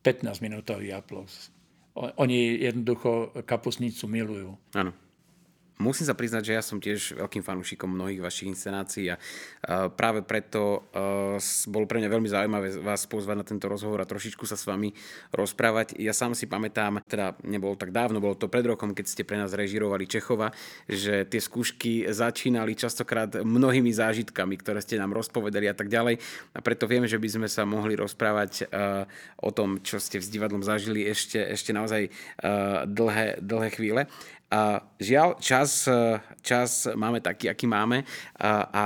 A 0.00 0.08
15-minútový 0.08 0.96
aplaus. 0.96 1.52
Oni 1.92 2.56
jednoducho 2.64 3.36
kapusnicu 3.44 4.08
milujú. 4.08 4.56
Áno. 4.72 4.96
Musím 5.80 6.04
sa 6.04 6.12
priznať, 6.12 6.42
že 6.44 6.52
ja 6.52 6.60
som 6.60 6.76
tiež 6.76 7.16
veľkým 7.16 7.40
fanúšikom 7.40 7.88
mnohých 7.88 8.20
vašich 8.20 8.52
inscenácií 8.52 9.08
a 9.08 9.16
práve 9.96 10.20
preto 10.20 10.84
bolo 11.72 11.88
pre 11.88 12.04
mňa 12.04 12.12
veľmi 12.12 12.28
zaujímavé 12.28 12.84
vás 12.84 13.08
pozvať 13.08 13.36
na 13.40 13.48
tento 13.48 13.64
rozhovor 13.64 13.96
a 13.96 14.04
trošičku 14.04 14.44
sa 14.44 14.60
s 14.60 14.68
vami 14.68 14.92
rozprávať. 15.32 15.96
Ja 15.96 16.12
sám 16.12 16.36
si 16.36 16.44
pamätám, 16.44 17.00
teda 17.08 17.40
nebolo 17.48 17.80
tak 17.80 17.96
dávno, 17.96 18.20
bolo 18.20 18.36
to 18.36 18.52
pred 18.52 18.68
rokom, 18.68 18.92
keď 18.92 19.06
ste 19.08 19.24
pre 19.24 19.40
nás 19.40 19.56
režirovali 19.56 20.04
Čechova, 20.04 20.52
že 20.84 21.24
tie 21.24 21.40
skúšky 21.40 22.12
začínali 22.12 22.76
častokrát 22.76 23.40
mnohými 23.40 23.88
zážitkami, 23.88 24.60
ktoré 24.60 24.84
ste 24.84 25.00
nám 25.00 25.16
rozpovedali 25.16 25.64
a 25.64 25.72
tak 25.72 25.88
ďalej. 25.88 26.20
A 26.52 26.60
preto 26.60 26.84
viem, 26.84 27.08
že 27.08 27.16
by 27.16 27.40
sme 27.40 27.48
sa 27.48 27.64
mohli 27.64 27.96
rozprávať 27.96 28.68
o 29.40 29.48
tom, 29.48 29.80
čo 29.80 29.96
ste 29.96 30.20
s 30.20 30.28
divadlom 30.28 30.60
zažili 30.60 31.08
ešte, 31.08 31.40
ešte 31.40 31.72
naozaj 31.72 32.12
dlhé, 32.84 33.40
dlhé 33.40 33.68
chvíle. 33.72 34.04
A 34.50 34.82
žiaľ, 34.98 35.38
čas, 35.38 35.69
čas 36.40 36.88
máme 36.92 37.20
taký, 37.20 37.52
aký 37.52 37.66
máme 37.68 38.02
a, 38.36 38.50
a 38.70 38.84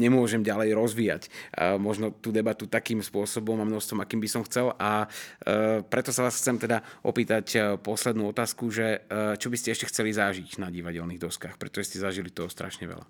nemôžem 0.00 0.42
ďalej 0.42 0.74
rozvíjať 0.74 1.22
a 1.54 1.76
možno 1.78 2.12
tú 2.12 2.34
debatu 2.34 2.66
takým 2.66 3.00
spôsobom 3.00 3.58
a 3.60 3.68
množstvom, 3.68 4.02
akým 4.02 4.20
by 4.20 4.28
som 4.28 4.42
chcel. 4.46 4.72
A 4.76 5.06
e, 5.44 5.80
preto 5.86 6.10
sa 6.10 6.26
vás 6.26 6.36
chcem 6.38 6.56
teda 6.60 6.82
opýtať 7.06 7.78
poslednú 7.80 8.30
otázku, 8.30 8.68
že 8.68 9.06
čo 9.38 9.48
by 9.52 9.56
ste 9.56 9.72
ešte 9.74 9.88
chceli 9.90 10.10
zažiť 10.14 10.58
na 10.58 10.72
divadelných 10.72 11.22
doskách, 11.22 11.56
pretože 11.60 11.94
ste 11.94 12.04
zažili 12.04 12.32
toho 12.32 12.50
strašne 12.50 12.88
veľa. 12.88 13.06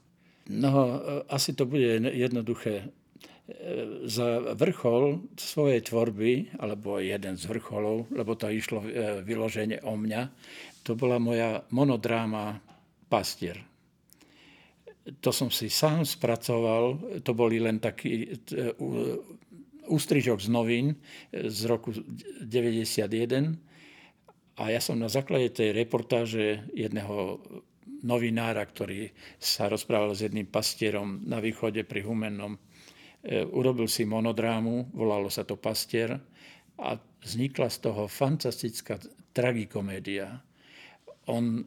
No, 0.53 1.01
asi 1.33 1.57
to 1.57 1.65
bude 1.65 2.05
jednoduché 2.13 2.93
za 4.09 4.57
vrchol 4.57 5.21
svojej 5.37 5.85
tvorby, 5.85 6.57
alebo 6.57 6.97
jeden 6.97 7.37
z 7.37 7.45
vrcholov, 7.45 8.09
lebo 8.09 8.33
to 8.33 8.49
išlo 8.49 8.81
vyloženie 9.21 9.85
o 9.85 10.01
mňa, 10.01 10.33
to 10.81 10.97
bola 10.97 11.21
moja 11.21 11.61
monodráma 11.69 12.61
Pastier. 13.15 13.63
To 15.23 15.31
som 15.31 15.55
si 15.55 15.71
sám 15.71 16.03
spracoval, 16.03 16.99
to 17.23 17.31
boli 17.31 17.63
len 17.63 17.79
taký 17.79 18.35
e, 18.35 18.75
ústrižok 19.87 20.43
z 20.43 20.49
novín 20.51 20.99
z 21.31 21.71
roku 21.71 21.95
91 22.43 23.55
a 24.59 24.63
ja 24.67 24.81
som 24.83 24.99
na 24.99 25.07
základe 25.07 25.55
tej 25.55 25.71
reportáže 25.77 26.67
jedného 26.75 27.39
novinára, 28.03 28.67
ktorý 28.67 29.15
sa 29.39 29.71
rozprával 29.71 30.19
s 30.19 30.27
jedným 30.27 30.51
pastierom 30.51 31.23
na 31.23 31.39
východe 31.39 31.87
pri 31.87 32.03
Humennom, 32.03 32.59
e, 32.59 32.61
urobil 33.47 33.87
si 33.87 34.03
monodrámu, 34.03 34.91
volalo 34.91 35.31
sa 35.31 35.47
to 35.47 35.55
Pastier 35.55 36.19
a 36.83 36.99
vznikla 37.23 37.71
z 37.71 37.79
toho 37.79 38.11
fantastická 38.11 38.99
tragikomédia 39.31 40.43
on 41.27 41.61
e, 41.61 41.65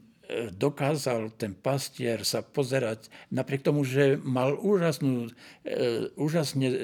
dokázal 0.51 1.31
ten 1.39 1.55
pastier 1.55 2.27
sa 2.27 2.43
pozerať, 2.43 3.07
napriek 3.31 3.63
tomu, 3.63 3.87
že 3.87 4.19
mal 4.19 4.59
úžasnú, 4.59 5.31
e, 5.63 6.11
úžasne 6.19 6.67
e, 6.67 6.77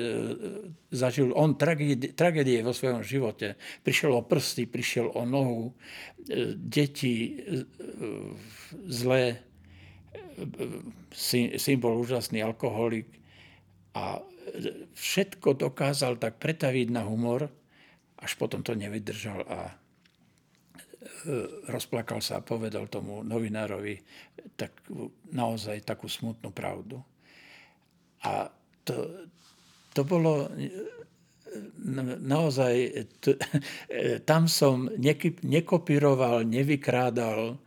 zažil 0.96 1.36
on 1.36 1.60
tragédie, 1.60 2.16
tragédie 2.16 2.64
vo 2.64 2.72
svojom 2.72 3.04
živote. 3.04 3.60
Prišiel 3.84 4.16
o 4.16 4.24
prsty, 4.24 4.64
prišiel 4.64 5.12
o 5.12 5.28
nohu, 5.28 5.76
deti 6.56 7.44
zlé, 8.88 9.44
symbol 11.60 12.00
úžasný 12.00 12.40
alkoholik 12.40 13.12
a 13.92 14.24
všetko 14.96 15.60
dokázal 15.60 16.16
tak 16.16 16.40
pretaviť 16.40 16.88
na 16.96 17.04
humor, 17.04 17.52
až 18.24 18.32
potom 18.40 18.64
to 18.64 18.72
nevydržal 18.72 19.44
a 19.44 19.83
E, 19.83 19.83
rozplakal 21.68 22.24
sa 22.24 22.40
a 22.40 22.46
povedal 22.46 22.88
tomu 22.88 23.24
novinárovi 23.24 24.00
tak, 24.56 24.84
naozaj 25.32 25.84
takú 25.84 26.08
smutnú 26.08 26.52
pravdu. 26.52 27.00
A 28.24 28.48
to, 28.88 29.28
to 29.92 30.02
bolo 30.08 30.48
e, 30.56 30.80
naozaj, 32.24 32.74
to, 33.20 33.36
e, 33.92 34.24
tam 34.24 34.48
som 34.48 34.88
nekopíroval, 35.44 36.48
nevykrádal 36.48 37.60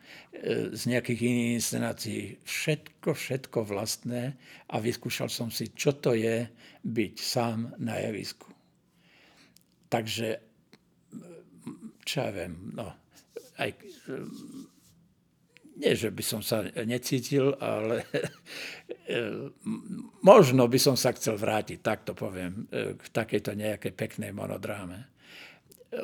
z 0.72 0.82
nejakých 0.88 1.20
iných 1.22 1.52
inscenácií. 1.60 2.22
Všetko, 2.44 3.16
všetko 3.16 3.58
vlastné 3.64 4.36
a 4.68 4.76
vyskúšal 4.76 5.32
som 5.32 5.48
si, 5.48 5.72
čo 5.72 5.96
to 5.96 6.12
je 6.12 6.44
byť 6.84 7.14
sám 7.16 7.72
na 7.80 7.96
javisku. 8.00 8.50
Takže, 9.88 10.28
čo 12.02 12.16
ja 12.20 12.30
viem, 12.34 12.74
no, 12.74 12.90
aj, 13.56 13.70
nie, 15.76 15.92
že 15.92 16.08
by 16.08 16.24
som 16.24 16.40
sa 16.40 16.64
necítil, 16.88 17.52
ale 17.60 18.08
možno 20.24 20.64
by 20.64 20.78
som 20.80 20.96
sa 20.96 21.12
chcel 21.12 21.36
vrátiť, 21.36 21.84
tak 21.84 22.08
to 22.08 22.16
poviem, 22.16 22.64
k 22.72 23.04
takejto 23.12 23.52
nejakej 23.52 23.92
peknej 23.92 24.32
monodráme. 24.32 25.12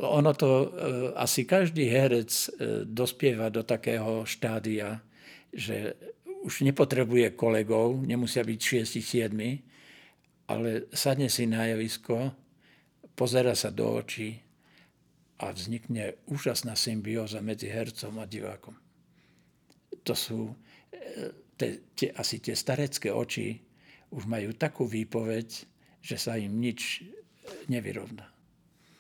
Ono 0.01 0.33
to, 0.37 0.73
asi 1.17 1.49
každý 1.49 1.89
herec 1.89 2.29
dospieva 2.85 3.49
do 3.49 3.65
takého 3.65 4.29
štádia, 4.29 5.01
že 5.53 5.97
už 6.45 6.65
nepotrebuje 6.69 7.33
kolegov, 7.33 8.01
nemusia 8.05 8.45
byť 8.45 8.61
6-7, 8.89 10.49
ale 10.53 10.85
sadne 10.93 11.33
si 11.33 11.49
na 11.49 11.71
javisko, 11.73 12.35
pozera 13.17 13.57
sa 13.57 13.73
do 13.73 13.89
očí 13.89 14.37
a 15.43 15.51
vznikne 15.51 16.23
úžasná 16.31 16.79
symbióza 16.79 17.43
medzi 17.43 17.67
hercom 17.67 18.23
a 18.23 18.27
divákom. 18.31 18.79
To 20.07 20.15
sú 20.15 20.55
e, 20.95 21.35
te, 21.59 21.91
te, 21.99 22.15
asi 22.15 22.39
tie 22.39 22.55
starecké 22.55 23.11
oči, 23.11 23.59
už 24.13 24.29
majú 24.31 24.55
takú 24.55 24.87
výpoveď, 24.87 25.49
že 26.05 26.17
sa 26.21 26.39
im 26.39 26.63
nič 26.63 27.03
nevyrovná. 27.67 28.29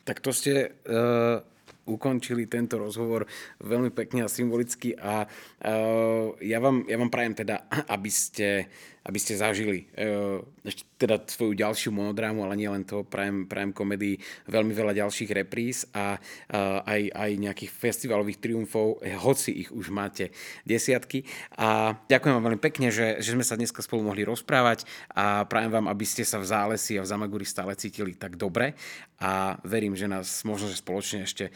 Tak 0.03 0.19
to 0.19 0.35
ste 0.35 0.73
uh, 0.89 1.39
ukončili 1.87 2.51
tento 2.51 2.79
rozhovor 2.79 3.27
veľmi 3.63 3.91
pekne 3.95 4.27
a 4.27 4.33
symbolicky 4.33 4.95
a 4.99 5.27
uh, 5.27 6.35
ja, 6.43 6.59
vám, 6.59 6.87
ja 6.91 6.97
vám 6.99 7.11
prajem 7.11 7.35
teda, 7.39 7.67
aby 7.95 8.11
ste 8.11 8.67
aby 9.03 9.19
ste 9.19 9.35
zažili 9.35 9.91
uh, 9.99 10.39
ešte 10.63 10.87
teda 11.03 11.19
svoju 11.27 11.59
ďalšiu 11.59 11.91
monodrámu, 11.91 12.47
ale 12.47 12.55
nie 12.55 12.71
len 12.71 12.87
to, 12.87 13.03
prajem, 13.03 13.51
prajem 13.51 13.75
komedii 13.75 14.23
veľmi 14.47 14.71
veľa 14.71 14.95
ďalších 14.95 15.31
repríz 15.35 15.91
a 15.91 16.15
uh, 16.15 16.79
aj, 16.87 17.11
aj 17.11 17.31
nejakých 17.43 17.71
festivalových 17.75 18.39
triumfov, 18.39 19.03
eh, 19.03 19.19
hoci 19.19 19.67
ich 19.67 19.75
už 19.75 19.91
máte 19.91 20.31
desiatky. 20.63 21.27
A 21.59 21.99
ďakujem 22.07 22.35
vám 22.39 22.47
veľmi 22.47 22.63
pekne, 22.63 22.95
že, 22.95 23.19
že 23.19 23.35
sme 23.35 23.43
sa 23.43 23.59
dneska 23.59 23.83
spolu 23.83 24.07
mohli 24.07 24.23
rozprávať 24.23 24.87
a 25.11 25.43
prajem 25.51 25.75
vám, 25.75 25.91
aby 25.91 26.07
ste 26.07 26.23
sa 26.23 26.39
v 26.39 26.47
Zálesi 26.47 26.95
a 26.95 27.03
v 27.03 27.11
Zamaguri 27.11 27.43
stále 27.43 27.75
cítili 27.75 28.15
tak 28.15 28.39
dobre 28.39 28.79
a 29.19 29.59
verím, 29.67 29.99
že 29.99 30.07
nás 30.07 30.47
možno, 30.47 30.71
že 30.71 30.79
spoločne 30.79 31.27
ešte 31.27 31.55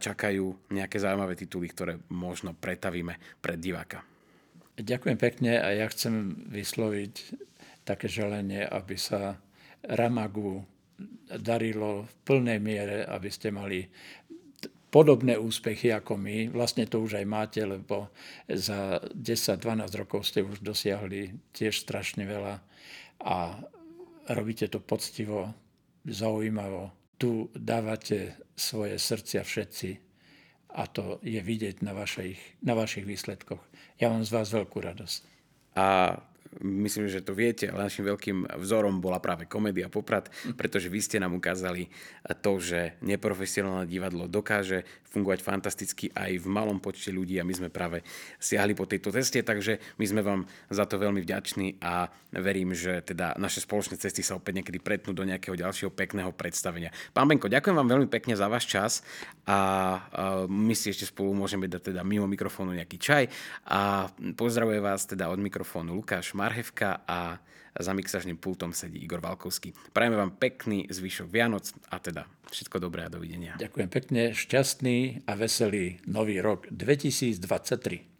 čakajú 0.00 0.72
nejaké 0.72 0.96
zaujímavé 0.96 1.36
tituly, 1.36 1.68
ktoré 1.68 2.00
možno 2.08 2.56
pretavíme 2.56 3.16
pred 3.40 3.60
diváka. 3.60 4.15
Ďakujem 4.76 5.16
pekne 5.16 5.56
a 5.56 5.72
ja 5.72 5.88
chcem 5.88 6.36
vysloviť 6.52 7.14
také 7.88 8.12
želenie, 8.12 8.60
aby 8.60 9.00
sa 9.00 9.40
Ramagu 9.80 10.68
darilo 11.32 12.04
v 12.04 12.12
plnej 12.28 12.60
miere, 12.60 13.08
aby 13.08 13.32
ste 13.32 13.48
mali 13.48 13.88
podobné 14.92 15.36
úspechy 15.40 15.92
ako 15.92 16.20
my. 16.20 16.52
Vlastne 16.52 16.84
to 16.84 17.00
už 17.00 17.20
aj 17.20 17.26
máte, 17.28 17.60
lebo 17.64 18.12
za 18.48 19.00
10-12 19.12 19.64
rokov 19.96 20.28
ste 20.28 20.44
už 20.44 20.60
dosiahli 20.60 21.52
tiež 21.56 21.80
strašne 21.80 22.28
veľa 22.28 22.60
a 23.24 23.56
robíte 24.28 24.68
to 24.68 24.80
poctivo, 24.80 25.56
zaujímavo. 26.04 26.92
Tu 27.16 27.48
dávate 27.56 28.36
svoje 28.52 29.00
srdcia 29.00 29.40
všetci 29.40 29.90
a 30.76 30.84
to 30.84 31.16
je 31.24 31.40
vidieť 31.40 31.80
na 31.80 31.96
vašich, 31.96 32.36
na 32.60 32.76
vašich 32.76 33.08
výsledkoch. 33.08 33.65
Ja 33.96 34.12
mám 34.12 34.24
z 34.24 34.32
vás 34.32 34.52
veľkú 34.52 34.78
radosť. 34.80 35.18
A 35.76 36.16
myslím, 36.62 37.10
že 37.10 37.24
to 37.24 37.36
viete, 37.36 37.68
ale 37.68 37.88
našim 37.88 38.06
veľkým 38.06 38.56
vzorom 38.60 39.00
bola 39.02 39.20
práve 39.20 39.44
komédia 39.48 39.90
Poprad, 39.92 40.30
pretože 40.56 40.88
vy 40.88 41.00
ste 41.02 41.16
nám 41.20 41.36
ukázali 41.36 41.88
to, 42.40 42.60
že 42.60 42.96
neprofesionálne 43.04 43.88
divadlo 43.88 44.30
dokáže 44.30 44.86
fungovať 45.16 45.40
fantasticky 45.40 46.12
aj 46.12 46.44
v 46.44 46.46
malom 46.46 46.76
počte 46.76 47.08
ľudí 47.08 47.40
a 47.40 47.46
my 47.48 47.54
sme 47.56 47.68
práve 47.72 48.04
siahli 48.36 48.76
po 48.76 48.84
tejto 48.84 49.08
ceste, 49.08 49.40
takže 49.40 49.96
my 49.96 50.04
sme 50.04 50.20
vám 50.20 50.44
za 50.68 50.84
to 50.84 51.00
veľmi 51.00 51.24
vďační 51.24 51.80
a 51.80 52.12
verím, 52.36 52.76
že 52.76 53.00
teda 53.00 53.32
naše 53.40 53.64
spoločné 53.64 53.96
cesty 53.96 54.20
sa 54.20 54.36
opäť 54.36 54.60
niekedy 54.60 54.76
pretnú 54.76 55.16
do 55.16 55.24
nejakého 55.24 55.56
ďalšieho 55.56 55.88
pekného 55.88 56.36
predstavenia. 56.36 56.92
Pán 57.16 57.32
Benko, 57.32 57.48
ďakujem 57.48 57.76
vám 57.80 57.88
veľmi 57.96 58.08
pekne 58.12 58.36
za 58.36 58.44
váš 58.52 58.68
čas 58.68 59.00
a 59.48 59.58
my 60.44 60.74
si 60.76 60.92
ešte 60.92 61.08
spolu 61.08 61.32
môžeme 61.32 61.64
dať 61.64 61.96
teda 61.96 62.04
mimo 62.04 62.28
mikrofónu 62.28 62.76
nejaký 62.76 63.00
čaj 63.00 63.24
a 63.72 64.12
pozdravuje 64.36 64.84
vás 64.84 65.08
teda 65.08 65.32
od 65.32 65.40
mikrofónu 65.40 65.96
Lukáš 65.96 66.36
Marhevka 66.46 67.02
a 67.10 67.42
za 67.74 67.90
mixažným 67.90 68.38
pultom 68.38 68.70
sedí 68.70 69.02
Igor 69.02 69.18
Valkovský. 69.18 69.74
Prajeme 69.90 70.16
vám 70.16 70.38
pekný 70.38 70.86
zvyšok 70.86 71.26
Vianoc 71.26 71.74
a 71.90 71.98
teda 71.98 72.22
všetko 72.48 72.78
dobré 72.78 73.02
a 73.04 73.10
dovidenia. 73.10 73.58
Ďakujem 73.58 73.90
pekne, 73.90 74.22
šťastný 74.30 75.26
a 75.26 75.34
veselý 75.34 75.98
nový 76.06 76.38
rok 76.38 76.70
2023. 76.70 78.15